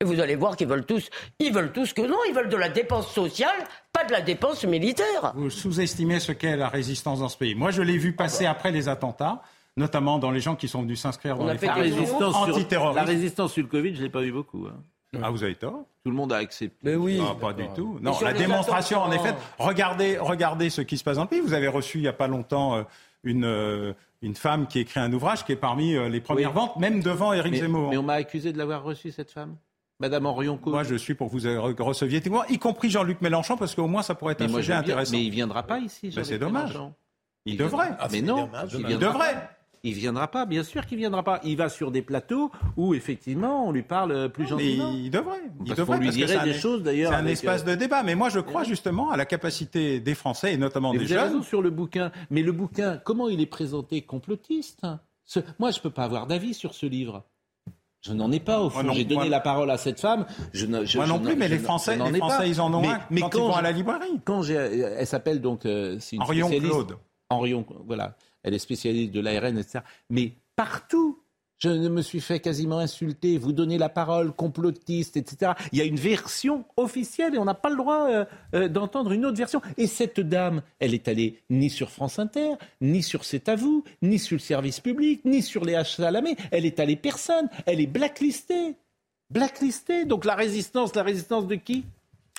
[0.00, 1.08] Et vous allez voir qu'ils veulent tous,
[1.38, 3.56] ils veulent tous que non, ils veulent de la dépense sociale,
[3.94, 5.32] pas de la dépense militaire.
[5.34, 7.54] Vous sous-estimez ce qu'est la résistance dans ce pays.
[7.54, 9.40] Moi, je l'ai vu passer après les attentats,
[9.76, 12.34] notamment dans les gens qui sont venus s'inscrire dans les la forces résistance,
[12.68, 14.66] sur, la résistance sur le Covid, je ne l'ai pas vu beaucoup.
[14.66, 14.76] hein.
[15.22, 15.84] Ah, vous avez tort.
[16.04, 16.76] Tout le monde a accepté.
[16.82, 17.16] Mais oui.
[17.18, 17.98] Non, pas du tout.
[18.02, 21.40] Non, la démonstration, en effet, regardez, regardez ce qui se passe dans le pays.
[21.40, 22.82] Vous avez reçu il n'y a pas longtemps euh,
[23.22, 26.56] une, euh, une femme qui écrit un ouvrage qui est parmi euh, les premières Oui.
[26.56, 27.90] ventes, même devant Éric Mais, Zemmour.
[27.90, 29.56] mais on m'a accusé de l'avoir reçue, cette femme?
[30.00, 33.56] Madame Henrion Moi, je suis pour que vous re- receviez témoin, y compris Jean-Luc Mélenchon,
[33.56, 35.12] parce qu'au moins, ça pourrait être Mais un moi, sujet intéressant.
[35.12, 36.12] mais il viendra pas ici.
[36.14, 36.72] Ben, c'est dommage.
[36.72, 36.92] Mélenchon.
[37.46, 37.86] Il devrait.
[37.86, 39.48] viendra- mais non, il, devrait.
[39.88, 41.40] Il viendra pas, bien sûr qu'il viendra pas.
[41.44, 44.90] Il va sur des plateaux où effectivement on lui parle euh, plus Mais gentiment.
[44.92, 45.38] il devrait.
[45.60, 47.12] Il Parce devrait qu'on lui parce dirait des un- choses d'ailleurs.
[47.12, 48.02] C'est un espace euh, de débat.
[48.02, 51.12] Mais moi, je crois justement à la capacité des Français et notamment Mais des vous
[51.12, 51.28] avez jeunes.
[51.34, 52.10] raison sur le bouquin.
[52.30, 54.98] Mais le bouquin, comment il est présenté complotiste hein?
[55.24, 57.24] Ce- Moi, je peux pas avoir d'avis sur ce livre.
[58.02, 58.92] Je n'en ai pas au fond.
[58.92, 60.26] J'ai donné moi- la parole à cette femme.
[60.52, 63.00] Je, ne- je- Moi non plus, mais les Français- les ils en ont mais, un
[63.10, 64.20] mais quand ils quand vont à la librairie.
[64.24, 66.48] Quand elle s'appelle donc, euh, c'est une Henrion.
[66.48, 66.96] Claude.
[67.30, 68.16] Henrion, voilà.
[68.46, 69.80] Elle est spécialiste de l'ARN, etc.
[70.08, 71.20] Mais partout,
[71.58, 73.38] je me suis fait quasiment insulter.
[73.38, 75.52] Vous donnez la parole, complotiste, etc.
[75.72, 78.24] Il y a une version officielle et on n'a pas le droit euh,
[78.54, 79.60] euh, d'entendre une autre version.
[79.76, 83.84] Et cette dame, elle est allée ni sur France Inter, ni sur C'est à vous,
[84.00, 85.96] ni sur le service public, ni sur les H.
[85.96, 86.36] Salamé.
[86.52, 87.48] Elle est allée personne.
[87.66, 88.76] Elle est blacklistée.
[89.30, 90.04] Blacklistée.
[90.04, 91.84] Donc la résistance, la résistance de qui?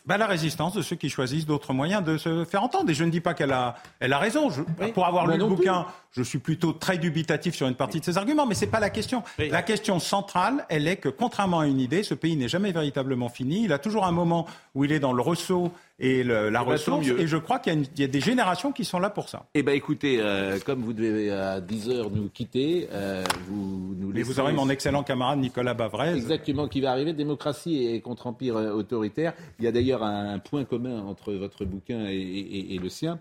[0.08, 2.89] Ben, la résistance de ceux qui choisissent d'autres moyens de se faire entendre.
[2.89, 4.49] Et je ne dis pas qu'elle a, elle a raison.
[4.49, 4.62] Je-
[4.93, 5.86] pour avoir lu le bouquin,
[6.18, 8.89] je suis plutôt très dubitatif sur une partie de ses arguments, mais c'est pas la
[8.89, 9.24] question.
[9.38, 13.30] La question centrale, elle est que, contrairement à une idée, ce pays n'est jamais véritablement
[13.30, 13.63] fini.
[13.63, 16.65] Il a toujours un moment où il est dans le ressaut et le- la Eh
[16.65, 17.07] ben, ressource.
[17.07, 19.45] Et je crois qu'il y a, y des générations qui sont là pour ça.
[19.53, 24.11] Eh bien, écoutez, euh, comme vous devez à 10 heures nous quitter, euh, vous nous
[24.11, 24.24] Et laissez...
[24.34, 26.13] vous aurez mon excellent camarade Nicolas Bavrez.
[26.15, 27.13] Exactement, qui va arriver.
[27.13, 29.34] Démocratie et contre-empire euh, autoritaire.
[29.59, 33.20] Il y a d'ailleurs un point commun entre votre bouquin et, et- et le sien.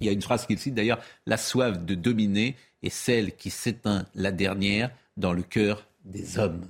[0.00, 3.50] Il y a une phrase qu'il cite d'ailleurs La soif de dominer est celle qui
[3.50, 6.66] s'éteint la dernière dans le cœur des hommes.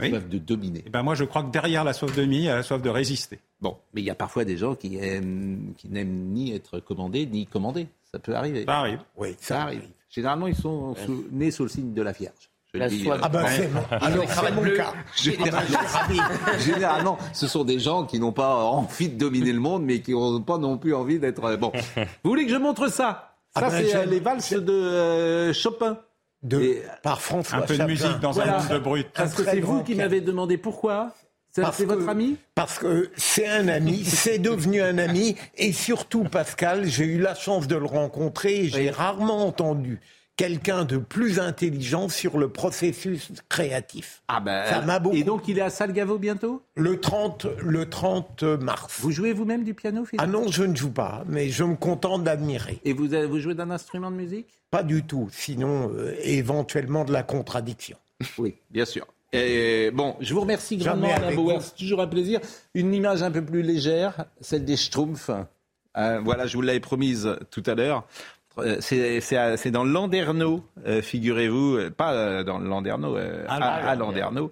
[0.00, 0.10] La Oui.
[0.12, 0.82] soif de dominer.
[0.86, 2.62] Eh ben, moi, je crois que derrière la soif de mie, il y a la
[2.62, 3.38] soif de résister.
[3.60, 7.26] Bon, mais il y a parfois des gens qui, aiment, qui n'aiment ni être commandés
[7.26, 7.88] ni commandés.
[8.12, 8.64] Ça peut arriver.
[8.64, 9.00] Ça arrive.
[9.16, 9.88] Oui, Ça arrive.
[10.08, 12.48] Généralement, ils sont sous- nés sous le signe de la Vierge.
[12.74, 13.16] Je La dis, soif.
[13.16, 13.50] euh, Ah ben Ouais.
[13.56, 14.92] c'est mon, alors c'est mon cas.
[15.16, 15.78] Généralement,
[16.58, 20.12] généralement, ce sont des gens qui n'ont pas envie de dominer le monde, mais qui
[20.12, 21.42] n'ont pas non plus envie d'être.
[21.44, 23.34] euh, Bon, vous voulez que je montre ça?
[23.56, 25.98] Ça, Ah ben, c'est euh, les valses de euh, Chopin.
[26.42, 28.58] De, Et- par François Un peu de musique dans Voilà.
[28.58, 29.08] un monde de brut.
[29.14, 31.12] Parce que c'est vous qui m'avez demandé pourquoi?
[31.50, 32.36] Ça, C'est votre ami?
[32.54, 37.34] Parce que c'est un ami, c'est devenu un ami, et surtout Pascal, j'ai eu la
[37.34, 39.98] chance de le rencontrer, et j'ai rarement entendu
[40.38, 44.22] quelqu'un de plus intelligent sur le processus créatif.
[44.28, 45.16] Ah ben, Ça m'a beaucoup.
[45.16, 46.62] Et donc il est à Salgavo bientôt?
[46.76, 48.98] Le 30, le 30 mars.
[49.00, 50.22] Vous jouez vous-même du piano, Philippe?
[50.22, 52.78] Ah non, je ne joue pas, mais je me contente d'admirer.
[52.84, 53.08] Et vous,
[53.38, 54.46] jouez d'un instrument de musique?
[54.70, 57.98] Pas du tout, sinon euh, éventuellement de la contradiction.
[58.38, 59.06] Oui, bien sûr.
[59.32, 61.60] Et bon, je vous remercie grandement, Alain Bauer.
[61.60, 62.40] C'est toujours un plaisir.
[62.74, 65.30] Une image un peu plus légère, celle des Schtroumpfs.
[65.96, 68.06] Euh, voilà, je vous l'avais promise tout à l'heure.
[68.60, 73.58] Euh, C'est dans Landerneau, euh, figurez-vous, euh, pas dans Landerneau, euh, à,
[73.90, 74.50] à Landerneau,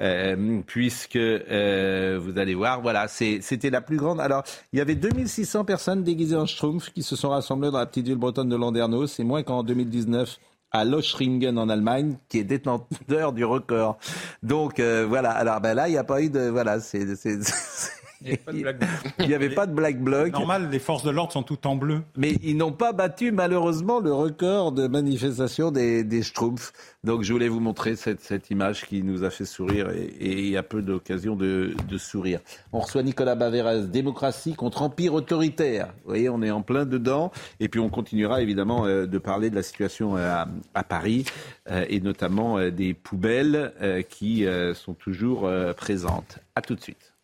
[0.00, 4.20] euh, puisque euh, vous allez voir, voilà, c'était la plus grande.
[4.20, 4.42] Alors,
[4.72, 8.06] il y avait 2600 personnes déguisées en Schtroumpf qui se sont rassemblées dans la petite
[8.06, 9.06] ville bretonne de Landerneau.
[9.06, 10.38] C'est moins qu'en 2019
[10.74, 13.98] à Lochringen en Allemagne, qui est détenteur du record.
[14.42, 15.30] Donc euh, voilà.
[15.32, 16.80] Alors ben là, il n'y a pas eu de voilà.
[16.80, 17.06] C'est-
[18.24, 20.32] il n'y avait pas de black bloc.
[20.32, 22.02] Normal, les forces de l'ordre sont toutes en bleu.
[22.16, 26.72] Mais ils n'ont pas battu malheureusement le record de manifestation des, des Schtroumpfs.
[27.04, 30.48] Donc je voulais vous montrer cette, cette image qui nous a fait sourire et, il
[30.48, 32.40] y a peu d'occasions de, de sourire.
[32.72, 35.88] On reçoit Nicolas Baveres, démocratie contre empire autoritaire.
[36.04, 37.32] Vous voyez, on est en plein dedans.
[37.60, 41.24] Et puis on continuera évidemment euh, de parler de la situation euh, à, à Paris
[41.70, 43.72] euh, et notamment des poubelles
[44.08, 44.44] qui
[44.74, 46.38] sont toujours présentes.
[46.54, 47.14] À tout de suite.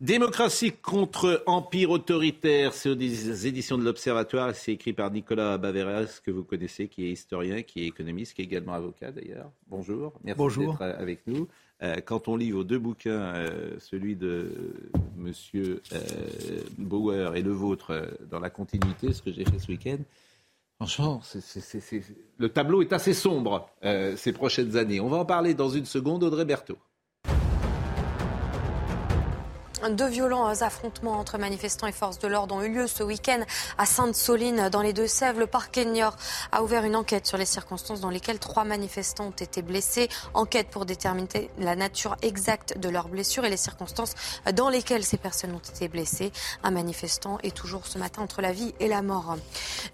[0.00, 6.30] Démocratie contre empire autoritaire, c'est aux éditions de l'Observatoire, c'est écrit par Nicolas Baveras, que
[6.30, 9.50] vous connaissez, qui est historien, qui est économiste, qui est également avocat d'ailleurs.
[9.68, 10.72] Bonjour, merci Bonjour.
[10.72, 11.48] d'être euh, avec nous.
[11.82, 14.74] Euh, quand on lit vos deux bouquins, euh, celui de
[15.16, 15.98] Monsieur euh,
[16.76, 19.98] Bauer et le vôtre, dans la continuité, ce que j'ai fait ce week-end,
[20.76, 21.22] Franchement,
[22.36, 25.00] le tableau est assez sombre euh, ces prochaines années.
[25.00, 26.22] On va en parler dans une seconde.
[26.22, 26.76] Audrey Berthaud.
[29.82, 33.40] De violents affrontements entre manifestants et forces de l'ordre ont eu lieu ce week-end
[33.76, 35.38] à Sainte-Soline, dans les Deux-Sèvres.
[35.38, 36.16] Le de Niort
[36.50, 40.08] a ouvert une enquête sur les circonstances dans lesquelles trois manifestants ont été blessés.
[40.32, 44.14] Enquête pour déterminer la nature exacte de leurs blessures et les circonstances
[44.54, 46.32] dans lesquelles ces personnes ont été blessées.
[46.62, 49.36] Un manifestant est toujours ce matin entre la vie et la mort.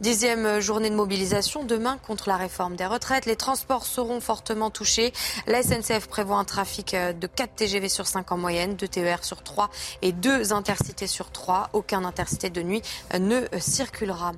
[0.01, 3.27] Dixième journée de mobilisation demain contre la réforme des retraites.
[3.27, 5.13] Les transports seront fortement touchés.
[5.49, 9.43] La SNCF prévoit un trafic de 4 TGV sur 5 en moyenne, 2 TER sur
[9.43, 9.72] 3
[10.03, 11.71] et 2 intercités sur 3.
[11.73, 12.83] Aucun intercité de nuit
[13.19, 14.33] ne circulera.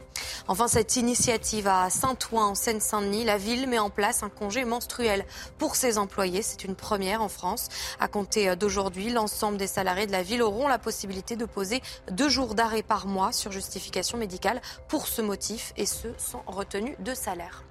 [0.48, 5.24] Enfin, cette initiative à Saint-Ouen en Seine-Saint-Denis, la ville met en place un congé menstruel
[5.58, 6.42] pour ses employés.
[6.42, 7.68] C'est une première en France.
[8.00, 12.28] À compter d'aujourd'hui, l'ensemble des salariés de la ville auront la possibilité de poser deux
[12.28, 17.14] jours d'arrêt par mois sur justification médicale pour ce motif et ce sans retenue de
[17.14, 17.64] salaire.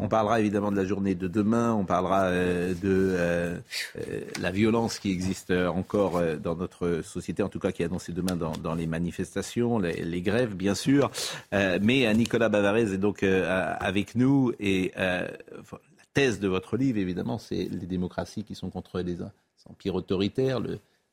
[0.00, 3.58] On parlera évidemment de la journée de demain, on parlera euh, de euh,
[3.98, 8.12] euh, la violence qui existe encore dans notre société, en tout cas qui est annoncée
[8.12, 11.10] demain dans, les manifestations, les, grèves bien sûr.
[11.52, 15.28] Mais Nicolas Bavarez est donc avec nous et la
[16.14, 19.18] thèse de votre livre évidemment c'est les démocraties qui sont contre les
[19.68, 20.60] empires autoritaires,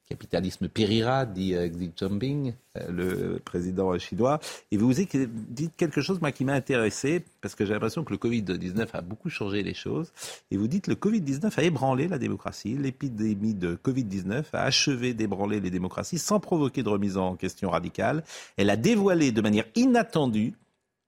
[0.08, 4.40] capitalisme périra, dit euh, Xi Jinping, euh, le président chinois.
[4.72, 8.18] Et vous dites quelque chose moi, qui m'a intéressé, parce que j'ai l'impression que le
[8.18, 10.12] Covid-19 a beaucoup changé les choses.
[10.52, 12.78] Et vous dites le Covid-19 a ébranlé la démocratie.
[12.78, 18.24] L'épidémie de Covid-19 a achevé d'ébranler les démocraties sans provoquer de remise en question radicale.
[18.58, 20.54] Elle a dévoilé de manière inattendue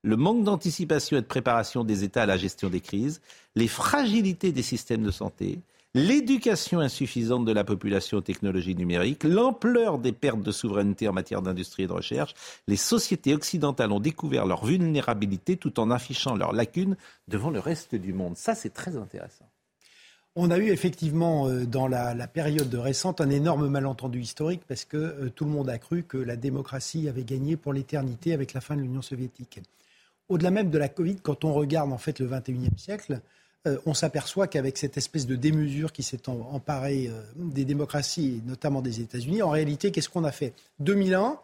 [0.04, 3.22] le manque d'anticipation et de préparation des États à la gestion des crises,
[3.56, 5.60] les fragilités des systèmes de santé,
[5.98, 11.42] l'éducation insuffisante de la population aux technologies numériques, l'ampleur des pertes de souveraineté en matière
[11.42, 12.36] d'industrie et de recherche,
[12.68, 16.96] les sociétés occidentales ont découvert leur vulnérabilité tout en affichant leurs lacunes
[17.28, 18.38] devant le reste du monde.
[18.38, 19.46] Ça, c'est très intéressant.
[20.36, 24.98] On a eu effectivement euh, dans la, période récente un énorme malentendu historique parce que
[24.98, 28.62] euh, tout le monde a cru que la démocratie avait gagné pour l'éternité avec la
[28.62, 29.62] fin de l'Union soviétique.
[30.30, 33.20] Au-delà même de la Covid, quand on regarde en fait le 21e siècle,
[33.66, 38.82] euh, on s'aperçoit qu'avec cette espèce de démesure qui s'est emparée euh, des démocraties, notamment
[38.82, 40.54] des États-Unis, en réalité, qu'est-ce qu'on a fait?
[40.80, 41.40] 2001,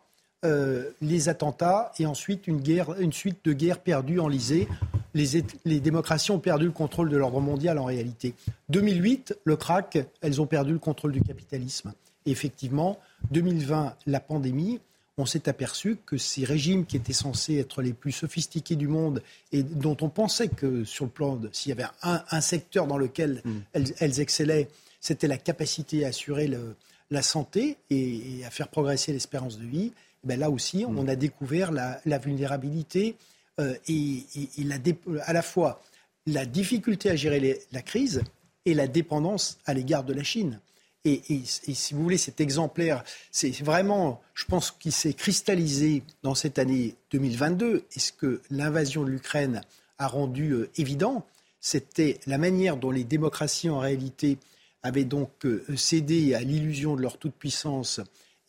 [0.45, 4.67] euh, les attentats et ensuite une, guerre, une suite de guerres perdues, enlisées.
[5.13, 8.33] Les, les démocraties ont perdu le contrôle de l'ordre mondial en réalité.
[8.69, 11.93] 2008, le crack, elles ont perdu le contrôle du capitalisme.
[12.25, 12.99] Et effectivement,
[13.31, 14.79] 2020, la pandémie,
[15.17, 19.21] on s'est aperçu que ces régimes qui étaient censés être les plus sophistiqués du monde
[19.51, 22.87] et dont on pensait que sur le plan de s'il y avait un, un, secteur
[22.87, 23.51] dans lequel mm.
[23.73, 26.75] elles, elles, excellaient, c'était la capacité à assurer le,
[27.11, 29.91] la santé et, et, à faire progresser l'espérance de vie.
[30.23, 30.97] Et ben là aussi, mm.
[30.97, 33.15] on a découvert la, la vulnérabilité
[33.59, 34.77] euh, et, et, et la,
[35.25, 35.81] à la fois
[36.25, 38.23] la difficulté à gérer les, la crise
[38.65, 40.59] et la dépendance à l'égard de la Chine.
[41.05, 46.59] Et, si vous voulez, cet exemplaire, c'est vraiment, je pense qu'il s'est cristallisé dans cette
[46.59, 47.83] année 2022.
[47.93, 49.61] Et ce que l'invasion de l'Ukraine
[49.97, 51.25] a rendu euh, évident,
[51.59, 54.37] c'était la manière dont les démocraties, en réalité,
[54.81, 57.99] avaient donc euh, cédé à l'illusion de leur toute-puissance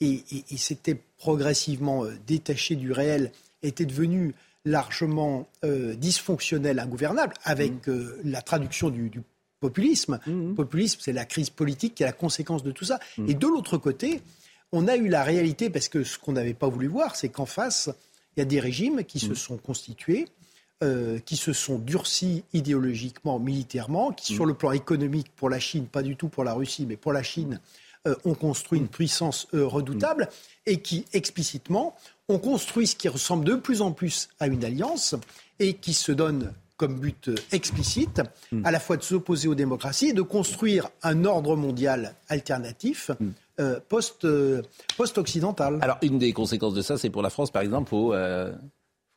[0.01, 0.23] et,
[0.57, 3.33] s'étaient progressivement euh, détachées du réel,
[3.65, 4.33] étaient devenues
[4.65, 8.13] largement dysfonctionnelles, ingouvernables, avec mmh.
[8.25, 9.21] la traduction du, du
[9.61, 10.21] populisme.
[10.27, 10.55] Mmh.
[10.55, 12.99] Populisme, c'est la crise politique qui est la conséquence de tout ça.
[13.19, 13.29] Mmh.
[13.29, 14.21] Et de l'autre côté,
[14.73, 17.47] on a eu la réalité, parce que ce qu'on n'avait pas voulu voir, c'est qu'en
[17.47, 17.91] face,
[18.37, 19.37] il y a des régimes qui se mmh.
[19.37, 20.27] sont constitués,
[20.83, 25.87] euh, qui se sont durcis idéologiquement, militairement, qui sur le plan économique, pour la Chine,
[25.87, 27.61] pas du tout pour la Russie, mais pour la Chine,
[28.07, 30.29] euh, ont construit une puissance euh, redoutable,
[30.67, 31.95] et qui explicitement
[32.29, 35.15] ont construit ce qui ressemble de plus en plus à une alliance,
[35.61, 36.53] et qui se donne
[36.85, 38.21] comme but explicite,
[38.63, 43.11] à la fois de s'opposer aux démocraties et de construire un ordre mondial alternatif.
[43.59, 44.63] Euh, post, euh,
[44.99, 45.79] post-occidental.
[45.81, 48.53] Alors, une des conséquences de ça, c'est pour la France, par exemple, il faut, euh,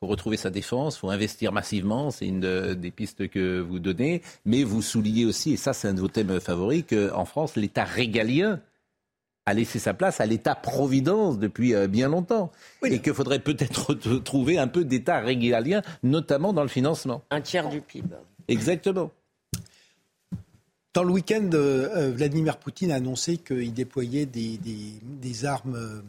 [0.00, 4.22] faut, retrouver sa défense, il faut investir massivement, c'est une des pistes que vous donnez,
[4.46, 7.84] mais vous soulignez aussi, et ça c'est un de vos thèmes favoris, qu'en France, l'État
[7.84, 8.60] régalien
[9.48, 12.52] a laissé sa place à l'État-providence depuis euh, bien longtemps.
[12.84, 13.94] Et qu'il faudrait peut-être
[14.24, 17.22] trouver un peu d'État régalien, notamment dans le financement.
[17.30, 18.08] Un tiers du PIB.
[18.46, 19.10] Exactement.
[20.94, 26.02] Dans le week-end, euh, euh, Vladimir Poutine a annoncé qu'il déployait des, armes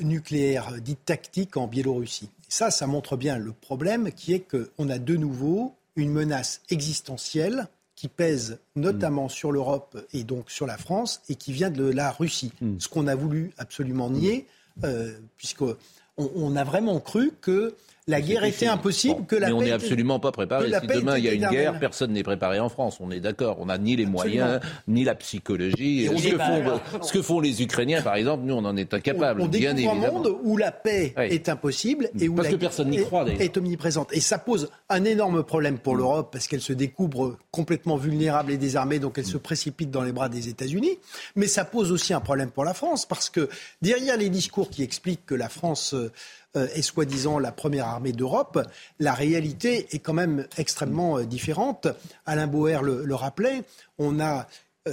[0.00, 2.28] nucléaires dites tactiques en Biélorussie.
[2.48, 7.68] ça, ça montre bien le problème qui est qu'on a de nouveau une menace existentielle
[8.02, 12.10] qui pèse notamment sur l'Europe et donc sur la France et qui vient de la
[12.10, 12.50] Russie.
[12.60, 12.74] Hmm.
[12.80, 14.48] Ce qu'on a voulu absolument nier,
[14.82, 15.76] euh, puisqu'on
[16.16, 17.76] on a vraiment cru que
[18.08, 20.72] la guerre était impossible, que la mais on n'est absolument pas préparé.
[20.80, 22.98] Si demain il y a une guerre, personne n'est préparé en France.
[23.00, 23.58] On est d'accord.
[23.60, 26.06] On n'a ni les moyens, ni la psychologie.
[26.06, 29.40] Ce que, font, ce que, font, les Ukrainiens, par exemple, nous, on en est incapables.
[29.40, 30.20] On, on bien découvre évidemment.
[30.20, 33.28] un monde où la paix est impossible et où parce la que personne n'y croit,
[33.28, 34.12] est, est omniprésente.
[34.12, 38.56] Et ça pose un énorme problème pour l'Europe parce qu'elle se découvre complètement vulnérable et
[38.56, 40.98] désarmée, donc elle se précipite dans les bras des États-Unis.
[41.36, 43.48] Mais ça pose aussi un problème pour la France parce que
[43.80, 46.10] derrière les discours qui expliquent que la France euh,
[46.54, 48.60] est soi-disant la première armée d'Europe,
[48.98, 51.88] la réalité est quand même extrêmement euh, différente.
[52.26, 53.62] Alain Bauer le, rappelait,
[53.98, 54.46] on a
[54.88, 54.92] euh,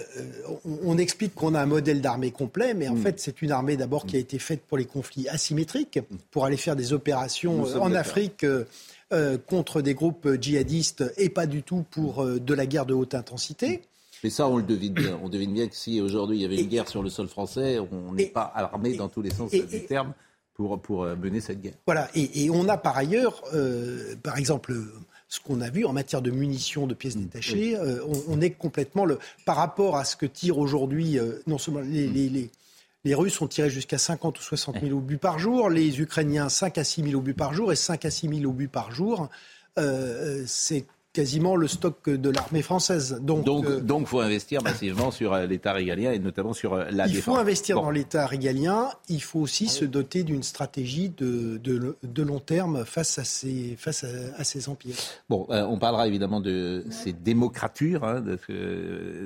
[0.84, 3.02] on, explique qu'on a un modèle d'armée complet, mais en mm.
[3.02, 6.00] fait, c'est une armée d'abord qui a été faite pour les conflits asymétriques,
[6.30, 8.46] pour aller faire des opérations en Afrique
[9.48, 13.82] contre des groupes djihadistes et pas du tout pour de la guerre de haute intensité.
[14.24, 15.20] Mais ça, on le devine bien.
[15.24, 17.80] On devine bien que si aujourd'hui il y avait une guerre sur le sol français,
[17.80, 20.14] on n'est pas armé dans tous les sens du terme
[20.60, 21.76] pour, pour euh, mener cette guerre.
[21.86, 24.74] Voilà, et, on a par ailleurs, euh, par exemple,
[25.30, 27.22] ce qu'on a vu en matière de munitions, de pièces mm.
[27.22, 31.80] détachées, euh, on, est complètement le, par rapport à ce que tirent aujourd'hui, non seulement
[31.80, 32.14] les, mm.
[32.14, 32.52] les, les,
[33.06, 36.78] les, Russes ont tiré jusqu'à 50 ou 60 000 obus par jour, les Ukrainiens 5
[36.78, 39.30] à 6 000 obus par jour et 5 à 6 000 obus par jour.
[40.46, 43.20] c'est quasiment le stock de l'armée française.
[43.22, 47.08] Donc, donc, euh, faut investir massivement sur euh, l'État régalien et notamment sur euh, la
[47.08, 47.16] il défense.
[47.16, 48.90] Il faut investir dans l'État régalien.
[49.08, 54.04] Il faut aussi se doter d'une stratégie de, de, long terme face à ces, face
[54.04, 54.96] à, ces empires.
[55.30, 58.38] Bon, on parlera évidemment de ces démocratures, hein, de,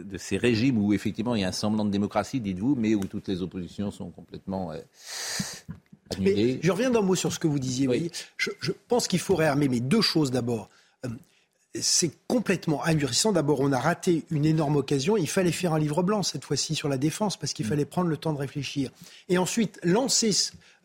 [0.03, 3.03] de, ces régimes où effectivement il y a un semblant de démocratie, dites-vous, mais où
[3.03, 4.71] toutes les oppositions sont complètement
[6.15, 6.59] annulées.
[6.61, 8.11] je reviens d'un mot sur ce que vous disiez.
[8.38, 10.69] Je, je pense qu'il faut réarmer, mais deux choses d'abord
[11.80, 13.32] c'est complètement ahurissant.
[13.32, 15.17] D'abord, on a raté une énorme occasion.
[15.17, 17.69] Il fallait faire un livre blanc cette fois-ci sur la défense parce qu'il mm.
[17.69, 18.91] fallait prendre le temps de réfléchir.
[19.30, 20.32] Et ensuite, lancer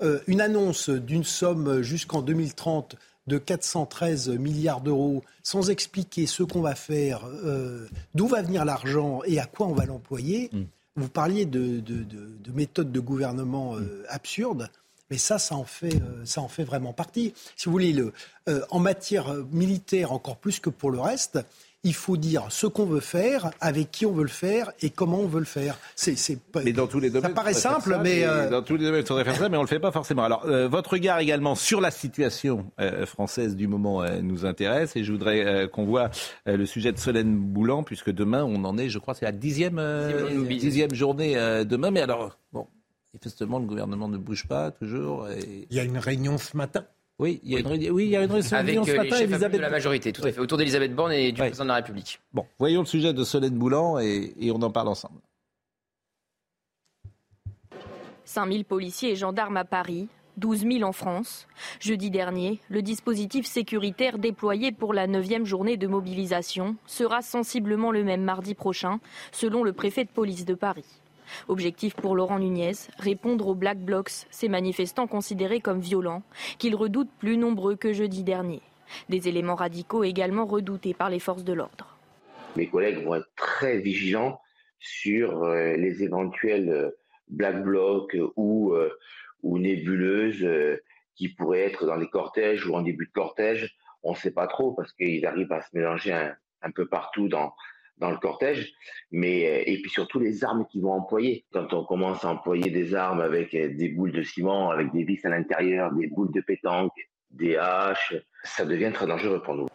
[0.02, 6.62] euh, une annonce d'une somme jusqu'en 2030 de 413 milliards d'euros sans expliquer ce qu'on
[6.62, 10.48] va faire, euh, d'où va venir l'argent et à quoi on va l'employer.
[10.52, 10.62] Mm.
[10.96, 11.82] Vous parliez de,
[12.52, 14.68] méthodes de gouvernement euh, absurdes.
[15.10, 17.32] Mais ça, ça en fait, euh, ça en fait vraiment partie.
[17.56, 18.12] Si vous voulez, le,
[18.48, 21.38] euh, en matière militaire, encore plus que pour le reste,
[21.84, 25.20] il faut dire ce qu'on veut faire, avec qui on veut le faire et comment
[25.20, 25.78] on veut le faire.
[25.94, 26.16] C'est,
[26.64, 29.06] mais dans tous les domaines, ça paraît simple, mais euh, dans tous les domaines, il
[29.06, 30.24] faudrait faire ça, mais on le fait pas forcément.
[30.24, 32.66] Alors, votre regard également sur la situation
[33.06, 36.10] française du moment nous intéresse, et je voudrais qu'on voit
[36.46, 39.80] le sujet de Solène Boulan, puisque demain on en est, je crois, c'est la dixième,
[40.48, 41.92] dixième journée demain.
[41.92, 42.37] Mais alors,
[43.18, 45.28] Manifestement, le gouvernement ne bouge pas toujours.
[45.28, 45.66] Et...
[45.70, 46.84] Il y a une réunion ce matin?
[47.18, 49.16] Oui, il y a une, oui, il y a une réunion Avec ce matin.
[49.16, 49.56] Avec Elisabeth...
[49.56, 52.20] de la majorité, tout à fait, autour d'Elisabeth Borne et du président de la République.
[52.32, 55.18] Bon, voyons le sujet de Solène Boulan et, et on en parle ensemble.
[58.24, 60.06] 5000 policiers et gendarmes à Paris,
[60.36, 61.48] 12 000 en France.
[61.80, 68.04] Jeudi dernier, le dispositif sécuritaire déployé pour la 9e journée de mobilisation sera sensiblement le
[68.04, 69.00] même mardi prochain,
[69.32, 70.84] selon le préfet de police de Paris.
[71.48, 76.22] Objectif pour Laurent Nunez, répondre aux Black Blocs, ces manifestants considérés comme violents,
[76.58, 78.62] qu'ils redoutent plus nombreux que jeudi dernier.
[79.08, 81.96] Des éléments radicaux également redoutés par les forces de l'ordre.
[82.56, 84.40] Mes collègues vont être très vigilants
[84.80, 86.90] sur euh, les éventuels euh,
[87.28, 88.90] Black Blocs ou, euh,
[89.42, 90.46] ou nébuleuses
[91.14, 93.76] qui pourraient être dans les cortèges ou en début de cortège.
[94.02, 97.54] On ne sait pas trop parce qu'ils arrivent à se mélanger un, peu partout dans,
[98.00, 98.72] dans le cortège,
[99.10, 101.44] mais et puis surtout les armes qu'ils vont employer.
[101.52, 105.24] Quand on commence à employer des armes avec des boules de ciment, avec des vis
[105.24, 106.92] à l'intérieur, des boules de pétanque,
[107.30, 109.68] des haches, ça devient très dangereux pour nous.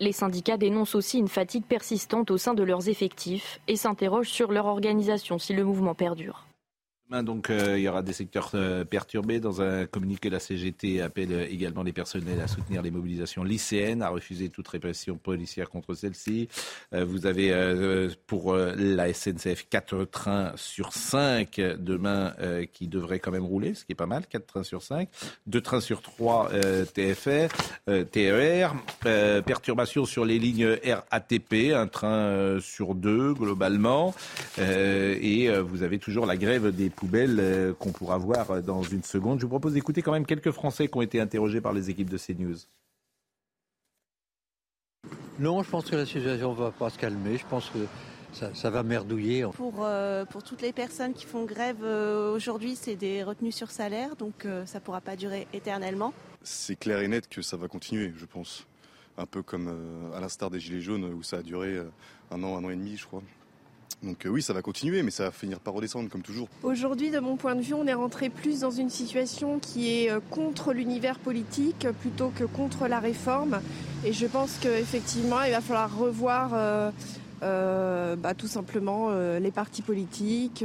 [0.00, 4.50] Les syndicats dénoncent aussi une fatigue persistante au sein de leurs effectifs et s'interrogent sur
[4.50, 6.46] leur organisation si le mouvement perdure.
[7.22, 9.40] Donc, euh, il y aura des secteurs euh, perturbés.
[9.40, 14.02] Dans un communiqué, la CGT appelle euh, également les personnels à soutenir les mobilisations lycéennes,
[14.02, 16.48] à refuser toute répression policière contre celles-ci.
[16.92, 17.52] vous avez
[18.26, 22.34] pour la SNCF 4 trains sur 5 demain
[22.72, 25.08] qui devraient quand même rouler, ce qui est pas mal, 4 trains sur 5.
[25.46, 26.50] 2 trains sur 3
[26.92, 27.48] TFR,
[28.10, 28.74] TER.
[29.44, 34.14] perturbations sur les lignes RATP, un train sur 2 globalement.
[34.58, 39.02] et vous avez toujours la grève des poubelles euh, qu'on pourra voir euh, dans une
[39.02, 39.38] seconde.
[39.38, 42.08] Je vous propose d'écouter quand même quelques Français qui ont été interrogés par les équipes
[42.08, 42.56] de CNews.
[45.38, 47.36] Non, je pense que la situation ne va pas se calmer.
[47.36, 47.80] Je pense que
[48.32, 49.44] ça, va merdouiller.
[49.52, 54.16] Pour, euh, pour toutes les personnes qui font grève aujourd'hui, c'est des retenues sur salaire,
[54.16, 56.12] donc ça ne pourra pas durer éternellement.
[56.42, 58.66] C'est clair et net que ça va continuer, je pense.
[59.18, 61.78] Un peu comme à l'instar des Gilets jaunes où ça a duré
[62.30, 63.22] un an, un an et demi, je crois.
[64.02, 66.48] Donc euh, oui, ça va continuer, mais ça va finir par redescendre comme toujours.
[66.62, 70.10] Aujourd'hui, de mon point de vue, on est rentré plus dans une situation qui est
[70.10, 73.60] euh, contre l'univers politique plutôt que contre la réforme.
[74.04, 76.50] Et je pense qu'effectivement, il va falloir revoir
[77.42, 80.64] euh, bah, tout simplement les partis politiques.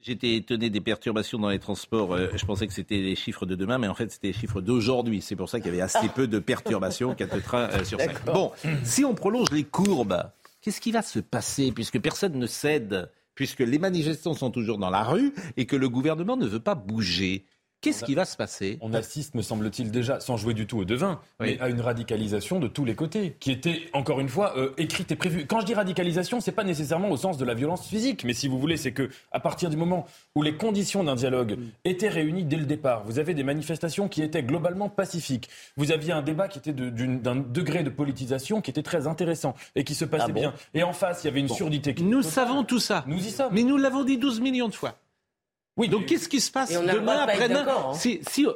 [0.00, 2.16] J'étais étonné des perturbations dans les transports.
[2.16, 5.20] je pensais que c'était les chiffres de demain, mais en fait, c'était les chiffres d'aujourd'hui.
[5.20, 8.24] C'est pour ça qu'il y avait assez peu de perturbations, 4 trains sur 5.
[8.24, 8.52] Bon,
[8.82, 10.22] si on prolonge les courbes,
[10.66, 14.90] Qu'est-ce qui va se passer puisque personne ne cède, puisque les manifestants sont toujours dans
[14.90, 17.46] la rue et que le gouvernement ne veut pas bouger?
[17.86, 20.84] Qu'est-ce qui va se passer On assiste, me semble-t-il, déjà, sans jouer du tout au
[20.84, 24.72] devin, mais à une radicalisation de tous les côtés, qui était, encore une fois, euh,
[24.76, 25.46] écrite et prévue.
[25.46, 28.48] Quand je dis radicalisation, c'est pas nécessairement au sens de la violence physique, mais si
[28.48, 32.44] vous voulez, c'est que à partir du moment où les conditions d'un dialogue étaient réunies
[32.44, 35.48] dès le départ, vous avez des manifestations qui étaient globalement pacifiques.
[35.76, 39.84] Vous aviez un débat qui était d'un degré de politisation qui était très intéressant et
[39.84, 40.54] qui se passait ah bien.
[40.74, 41.94] Et en face, il y avait une surdité.
[41.94, 43.04] Qui nous savons tout ça.
[43.06, 43.52] Nous y sommes.
[43.52, 44.96] Mais nous l'avons dit 12 millions de fois.
[45.76, 47.92] Oui, donc qu'est-ce qui se passe demain, après-demain hein.
[47.94, 48.46] si,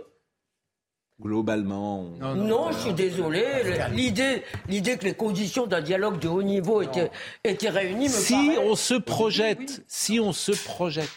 [1.20, 2.04] Globalement.
[2.34, 3.44] Non, je suis désolé.
[3.92, 7.10] L'idée, l'idée que les conditions d'un dialogue de haut niveau étaient,
[7.44, 11.10] étaient réunies me Si on se projette, si on se projette,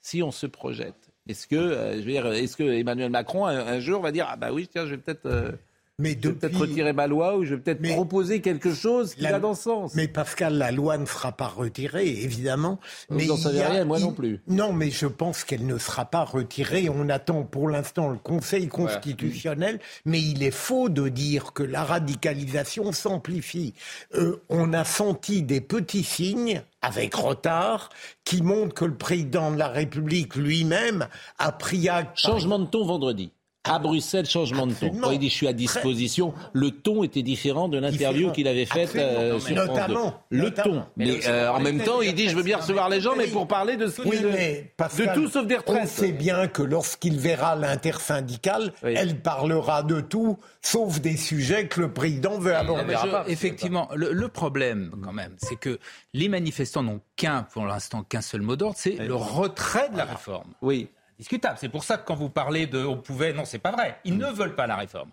[0.00, 0.94] si on se projette,
[1.28, 4.36] est-ce que, euh, je veux dire, est-ce que Emmanuel Macron un, jour va dire ah
[4.36, 5.52] bah oui tiens je vais peut-être euh,
[5.98, 9.24] mais je vais peut-être retirer ma loi ou je vais peut-être proposer quelque chose qui
[9.24, 9.94] va dans ce sens.
[9.96, 12.78] Mais Pascal, la loi ne sera pas retirée, évidemment.
[13.10, 14.40] Mais Vous n'en savez rien, moi non plus.
[14.46, 16.88] Non, mais je pense qu'elle ne sera pas retirée.
[16.88, 21.82] On attend pour l'instant le Conseil constitutionnel, mais il est faux de dire que la
[21.82, 23.74] radicalisation s'amplifie.
[24.14, 27.88] Euh, on a senti des petits signes avec retard,
[28.24, 32.18] qui montrent que le président de la République lui-même a pris acte.
[32.18, 33.32] Changement de ton vendredi
[33.68, 34.90] à Bruxelles, changement de ton.
[34.90, 38.66] Quand il dit je suis à disposition, le ton était différent de l'interview qu'il avait
[38.66, 40.14] faite euh, sur Notamment.
[40.30, 40.84] Le ton.
[40.96, 43.46] Mais, euh, en même temps, il dit je veux bien recevoir les gens, mais pour
[43.46, 45.82] parler de ce oui, de, tout sauf des retraites.
[45.82, 51.80] On sait bien que lorsqu'il verra l'intersyndicale, elle parlera de tout, sauf des sujets que
[51.80, 52.94] le président veut aborder.
[53.26, 55.78] effectivement, le, problème quand même, c'est que
[56.12, 60.04] les manifestants n'ont qu'un, pour l'instant, qu'un seul mot d'ordre, c'est le retrait de la
[60.04, 60.52] réforme.
[60.62, 60.88] Oui
[61.18, 61.56] discutable.
[61.60, 63.98] C'est pour ça que quand vous parlez de on pouvait, non, c'est pas vrai.
[64.04, 65.10] Ils ne veulent pas la réforme.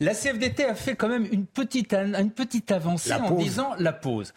[0.00, 4.32] La CFDT a fait quand même une petite, une petite avancée en disant la pause.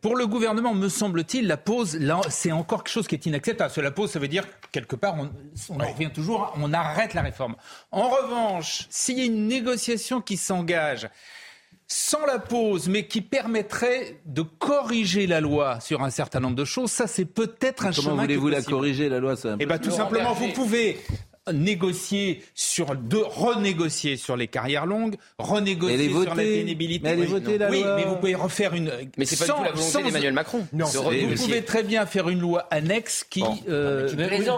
[0.00, 1.98] Pour le gouvernement, me semble-t-il, la pause,
[2.30, 3.68] c'est encore quelque chose qui est inacceptable.
[3.68, 5.30] Parce que la pause, ça veut dire, quelque part, on,
[5.70, 7.54] on en revient toujours, on arrête la réforme.
[7.92, 11.08] En revanche, s'il y a une négociation qui s'engage,
[11.86, 16.64] sans la pause, mais qui permettrait de corriger la loi sur un certain nombre de
[16.64, 18.10] choses, ça c'est peut-être un chemin.
[18.10, 20.98] Comment voulez-vous la corriger la loi Eh bien tout simplement, vous pouvez
[21.52, 27.04] négocier sur de renégocier sur les carrières longues, renégocier sur la pénibilité.
[27.04, 28.90] Mais elle est votée, la oui, mais vous pouvez refaire une.
[29.16, 30.66] Mais c'est pas du tout la volonté d'Emmanuel Macron.
[30.72, 33.42] Non, vous pouvez très bien faire une loi annexe qui.
[33.68, 34.08] Euh,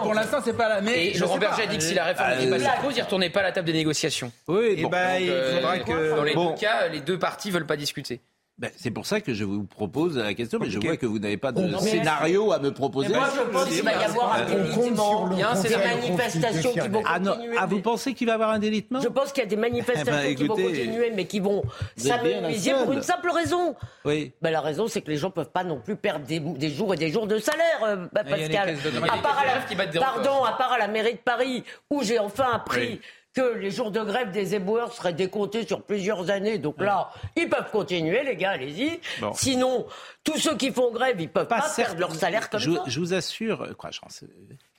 [0.01, 0.81] pour l'instant, c'est pas la.
[0.81, 3.01] Mais et Laurent Berger a dit que si la réforme n'était pas sur pause, il
[3.01, 4.31] retournait pas à la table des négociations.
[4.47, 7.51] Oui, et eh ben, il faudra euh, que dans les deux cas, les deux parties
[7.51, 8.21] veulent pas discuter.
[8.59, 11.19] Ben, c'est pour ça que je vous propose la question, mais je vois que vous
[11.19, 13.09] n'avez pas de scénario à me proposer.
[13.09, 15.29] Mais moi, je pense qu'il va y avoir un délitement.
[15.31, 17.33] Il y a des manifestations qui vont Ah, non.
[17.33, 17.55] continuer.
[17.59, 19.57] Ah, vous pensez qu'il va y avoir un délitement Je pense qu'il y a des
[19.57, 21.61] manifestations Eh ben, qui vont continuer, mais qui vont
[21.95, 23.75] s'amenuiser pour une simple raison.
[24.05, 24.31] Oui.
[24.41, 26.93] Ben, la raison, c'est que les gens peuvent pas non plus perdre des, des jours
[26.95, 28.77] et des jours de salaire, euh, Il y a des Pascal.
[29.11, 32.47] À part à la- pardon, à part à la mairie de Paris, où j'ai enfin
[32.55, 33.01] appris Oui.
[33.37, 36.57] Que les jours de grève des éboueurs seraient décomptés sur plusieurs années.
[36.57, 38.99] Donc là, ils peuvent continuer, les gars, allez-y.
[39.21, 39.31] Bon.
[39.33, 39.85] Sinon,
[40.23, 41.89] tous ceux qui font grève, ils peuvent pas, certes.
[41.89, 42.83] perdre leur salaire comme je, ça.
[42.87, 43.91] je vous assure, quoi,
[44.23, 44.27] euh,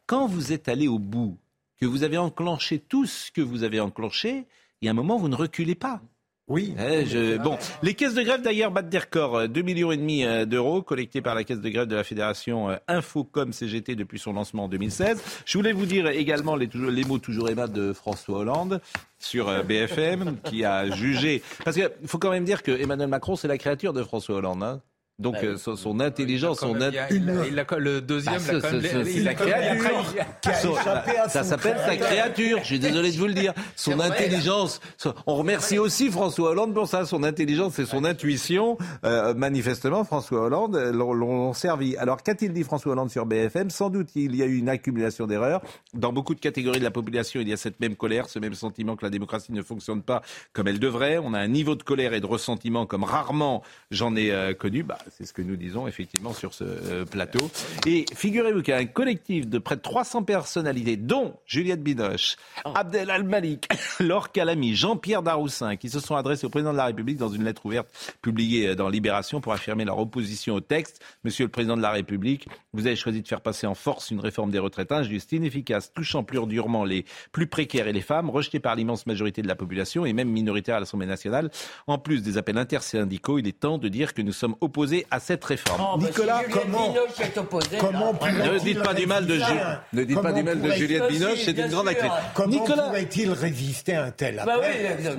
[0.07, 1.39] quand vous êtes allé au bout,
[1.81, 4.47] que vous avez enclenché tout ce que vous avez enclenché,
[4.81, 6.01] il y a un moment, vous ne reculez pas.
[6.49, 6.75] Oui.
[6.79, 9.37] je, bon, les caisses de grève d'ailleurs battent des records.
[9.37, 12.05] euh, 2 millions et demi euh, d'euros collectés par la caisse de grève de la
[12.05, 15.23] fédération euh, Infocom CGT depuis son lancement en 2016.
[15.45, 18.81] Je voulais vous dire également les, les mots toujours aimables de François Hollande
[19.19, 21.43] sur euh, BFM qui a jugé.
[21.65, 24.63] Parce qu'il faut quand même dire que Emmanuel Macron c'est la créature de François Hollande.
[24.63, 24.81] hein.
[25.21, 28.35] Donc Bah euh, son, son intelligence, son Il a- il a- il a- le deuxième,
[28.41, 29.35] Bah, l'a ce- ce- il a
[31.29, 32.59] ça s'appelle sa créature.
[32.61, 33.53] Je suis désolé de vous le dire.
[33.75, 34.81] Son intelligence.
[34.97, 37.05] son- On remercie aussi François Hollande pour ça.
[37.05, 41.97] Son intelligence et son intuition, euh, manifestement, François Hollande euh, l'ont- l'ont servi.
[41.97, 45.27] Alors, qu'a-t-il dit François Hollande sur BFM Sans doute il y a eu une accumulation
[45.27, 45.63] d'erreurs.
[45.95, 48.55] Dans beaucoup de catégories de la population, il y a cette même colère, ce même
[48.55, 51.19] sentiment que la démocratie ne fonctionne pas comme elle devrait.
[51.19, 54.85] On a un niveau de colère et de ressentiment comme rarement j'en ai euh, connu.
[54.85, 57.51] Bah, c'est ce que nous disons effectivement sur ce euh, plateau.
[57.87, 62.37] Et figurez-vous qu'il y a un collectif de près de 300 personnalités, dont Juliette Binoche,
[62.65, 63.69] Abdel Al-Malik,
[64.01, 67.45] Laure Calamy, Jean-Pierre Daroussin, qui se sont adressés au président de la République dans une
[67.45, 67.89] lettre ouverte
[68.23, 71.01] publiée euh, dans Libération pour affirmer leur opposition au texte.
[71.25, 74.21] Monsieur le président de la République, vous avez choisi de faire passer en force une
[74.21, 78.61] réforme des retraites injuste, inefficace, touchant plus durement les plus précaires et les femmes, rejetée
[78.61, 81.51] par l'immense majorité de la population et même minoritaire à l'Assemblée nationale.
[81.87, 85.21] En plus des appels intersyndicaux, il est temps de dire que nous sommes opposés à
[85.21, 85.81] cette réforme.
[85.81, 89.53] Oh, bah, si Juliette Binoche est opposée, comment Ne dites pas du mal de résister
[89.55, 91.89] Ju- à un- ne dites pas comment du mal de Juliette Binoche, c'est une grande
[91.89, 92.11] actrice.
[92.35, 95.17] Comment Nicolas- pourrait-il résister à un tel Bah oui, appel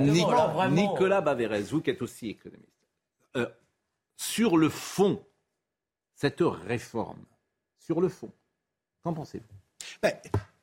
[0.53, 0.67] vraiment.
[0.69, 2.67] Nicolas Baverez, vous qui êtes aussi économiste,
[3.37, 3.45] euh,
[4.17, 5.21] sur le fond,
[6.15, 7.19] cette réforme,
[7.79, 8.29] sur le fond,
[9.03, 9.45] qu'en pensez-vous?
[10.03, 10.13] Ben,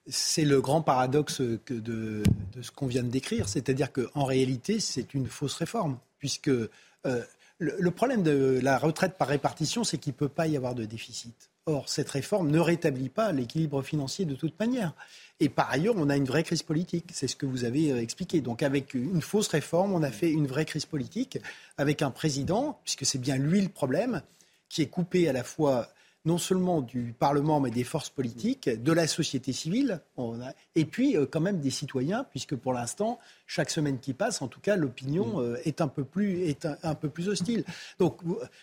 [0.07, 2.23] c'est le grand paradoxe que de,
[2.55, 7.23] de ce qu'on vient de décrire, c'est-à-dire qu'en réalité, c'est une fausse réforme, puisque euh,
[7.59, 10.85] le, problème de la retraite par répartition, c'est qu'il ne peut pas y avoir de
[10.85, 11.51] déficit.
[11.67, 14.93] Or, cette réforme ne rétablit pas l'équilibre financier de toute manière.
[15.41, 17.11] Et par ailleurs, on a une vraie crise politique.
[17.13, 18.41] C'est ce que vous avez euh, expliqué.
[18.41, 21.39] Donc, avec une fausse réforme, on a fait une vraie crise politique
[21.77, 24.23] avec un président, puisque c'est bien lui le problème,
[24.69, 25.89] qui est coupé à la fois
[26.27, 30.85] non seulement du Parlement, mais des forces politiques, de la société civile, on a- et
[30.85, 34.61] puis euh, quand même des citoyens, puisque pour l'instant, chaque semaine qui passe, en tout
[34.61, 37.65] cas, l'opinion euh, est, un peu plus, est un, un peu plus hostile.
[37.99, 38.19] Donc,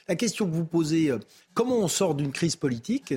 [0.08, 1.18] la question que vous posez, euh,
[1.56, 3.14] comment on sort d'une crise politique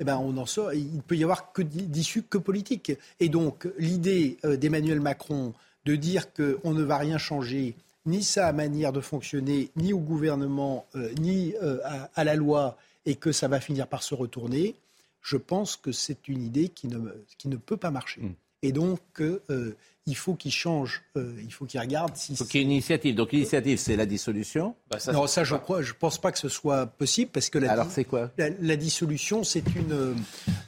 [0.00, 2.92] eh ben, on en sort, il ne peut y avoir que d'issue que politique.
[3.20, 5.52] Et donc, l'idée d'Emmanuel Macron
[5.84, 10.84] de dire qu'on ne va rien changer, ni sa manière de fonctionner, ni au gouvernement,
[10.96, 12.76] euh, ni euh, à, à la loi,
[13.06, 14.74] et que ça va finir par se retourner,
[15.22, 16.98] je pense que c'est une idée qui ne,
[17.38, 18.20] qui ne peut pas marcher.
[18.62, 19.74] Et donc, euh,
[20.06, 22.32] il faut qu'il change, euh, il faut qu'il regarde si...
[22.32, 23.14] Il faut qu'il y ait une initiative.
[23.14, 24.74] Donc l'initiative, c'est la dissolution.
[25.12, 27.90] non, ça, je crois, je pense pas que ce soit possible parce que la, Alors,
[27.90, 28.30] c'est quoi?
[28.38, 30.14] la, la dissolution, c'est une,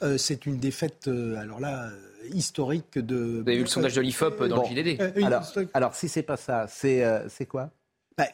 [0.03, 1.99] euh, c'est une défaite, euh, alors là, euh,
[2.33, 3.15] historique de.
[3.41, 4.69] Vous avez vu le sondage de l'IFOP dans Bon.
[4.69, 7.71] le JDD Euh, Alors, alors si c'est pas ça, c'est euh, c'est quoi?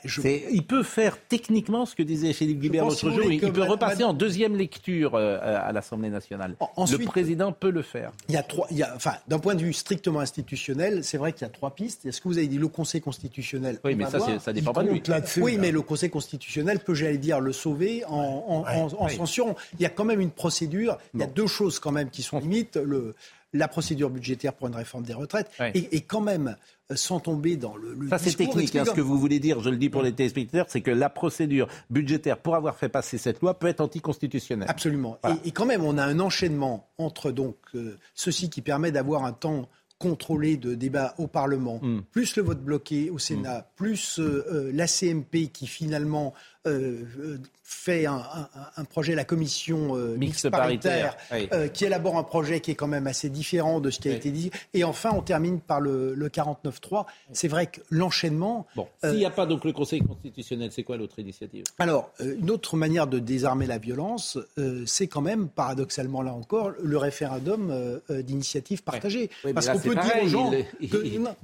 [0.06, 3.30] C'est- Il peut faire techniquement ce que disait Philippe Guibert l'autre jour.
[3.32, 6.56] Il peut repasser en deuxième lecture euh, à l'Assemblée nationale.
[6.78, 8.12] ensuite- le président peut le faire.
[8.30, 11.18] Il y a trois, il y a, enfin, d'un point de vue strictement institutionnel, c'est
[11.18, 12.02] vrai qu'il y a trois pistes.
[12.04, 13.80] Il y a ce que vous avez dit, le Conseil constitutionnel?
[13.84, 14.42] Oui, mais ça, voir.
[14.42, 15.02] ça dépend pas de lui.
[15.38, 19.16] Oui, mais le Conseil constitutionnel peut, j'allais dire, le sauver en, en, en- en oui.
[19.18, 19.56] censurant.
[19.80, 20.98] Il y a quand même une procédure.
[21.14, 22.78] Il y a deux choses quand même qui sont limites.
[22.78, 23.16] Le,
[23.54, 25.68] la procédure budgétaire pour une réforme des retraites Oui.
[25.76, 26.58] et, et quand même,
[26.92, 28.76] euh, sans tomber dans le, le Ça, c'est technique.
[28.76, 31.10] hein, ce que vous voulez dire, je le dis pour les téléspectateurs, c'est que la
[31.10, 34.68] procédure budgétaire pour avoir fait passer cette loi peut être anticonstitutionnelle.
[34.70, 35.18] Absolument.
[35.44, 39.24] Et, et quand même, on a un enchaînement entre donc euh, ceci qui permet d'avoir
[39.26, 42.02] un temps contrôlé de débat au Parlement, Hmm.
[42.12, 46.34] plus le vote bloqué au Sénat, plus euh, euh, la CMP qui finalement
[46.68, 47.38] euh, euh,
[47.74, 48.48] fait un, un-
[48.78, 51.58] un projet, la commission euh, Mixte paritaire, paritaire, oui.
[51.60, 54.12] euh, qui élabore un projet qui est quand même assez différent de ce qui a
[54.12, 54.18] Oui.
[54.18, 54.52] été dit.
[54.74, 57.06] Et enfin, on termine par le, le 49-3.
[57.32, 58.66] C'est vrai que l'enchaînement...
[58.76, 61.64] Bon, euh, s'il n'y a pas donc le Conseil constitutionnel, c'est quoi l'autre initiative?
[61.80, 64.38] Alors, une autre manière de désarmer la violence,
[64.86, 67.74] c'est quand même, paradoxalement là encore, le référendum
[68.10, 69.30] d'initiative partagée.
[69.44, 70.98] Oui, Parce qu'on peut dire aux gens il, que...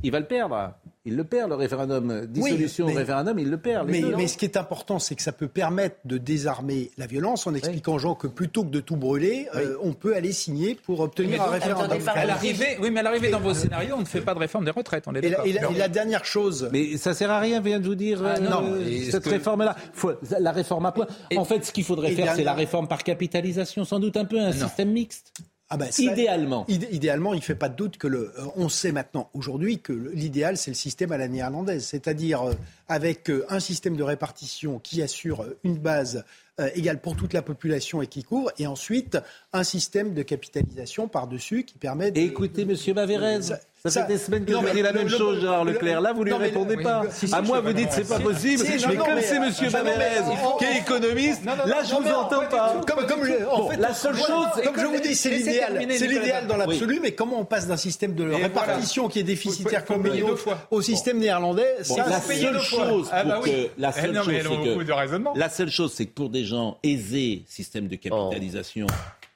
[0.04, 0.74] il va le perdre.
[1.06, 2.26] Il le perd le référendum.
[2.28, 3.88] Dissolution mais- au référendum, il le perd.
[3.90, 4.16] Mais, deux.
[4.18, 7.54] mais ce qui est important, c'est que ça peut permettre de désarmer la violence en
[7.54, 11.00] expliquant aux gens que plutôt que de tout brûler, euh, on peut aller signer pour
[11.00, 11.98] obtenir un référendum.
[12.08, 14.66] À l'arrivée, oui, mais à l'arrivée dans vos scénarios, on ne fait pas de réforme
[14.66, 15.06] des retraites.
[15.08, 15.46] On est Et la, d'accord.
[15.46, 16.70] et la- et la dernière chose.
[16.74, 19.30] Mais ça sert à rien, vient de vous dire Ah, euh, non, euh, cette que-
[19.30, 19.76] réforme-là.
[20.40, 21.08] La réforme à point.
[21.38, 24.40] En fait, ce qu'il faudrait faire, c'est la réforme par capitalisation, sans doute un peu
[24.40, 25.32] un système mixte.
[25.72, 26.66] Ah ben, Idéalement.
[26.68, 28.34] idé- idéalement, il ne fait pas de doute que le.
[28.40, 32.54] euh, on sait maintenant, aujourd'hui, que l'idéal, c'est le système à la néerlandaise, c'est-à-dire euh,
[32.88, 36.26] avec euh, un système de répartition qui assure une base
[36.60, 39.18] euh, égale pour toute la population et qui couvre, et ensuite
[39.54, 42.12] un système de capitalisation par-dessus qui permet.
[42.12, 42.20] De...
[42.20, 45.18] Écoutez, Monsieur Mavérez, ça, ça- fait des semaines que non, vous dites la même le-
[45.18, 46.02] chose, Gérard le- Leclerc.
[46.02, 47.04] Là, vous lui non, mais- répondez pas.
[47.04, 48.64] le- si, si, à moi, vous dites c'est pas Si, possible.
[48.66, 52.02] si, mais non, comme c'est Monsieur Mavérez, euh, qui est économiste, Non, là, je non,
[52.02, 52.82] vous entends en pas.
[52.88, 53.20] Comme, comme
[53.52, 55.80] en fait, la seule chose, comme je vous dis, c'est l'idéal.
[55.98, 59.86] C'est l'idéal dans l'absolu, mais comment on passe d'un système de répartition qui est déficitaire
[59.86, 60.04] comme
[60.72, 61.78] au système néerlandais
[62.08, 63.40] la seule chose Ah bah
[63.78, 67.44] la Eh seule chose, c'est que la seule chose, c'est que pour des gens aisés,
[67.48, 68.88] système de capitalisation,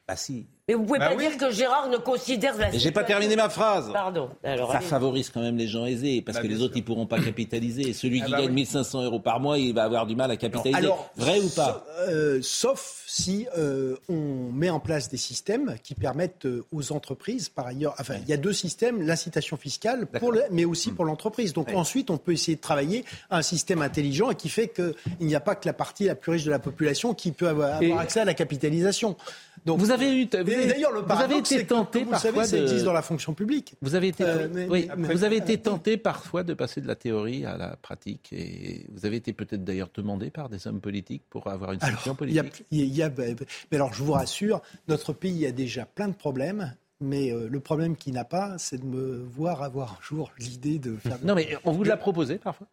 [0.07, 0.45] bah si.
[0.69, 1.27] Mais vous pouvez Bah pas oui.
[1.27, 3.89] dire que Gérard ne considère la j'ai pas terminé ma phrase.
[3.91, 4.29] Pardon.
[4.45, 4.85] Alors, Ça allez.
[4.87, 7.89] favorise quand même les gens aisés, parce Bah, que les autres, ils pourront pas capitaliser.
[7.89, 8.53] Et celui Ah qui bah gagne oui.
[8.55, 10.77] 1500 euros par mois, il va avoir du mal à capitaliser.
[10.77, 15.95] Alors, Vrai ou pas euh, Sauf si euh, on met en place des systèmes qui
[15.95, 20.31] permettent euh, aux entreprises, par ailleurs, enfin, il y a deux systèmes, l'incitation fiscale, pour
[20.31, 20.95] le- mais aussi Hmm.
[20.95, 21.51] pour l'entreprise.
[21.51, 24.93] Donc ensuite, on peut essayer de travailler un système intelligent et qui fait qu'il
[25.27, 27.81] n'y a pas que la partie la plus riche de la population qui peut avoir,
[27.99, 29.17] accès à la capitalisation.
[29.65, 32.23] Donc, Vous avez eu, vous avez- d'ailleurs, le vous avez été que, tenté vous savez,
[32.23, 33.75] parfois ça de- existe dans la fonction publique.
[33.81, 36.87] Vous avez été, Euh, mais- oui, mais- vous avez été tenté parfois de passer de
[36.87, 40.81] la théorie à la pratique et vous avez été peut-être d'ailleurs demandé par des hommes
[40.81, 42.65] politiques pour avoir une a- politique.
[42.71, 45.45] il y a- il y a- ben, ben, mais alors, je vous rassure, notre pays
[45.45, 46.75] a déjà plein de problèmes.
[47.01, 50.79] Mais euh, le problème qu'il n'a pas, c'est de me voir avoir un jour l'idée
[50.79, 51.17] de faire.
[51.23, 52.67] Non, mais on vous l'a proposé parfois.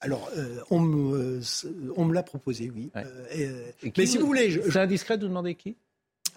[0.00, 1.40] Alors, euh, on me,
[1.96, 2.90] on me l'a proposé, oui.
[2.96, 3.04] Ouais.
[3.04, 3.26] Euh,
[3.82, 5.76] et, Et qui mais si vous voulez, je- c'est indiscret de vous demander qui?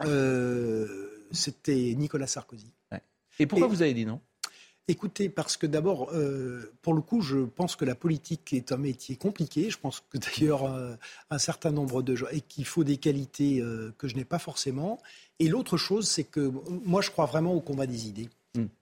[0.06, 2.72] Euh, c'était Nicolas Sarkozy.
[3.40, 4.20] Et pourquoi Et- vous avez dit non?
[4.90, 8.78] Écoutez, parce que d'abord, euh, pour le coup, je pense que la politique est un
[8.78, 9.70] métier compliqué.
[9.70, 10.96] Je pense que d'ailleurs, euh,
[11.30, 14.40] un certain nombre de gens, et qu'il faut des qualités euh, que je n'ai pas
[14.40, 15.00] forcément.
[15.38, 16.52] Et l'autre chose, c'est que
[16.86, 18.30] moi, je crois vraiment au combat des idées.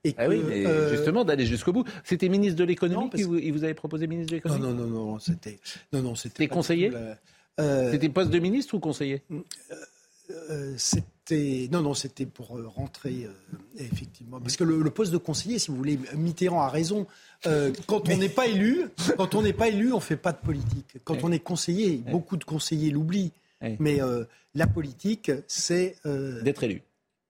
[0.02, 1.84] Et Ah oui, mais justement d'aller jusqu'au bout.
[2.04, 4.74] C'était ministre de l'économie Non, qui vous, il vous avait proposé ministre de Non, l'économie?
[4.80, 5.60] non, non, non, c'était.
[5.92, 6.48] Non, non, c'était.
[6.48, 9.22] Conseiller la- C'était poste de ministre ou conseiller?
[10.50, 15.10] Euh, c'était non non c'était pour euh, rentrer euh, effectivement parce que le, le poste
[15.12, 17.06] de conseiller si vous voulez Mitterrand a raison
[17.46, 18.86] Euh, quand on n'est pas élu
[19.16, 22.36] quand on n'est pas élu on fait pas de politique quand on est conseiller beaucoup
[22.36, 23.30] de conseillers l'oublient
[23.78, 24.24] mais euh,
[24.54, 26.82] la politique c'est euh, d'être élu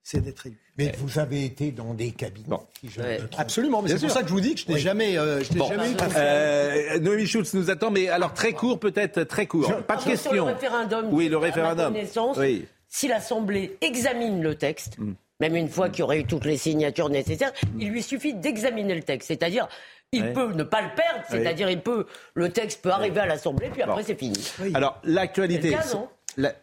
[0.03, 2.55] c'est d'être élu Mais vous avez été dans des cabinets.
[2.81, 3.37] si je pas.
[3.37, 4.79] absolument mais c'est pour ça que je vous dis que je n'ai Oui.
[4.81, 8.33] jamais euh, je n'ai Bon, jamais eu de euh, Noémie Schultz nous attend, mais alors
[8.33, 9.71] très court peut-être, très court.
[9.85, 10.45] Pas de Sur le question.
[10.45, 11.93] référendum, Oui, le à ma référendum.
[11.93, 12.65] connaissance, Oui.
[12.89, 15.13] Si l'Assemblée examine le texte, Mm.
[15.39, 18.95] même une fois qu'il y aurait eu toutes les signatures nécessaires, il lui suffit d'examiner
[18.95, 19.27] le texte.
[19.29, 19.67] C'est-à-dire,
[20.11, 23.69] il peut ne pas le perdre, c'est-à-dire, il peut, le texte peut arriver à l'Assemblée,
[23.69, 24.07] puis après, Bon.
[24.07, 24.35] c'est fini.
[24.73, 25.69] Alors l'actualité.
[25.69, 26.53] C'est le cas, non la-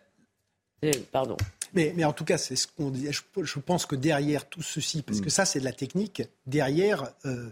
[1.12, 1.36] Pardon.
[1.72, 3.08] Mais, mais en tout cas, c'est ce qu'on dit.
[3.10, 5.24] Je, je pense que derrière tout ceci, parce Mm.
[5.24, 7.50] que ça, c'est de la technique, derrière, euh,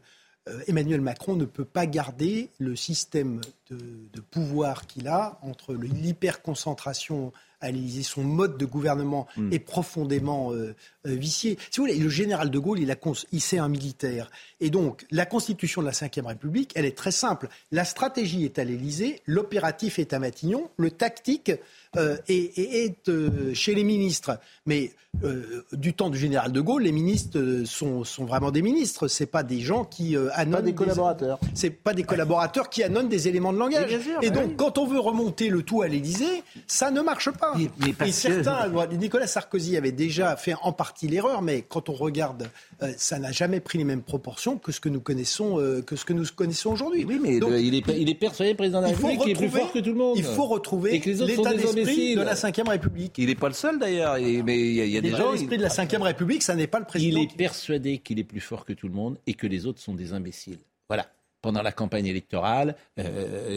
[0.48, 3.40] euh, Emmanuel Macron ne peut pas garder le système
[3.70, 3.78] de,
[4.12, 8.03] de pouvoir qu'il a entre l'hyperconcentration à l'Élysée.
[8.03, 9.53] Son mode de gouvernement Mm.
[9.55, 10.74] est profondément euh,
[11.07, 11.57] euh, vicié.
[11.70, 14.31] Si vous voulez, le général de Gaulle, il, a cons- il c'est un militaire.
[14.61, 17.49] Et donc, la constitution de la Ve République, elle est très simple.
[17.73, 21.53] La stratégie est à l'Élysée, l'opératif est à Matignon, le tactique
[21.97, 24.39] euh, est, est- est, euh, chez les ministres.
[24.66, 24.93] Mais
[25.23, 29.09] euh, du temps du général de Gaulle, les ministres sont, sont vraiment des ministres.
[29.09, 31.39] C'est pas des gens qui euh, annonnent des collaborateurs.
[31.55, 33.82] C'est pas des collaborateurs qui annonnent des éléments de langage.
[33.82, 34.55] Mais bien sûr, Et bah donc, oui.
[34.56, 37.55] quand on veut remonter le tout à l'Élysée, ça ne marche pas.
[37.56, 41.62] Mais- mais parce Et que- certains, Nicolas Sarkozy avait déjà fait en partie l'erreur, mais
[41.62, 42.48] quand on regarde,
[42.82, 45.97] euh, ça n'a jamais pris les mêmes proportions que ce que nous connaissons, euh, que
[45.97, 47.05] ce que nous connaissons aujourd'hui.
[47.05, 49.35] Oui, mais Donc, le- il, est, il est persuadé président de la République qu'il est
[49.35, 50.16] plus fort que tout le monde.
[50.18, 51.24] Il faut retrouver l'état
[51.55, 53.14] des d'esprit de la Ve République.
[53.18, 55.22] Il n'est pas le seul d'ailleurs, mais il y a, il y a des L'état
[55.22, 55.32] gens.
[55.32, 57.18] d'esprit de la Ve République, ça n'est pas le président.
[57.18, 59.81] Il est persuadé qu'il est plus fort que tout le monde et que les autres
[59.81, 60.59] sont des imbéciles.
[60.89, 61.06] Voilà.
[61.45, 63.49] Pendant la campagne électorale, euh,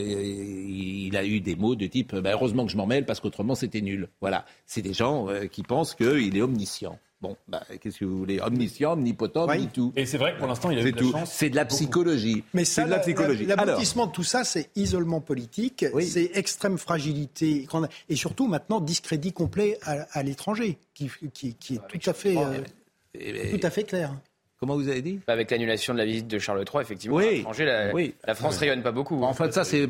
[0.67, 3.55] il a eu des mots de type bah, heureusement que je m'en mêle parce qu'autrement
[3.55, 4.09] c'était nul.
[4.19, 4.45] Voilà.
[4.65, 6.99] C'est des gens euh, qui pensent qu'il est omniscient.
[7.21, 8.41] Bon, bah, qu'est-ce que vous voulez?
[8.41, 9.55] Omniscient, omnipotent, Oui.
[9.55, 9.93] omni tout.
[9.95, 11.11] Et c'est vrai que pour l'instant, il a eu de la tout.
[11.13, 11.31] chance.
[11.31, 12.43] C'est de la psychologie.
[12.53, 13.45] Mais c'est ça, de la la- psychologie.
[13.45, 17.65] la- l'aboutissement de tout ça, c'est isolement politique, c'est extrême fragilité
[18.09, 22.35] et surtout maintenant discrédit complet à, à l'étranger, qui, qui- qui est tout à fait,
[22.37, 24.13] euh, tout à fait clair.
[24.59, 25.19] Comment vous avez dit?
[25.27, 27.27] Bah, Avec l'annulation de la visite de Charles III, effectivement, Oui.
[27.27, 28.15] à l'étranger, la, Oui.
[28.25, 29.21] la France rayonne pas beaucoup.
[29.23, 29.87] En fait, ça, c'est,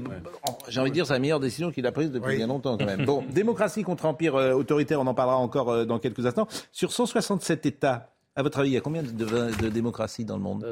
[0.68, 2.86] j'ai envie de dire, c'est la meilleure décision qu'il a prise depuis bien longtemps, quand
[2.86, 3.06] même.
[3.06, 6.48] Bon, démocratie contre empire euh, autoritaire, on en parlera encore euh, dans quelques instants.
[6.74, 10.44] Sur 167 États, à votre avis, il y a combien de, de démocraties dans le
[10.44, 10.66] monde?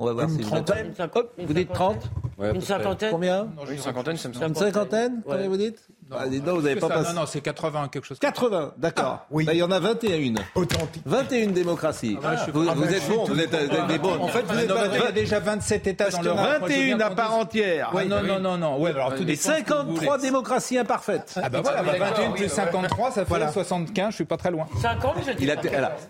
[0.00, 0.86] On va voir une si vous trentaine.
[0.86, 2.10] êtes- Une Hop, vous dites 30
[2.54, 4.56] Une cinquantaine Combien Une cinquantaine, ça me Une semble.
[4.56, 5.78] cinquantaine Combien vous dites
[6.12, 7.14] ah, dis donc, vous n'avez pas ça, passé.
[7.14, 8.18] Non, non, c'est 80, quelque chose.
[8.18, 9.26] 80, d'accord.
[9.30, 10.34] Bah, il y en a 21.
[10.56, 11.02] Authentique.
[11.06, 12.18] 21 démocraties.
[12.22, 14.18] Ah, vous ah, vous bah, êtes suis bon, tout vous êtes euh, des bons.
[14.20, 16.40] En fait, vous êtes pas- il y a déjà 27 États dans l'Europe.
[16.40, 17.94] Moi, je veux 21 bien à part entière.
[17.94, 18.80] Ouais, non, non, non, non.
[18.80, 20.28] Ouais, alors tout Et dépend de ce que vous 53 voulez.
[20.28, 21.40] démocraties imparfaites.
[21.40, 23.52] Ah bah voilà, bah, 21 plus 53, ça fait Voilà.
[23.52, 24.66] 75, je suis pas très loin.
[24.82, 25.46] 50, je dis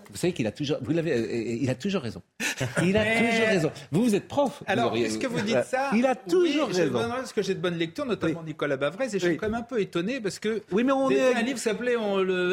[0.09, 2.21] vous savez qu'il a toujours, vous l'avez, euh, il a toujours raison.
[2.83, 3.71] Il a toujours raison.
[3.91, 4.63] Vous, vous êtes prof.
[4.67, 6.99] Alors, est-ce que vous dites ça Il a toujours oui, raison.
[7.09, 9.63] parce que j'ai de bonnes lectures, notamment Nicolas Bavrez, et je suis quand même un
[9.63, 11.95] peu étonné parce que Oui, mais on est- un livre qui s'appelait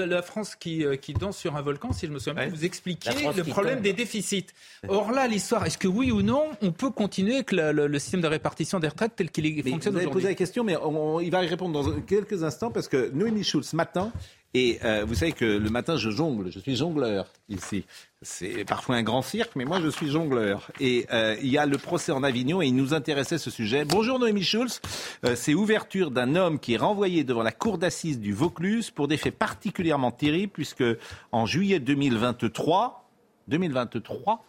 [0.07, 2.57] La France qui, euh, qui danse sur un volcan, si je me souviens bien, vous
[2.57, 3.83] France le problème tombe.
[3.85, 4.47] des déficits.
[4.89, 7.99] Or là, l'histoire, est-ce que oui ou non, on peut continuer avec le, le- le
[7.99, 10.77] système de répartition des retraites tel qu'il fonctionne vous avez posé aujourd'hui la question, mais
[10.77, 14.13] on- il va y répondre dans quelques instants parce que Noémie Schulz, matin,
[14.55, 17.85] et euh, vous savez que le matin, je jongle, je suis jongleur ici.
[18.23, 20.71] C'est parfois un grand cirque, mais moi, je suis jongleur.
[20.81, 23.85] Et euh, il y a le procès en Avignon et il nous intéressait ce sujet.
[23.85, 24.81] Bonjour Noémie Schulz.
[25.25, 29.07] Euh, C'est ouverture d'un homme qui est renvoyé devant la cour d'assises du Vaucluse pour
[29.07, 30.85] des faits particulièrement terribles, puisque
[31.31, 33.09] en juillet 2023,
[33.49, 34.45] 2023,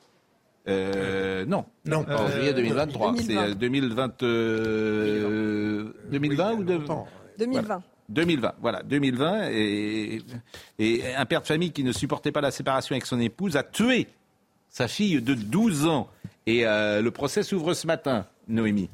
[0.68, 1.66] euh, non.
[1.86, 2.06] Non.
[2.08, 3.12] En Euh, juillet 2023.
[3.14, 3.24] 2020.
[3.46, 6.78] C'est euh, 2020, euh, 2020 ou de-
[7.38, 7.62] 2020.
[7.68, 7.82] Voilà.
[8.10, 9.50] 2020, voilà, 2020.
[9.52, 10.22] Et,
[10.80, 13.64] et un père de famille qui ne supportait pas la séparation avec son épouse a
[13.64, 14.08] tué
[14.70, 16.10] sa fille de 12 ans.
[16.46, 18.90] Et euh, le procès s'ouvre ce matin, Noémie.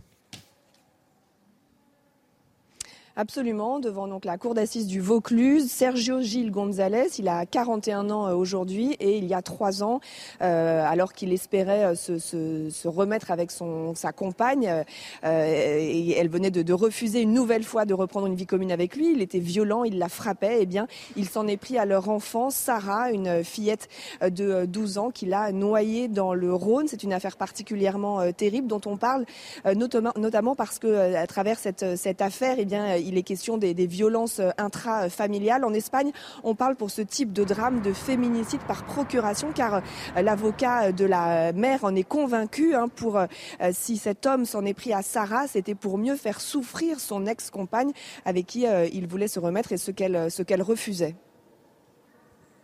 [3.17, 8.27] Absolument, devant donc la cour d'assises du Vaucluse, Sergio Gil González, il a 41 ans
[8.27, 10.01] euh, aujourd'hui et il y a trois ans,
[10.41, 14.83] euh, alors qu'il espérait euh, se, se- se remettre avec son, sa compagne,
[15.23, 18.73] euh, et elle venait de, de refuser une nouvelle fois de reprendre une vie commune
[18.73, 20.85] avec lui, il était violent, il la frappait, et bien
[21.15, 23.87] il s'en est pris à leur enfant, Sarah, une fillette
[24.23, 26.89] euh, de euh, 12 ans qu'il a noyée dans le Rhône.
[26.89, 29.25] C'est une affaire particulièrement euh, terrible dont on parle
[29.65, 33.17] euh, notamment, notamment parce que euh, à travers cette, cette affaire, eh bien, euh, il
[33.17, 35.63] est question des, violences euh, intrafamiliales.
[35.63, 36.11] En Espagne,
[36.43, 41.05] on parle pour ce type de drame de féminicide par procuration, car euh, l'avocat de
[41.05, 42.75] la mère en est convaincu.
[42.75, 43.25] hein, pour euh,
[43.61, 47.25] euh, si cet homme s'en est pris à Sarah, c'était pour mieux faire souffrir son
[47.25, 47.91] ex-compagne
[48.25, 51.15] avec qui euh, il voulait se remettre et ce qu'elle refusait.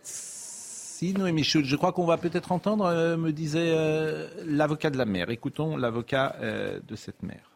[0.02, 4.98] Si, Noémie Schultz, je crois qu'on va peut-être entendre, euh, me disait euh, l'avocat de
[4.98, 5.30] la mère.
[5.30, 7.51] Écoutons l'avocat euh, de cette mère.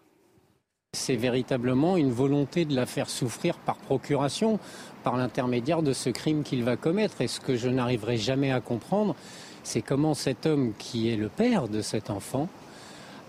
[0.97, 4.59] C'est véritablement une volonté de la faire souffrir par procuration,
[5.05, 7.21] par l'intermédiaire de ce crime qu'il va commettre.
[7.21, 9.15] Et ce que je n'arriverai jamais à comprendre,
[9.63, 12.49] c'est comment cet homme qui est le père de cet enfant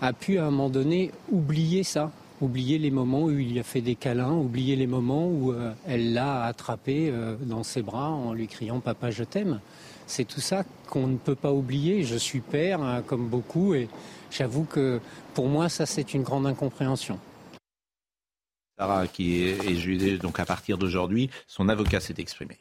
[0.00, 2.10] a pu à un moment donné oublier ça,
[2.40, 6.14] oublier les moments où il a fait des câlins, oublier les moments où euh, elle
[6.14, 9.60] l'a attrapé euh, dans ses bras en lui criant Papa, je t'aime.
[10.06, 12.02] C'est tout ça qu'on ne peut pas oublier.
[12.02, 13.88] Je suis père, hein, comme beaucoup, et
[14.30, 15.00] j'avoue que
[15.34, 17.18] pour moi, ça, c'est une grande incompréhension.
[18.78, 22.56] Sarah, qui est, jugée donc à partir d'aujourd'hui, son avocat s'est exprimé.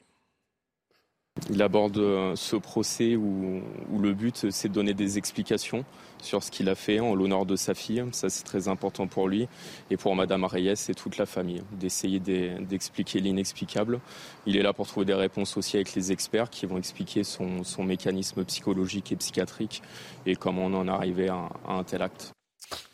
[1.52, 3.62] Il aborde euh, ce procès où,
[4.00, 5.86] le but c'est de donner des explications
[6.20, 8.04] sur ce qu'il a fait en l'honneur de sa fille.
[8.12, 9.48] Ça c'est très important pour lui
[9.92, 14.00] et pour Madame Reyes et toute la famille d'essayer d'e- d'expliquer l'inexplicable.
[14.48, 17.62] Il est là pour trouver des réponses aussi avec les experts qui vont expliquer son,
[17.84, 19.84] mécanisme psychologique et psychiatrique
[20.26, 22.34] et comment on en est arrivé à un tel acte.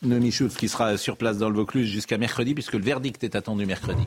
[0.02, 3.34] Noémie Schultz qui sera sur place dans le Vaucluse jusqu'à mercredi, puisque le verdict est
[3.34, 4.04] attendu mercredi.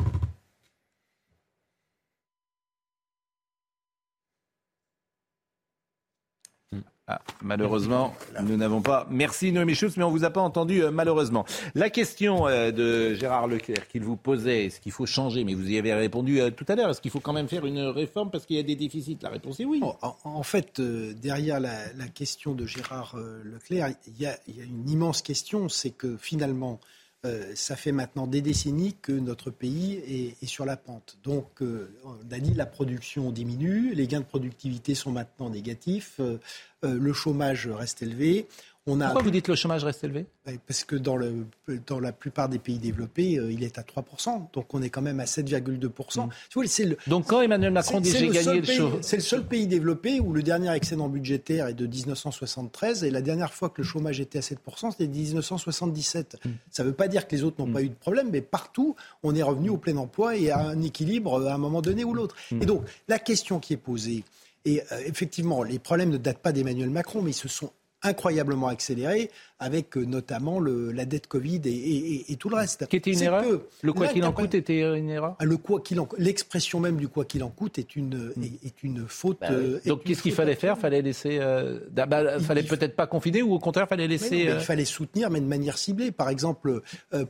[7.09, 8.13] Ah, malheureusement,
[8.43, 9.07] nous n'avons pas.
[9.09, 11.45] Merci Noémie Schultz, mais on vous a pas entendu euh, malheureusement.
[11.73, 15.45] La question euh, de Gérard Leclerc qu'il vous posait, est-ce qu'il faut changer?
[15.45, 16.89] Mais vous y avez répondu euh, tout à l'heure.
[16.89, 19.17] Est-ce qu'il faut quand même faire une réforme parce qu'il y a des déficits?
[19.21, 19.79] La réponse est oui.
[19.81, 21.77] En, en fait, derrière la,
[22.13, 26.81] question de Gérard Leclerc, il y a une immense question, c'est que finalement,
[27.25, 31.17] euh, ça fait maintenant des décennies que notre pays est, sur la pente.
[31.23, 36.37] Donc, on a dit la production diminue, les gains de productivité sont maintenant négatifs, euh,
[36.85, 38.47] euh, le chômage reste élevé.
[38.89, 39.05] On a...
[39.07, 40.25] Pourquoi vous dites le chômage reste élevé?
[40.45, 41.45] Ben, Parce que dans, le,
[41.85, 44.47] dans la plupart des pays développés, euh, il est à 3%.
[44.53, 46.11] Donc on est quand même à 7,2%.
[46.11, 48.99] Si vous voulez, c'est le- Donc quand Emmanuel Macron dit j'ai le gagné le chômage.
[49.01, 53.21] C'est le seul pays développé où le dernier excédent budgétaire est de 1973 et la
[53.21, 56.37] dernière fois que le chômage était à 7%, c'était 1977.
[56.45, 56.49] Mm.
[56.71, 58.95] Ça ne veut pas dire que les autres n'ont pas eu de problème, mais partout,
[59.21, 62.13] on est revenu au plein emploi et à un équilibre à un moment donné ou
[62.13, 62.35] l'autre.
[62.51, 64.23] Et donc, la question qui est posée,
[64.65, 67.71] et euh, effectivement, les problèmes ne datent pas d'Emmanuel Macron, mais ils se sont
[68.03, 72.87] incroyablement accéléré avec euh, notamment le, la dette Covid et, tout le reste.
[72.87, 73.43] Qui était une erreur
[73.81, 76.97] Le quoi qu'il en coûte était une erreur ah, Le quoi qu'il en l'expression même
[76.97, 78.43] du quoi qu'il en coûte est une hmm.
[78.43, 79.39] est, une faute.
[79.41, 80.77] Bah euh, Donc qu'est-ce qu'il fallait faire?
[80.77, 84.85] Fallait laisser euh, bah, fallait peut-être pas confiner ou au contraire fallait laisser Il fallait
[84.85, 86.11] soutenir mais de manière ciblée.
[86.11, 86.81] Par exemple,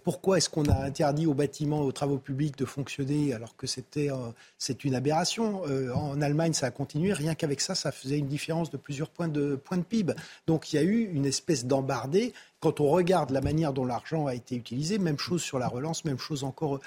[0.03, 4.09] pourquoi est-ce qu'on a interdit aux bâtiments aux travaux publics de fonctionner alors que c'était
[4.57, 5.61] c'est une aberration?
[5.95, 9.29] En Allemagne ça a continué rien qu'avec ça ça faisait une différence de plusieurs points
[9.29, 10.13] de points de PIB.
[10.45, 14.25] Donc il y a eu une espèce d'embardé quand on regarde la manière dont l'argent
[14.25, 16.79] a été utilisé, même chose sur la relance, même chose encore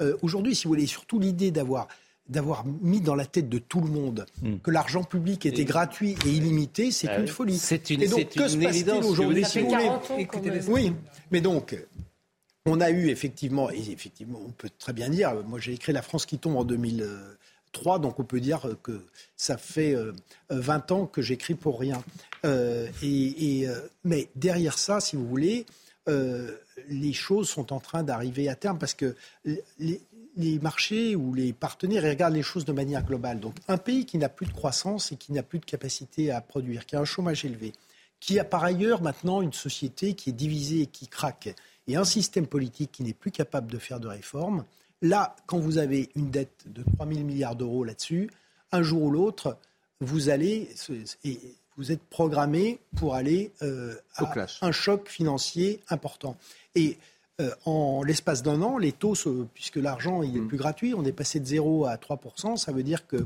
[0.00, 1.88] euh, aujourd'hui, si vous voulez, surtout l'idée d'avoir
[2.28, 4.58] d'avoir mis dans la tête de tout le monde hmm.
[4.58, 7.56] que l'argent public était gratuit et illimité, c'est ah une folie.
[7.56, 10.92] C'est une, et donc, que se passe-t-il aujourd'hui si vous voulez Oui,
[11.30, 11.74] mais donc,
[12.66, 16.02] on a eu effectivement, et effectivement, on peut très bien dire, moi j'ai écrit La
[16.02, 17.08] France qui tombe en 2000.
[17.72, 19.04] 3, donc on peut dire que
[19.36, 19.94] ça fait
[20.50, 22.02] 20 euh, ans que j'écris pour rien.
[22.44, 25.66] Euh, et, euh, mais derrière ça, si vous voulez,
[26.88, 32.02] les choses sont en train d'arriver à terme parce que les marchés ou les partenaires
[32.02, 33.40] regardent les choses de manière globale.
[33.40, 36.40] Donc un pays qui n'a plus de croissance et qui n'a plus de capacité à
[36.40, 37.74] produire, qui a un chômage élevé,
[38.20, 41.54] qui a par ailleurs maintenant une société qui est divisée et qui craque,
[41.86, 44.64] et un système politique qui n'est plus capable de faire de réformes,
[45.02, 48.30] Là, quand vous avez une dette de 3 000 milliards d'euros là-dessus,
[48.72, 49.56] un jour ou l'autre,
[50.00, 50.68] vous allez,
[51.78, 56.36] vous êtes programmé pour aller euh, à un choc financier important.
[56.74, 56.98] Et
[57.40, 59.14] euh, en l'espace d'un an, les taux,
[59.54, 60.48] puisque l'argent il est mm.
[60.48, 63.24] plus gratuit, on est passé de 0 à 3% Ça veut dire que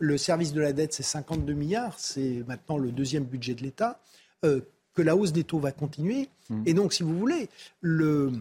[0.00, 4.00] le service de la dette, c'est 52 milliards, c'est maintenant le deuxième budget de l'État,
[4.44, 4.60] euh,
[4.94, 6.28] que la hausse des taux va continuer.
[6.50, 6.62] Mm.
[6.66, 7.48] Et donc, si vous voulez,
[7.80, 8.32] le,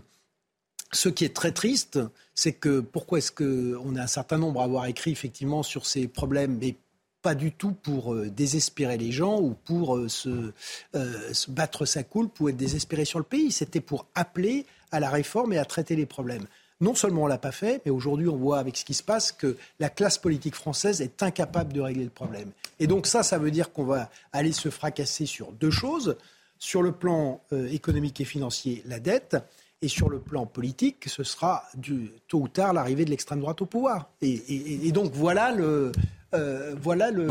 [0.92, 2.00] ce qui est très triste,
[2.34, 6.08] c'est que pourquoi est-ce qu'on a un certain nombre à avoir écrit effectivement sur ces
[6.08, 6.76] problèmes, mais
[7.22, 10.08] pas du tout pour euh, désespérer les gens ou pour euh,
[10.96, 13.52] euh, se, battre sa coulpe ou être désespéré sur le pays.
[13.52, 16.46] C'était pour appeler à la réforme et à traiter les problèmes.
[16.80, 19.04] Non seulement on ne l'a pas fait, mais aujourd'hui on voit avec ce qui se
[19.04, 22.52] passe que la classe politique française est incapable de régler le problème.
[22.80, 26.18] Et donc ça, ça veut dire qu'on va aller se fracasser sur deux choses.
[26.58, 29.36] Sur le plan économique et financier, la dette,
[29.82, 33.62] et sur le plan politique, ce sera du, tôt ou tard l'arrivée de l'extrême droite
[33.62, 34.10] au pouvoir.
[34.22, 35.92] Et, donc voilà le,
[36.34, 37.28] euh, voilà le,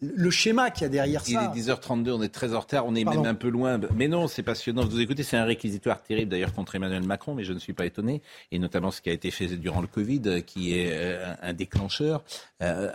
[0.00, 1.50] le, schéma qu'il y a derrière ça.
[1.54, 3.78] Il est 10h32, on est très en retard, on est même un peu loin.
[3.94, 4.84] Mais non, c'est passionnant.
[4.84, 7.86] Vous écoutez, c'est un réquisitoire terrible d'ailleurs contre Emmanuel Macron, mais je ne suis pas
[7.86, 8.22] étonné.
[8.52, 12.24] Et notamment ce qui a été fait durant le Covid, qui est euh, un déclencheur.
[12.62, 12.90] Euh,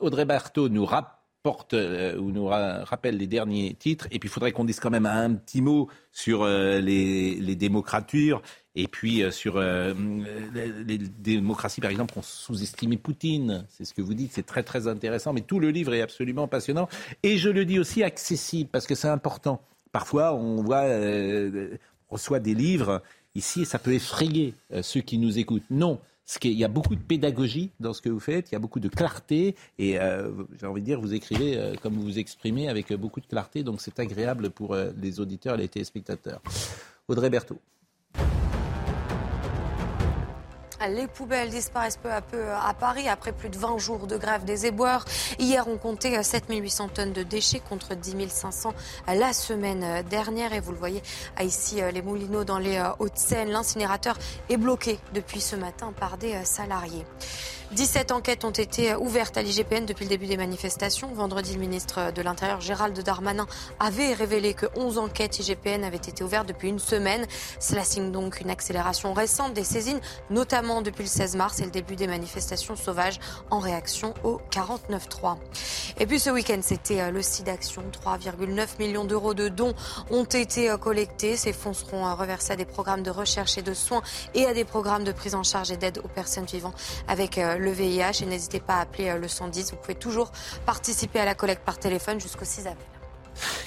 [0.00, 1.15] Audrey Barthaud nous rappelle
[1.72, 4.06] euh, ou nous rappelle les derniers titres.
[4.10, 8.42] Et puis il faudrait qu'on dise quand même un petit mot sur euh, les, démocratures
[8.74, 13.64] et puis euh, sur les, démocraties, par exemple, ont sous-estimé Poutine.
[13.68, 15.32] C'est ce que vous dites, c'est très très intéressant.
[15.32, 16.88] Mais tout le livre est absolument passionnant.
[17.22, 19.60] Et je le dis aussi accessible parce que c'est important.
[19.92, 23.02] Parfois, on voit, on reçoit des livres
[23.34, 25.70] ici et ça peut effrayer ceux qui nous écoutent.
[25.70, 26.00] Non
[26.42, 28.80] il y a beaucoup de pédagogie dans ce que vous faites, il y a beaucoup
[28.80, 32.68] de clarté, et euh, j'ai envie de dire, vous écrivez euh, comme vous vous exprimez
[32.68, 36.40] avec beaucoup de clarté, donc c'est agréable pour euh, les auditeurs et les téléspectateurs.
[37.08, 37.60] Audrey Berthaud.
[40.84, 44.44] Les poubelles disparaissent peu à peu à Paris après plus de 20 jours de grève
[44.44, 45.04] des éboueurs.
[45.38, 48.74] Hier, on comptait 7800 tonnes de déchets contre 10 500
[49.08, 50.52] la semaine dernière.
[50.52, 51.02] Et vous le voyez
[51.42, 53.50] ici, les moulineaux dans les Hauts-de-Seine.
[53.50, 54.16] L'incinérateur
[54.48, 57.06] est bloqué depuis ce matin par des salariés.
[57.72, 61.08] 17 enquêtes ont été ouvertes à l'IGPN depuis le début des manifestations.
[61.12, 63.46] Vendredi, le ministre de l'Intérieur, Gérald Darmanin,
[63.80, 67.26] avait révélé que 11 enquêtes IGPN avaient été ouvertes depuis une semaine.
[67.58, 70.00] Cela signe donc une accélération récente des saisines,
[70.30, 73.20] notamment depuis le 16 mars et le début des manifestations sauvages
[73.50, 75.36] en réaction au 49-3.
[75.98, 77.82] Et puis ce week-end, c'était euh, le SIDAction.
[78.04, 79.74] 3,9 millions d'euros de dons
[80.10, 81.36] ont été euh, collectés.
[81.36, 84.02] Ces fonds seront euh, reversés à des programmes de recherche et de soins
[84.34, 86.74] et à des programmes de prise en charge et d'aide aux personnes vivant
[87.06, 89.70] avec le VIH et n'hésitez pas à appeler le 110.
[89.70, 90.32] Vous pouvez toujours
[90.64, 92.95] participer à la collecte par téléphone jusqu'au 6 avril.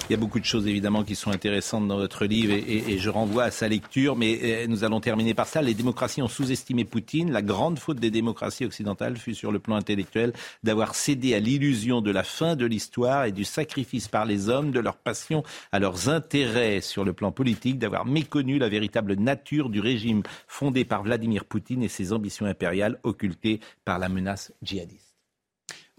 [0.08, 3.08] Il y a beaucoup de choses évidemment qui sont intéressantes dans votre livre et, je
[3.08, 5.62] renvoie à sa lecture, mais euh, nous allons terminer par ça.
[5.62, 7.30] Les démocraties ont sous-estimé Poutine.
[7.30, 10.32] La grande faute des démocraties occidentales fut sur le plan intellectuel
[10.64, 14.72] d'avoir cédé à l'illusion de la fin de l'histoire et du sacrifice par les hommes
[14.72, 19.70] de leur passion à leurs intérêts sur le plan politique, d'avoir méconnu la véritable nature
[19.70, 25.09] du régime fondé par Vladimir Poutine et ses ambitions impériales occultées par la menace djihadiste.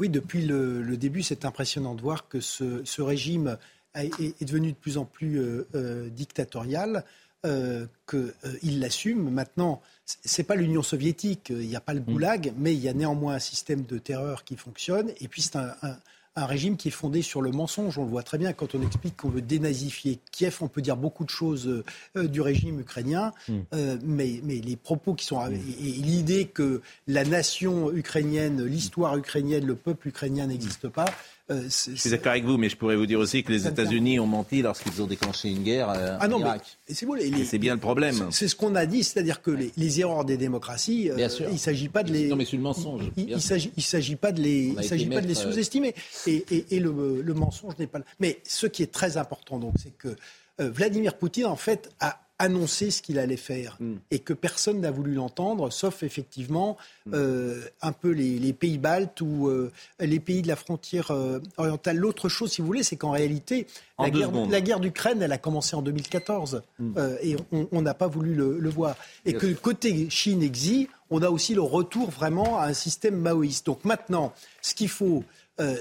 [0.01, 3.59] Oui, depuis le, début, c'est impressionnant de voir que ce, régime
[3.93, 7.03] est, devenu de plus en plus euh, euh, dictatorial,
[7.45, 9.29] euh, qu'il l'assume.
[9.29, 9.79] Maintenant,
[10.25, 12.05] ce n'est pas l'Union soviétique, il n'y a pas le mm.
[12.05, 15.11] goulag, mais il y a néanmoins un système de terreur qui fonctionne.
[15.21, 15.97] Et puis, c'est un, un
[16.35, 17.97] régime qui est fondé sur le mensonge.
[17.97, 20.57] On le voit très bien quand on explique qu'on veut dénazifier Kiev.
[20.61, 21.83] On peut dire beaucoup de choses
[22.15, 23.59] euh, du régime ukrainien, mm.
[23.73, 25.39] euh, mais, mais, les propos qui sont...
[25.45, 25.53] Mm.
[25.53, 25.57] Et,
[26.01, 31.05] l'idée que la nation ukrainienne, l'histoire ukrainienne, le peuple ukrainien n'existe pas,
[31.51, 34.19] euh, je suis d'accord avec vous, mais je pourrais vous dire aussi que les États-Unis
[34.19, 36.77] ont menti lorsqu'ils ont déclenché une guerre euh, ah non, en Irak.
[36.89, 38.27] C'est bien le problème.
[38.31, 41.89] C'est ce qu'on a dit, c'est-à-dire que les, erreurs des démocraties, euh, il ne s'agit
[41.89, 42.27] pas de les.
[42.27, 43.11] Non, mais c'est le mensonge.
[43.17, 45.93] Il ne s'agit pas de les, il s'agit pas de les sous-estimer.
[46.27, 47.99] Et, et, le, le, mensonge n'est pas.
[48.19, 50.15] Mais ce qui est très important, donc, c'est que
[50.59, 53.93] Vladimir Poutine, en fait, a annoncer ce qu'il allait faire mm.
[54.09, 57.11] et que personne n'a voulu l'entendre, sauf effectivement mm.
[57.13, 61.97] euh, un peu les, pays baltes ou euh, les pays de la frontière euh, orientale.
[61.97, 63.67] L'autre chose, si vous voulez, c'est qu'en réalité,
[63.99, 66.99] la guerre, d'Ukraine, elle a commencé en 2014 mm.
[67.21, 67.35] et
[67.71, 68.95] on n'a pas voulu le, voir.
[69.25, 73.67] Et que côté Chine-Exi, on a aussi le retour vraiment à un système maoïste.
[73.67, 75.23] Donc maintenant, ce qu'il faut,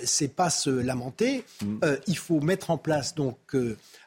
[0.04, 1.44] c'est pas se lamenter,
[2.06, 3.38] il faut mettre en place donc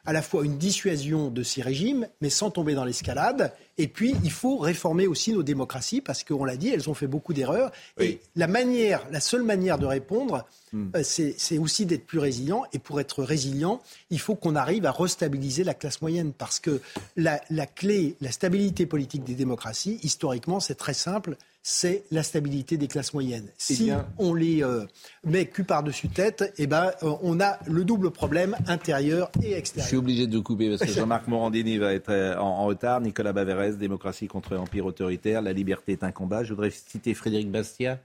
[0.06, 3.52] à la fois une dissuasion de ces régimes, mais sans tomber dans l'escalade.
[3.78, 7.06] Et puis, il faut réformer aussi nos démocraties, parce qu'on l'a dit, elles ont fait
[7.06, 7.72] beaucoup d'erreurs.
[7.98, 10.90] Et la manière, la seule manière de répondre, hmm.
[10.96, 12.64] euh, c'est aussi d'être plus résilient.
[12.72, 16.80] Et pour être résilient, il faut qu'on arrive à restabiliser la classe moyenne, parce que
[17.16, 21.36] la, la clé, la stabilité politique des démocraties, historiquement, c'est très simple
[21.66, 23.48] c'est la stabilité des classes moyennes.
[23.48, 24.84] Eh si on les euh,
[25.24, 29.88] met cul par-dessus tête, eh ben, euh, on a le double problème intérieur et extérieur.
[29.94, 33.00] Je suis obligé de couper parce que Jean-Marc Morandini va être euh, en, retard.
[33.00, 36.42] Nicolas Baverès, démocratie contre empire autoritaire, la liberté est un combat.
[36.42, 38.00] Je voudrais citer Frédéric Bastia,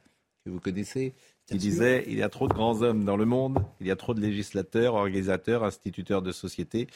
[0.45, 1.16] que vous connaissez,
[1.50, 3.96] qui disait il y a trop de grands hommes dans le monde, il y a
[3.96, 6.88] trop de législateurs, organisateurs, instituteurs de sociétés,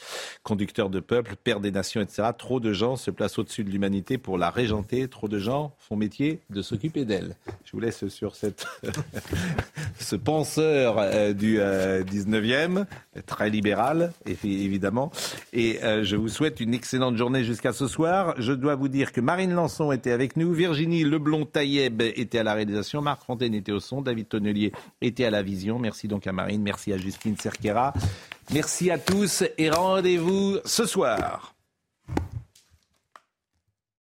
[0.44, 2.28] conducteurs de peuples, pères des nations, etc.
[2.38, 5.08] Trop de gens se placent au-dessus de l'humanité pour la régenter.
[5.08, 7.36] Trop de gens font métier de s'occuper d'elle.
[7.64, 8.66] Je vous laisse sur cette
[9.98, 14.12] ce penseur euh, du 19e, euh, très libéral,
[14.44, 15.10] évidemment.
[15.52, 18.34] Et euh, je vous souhaite une excellente journée jusqu'à ce soir.
[18.38, 22.54] Je dois vous dire que Marine Lançon était avec nous, Virginie Leblond-Taïeb était à la
[22.54, 24.43] réalisation, Marc Fontaine était au son, David Tony
[25.00, 25.78] était à la vision.
[25.78, 27.92] Merci donc à Marine, merci à Justine Cerquera.
[28.52, 31.53] Merci à tous et rendez-vous ce soir.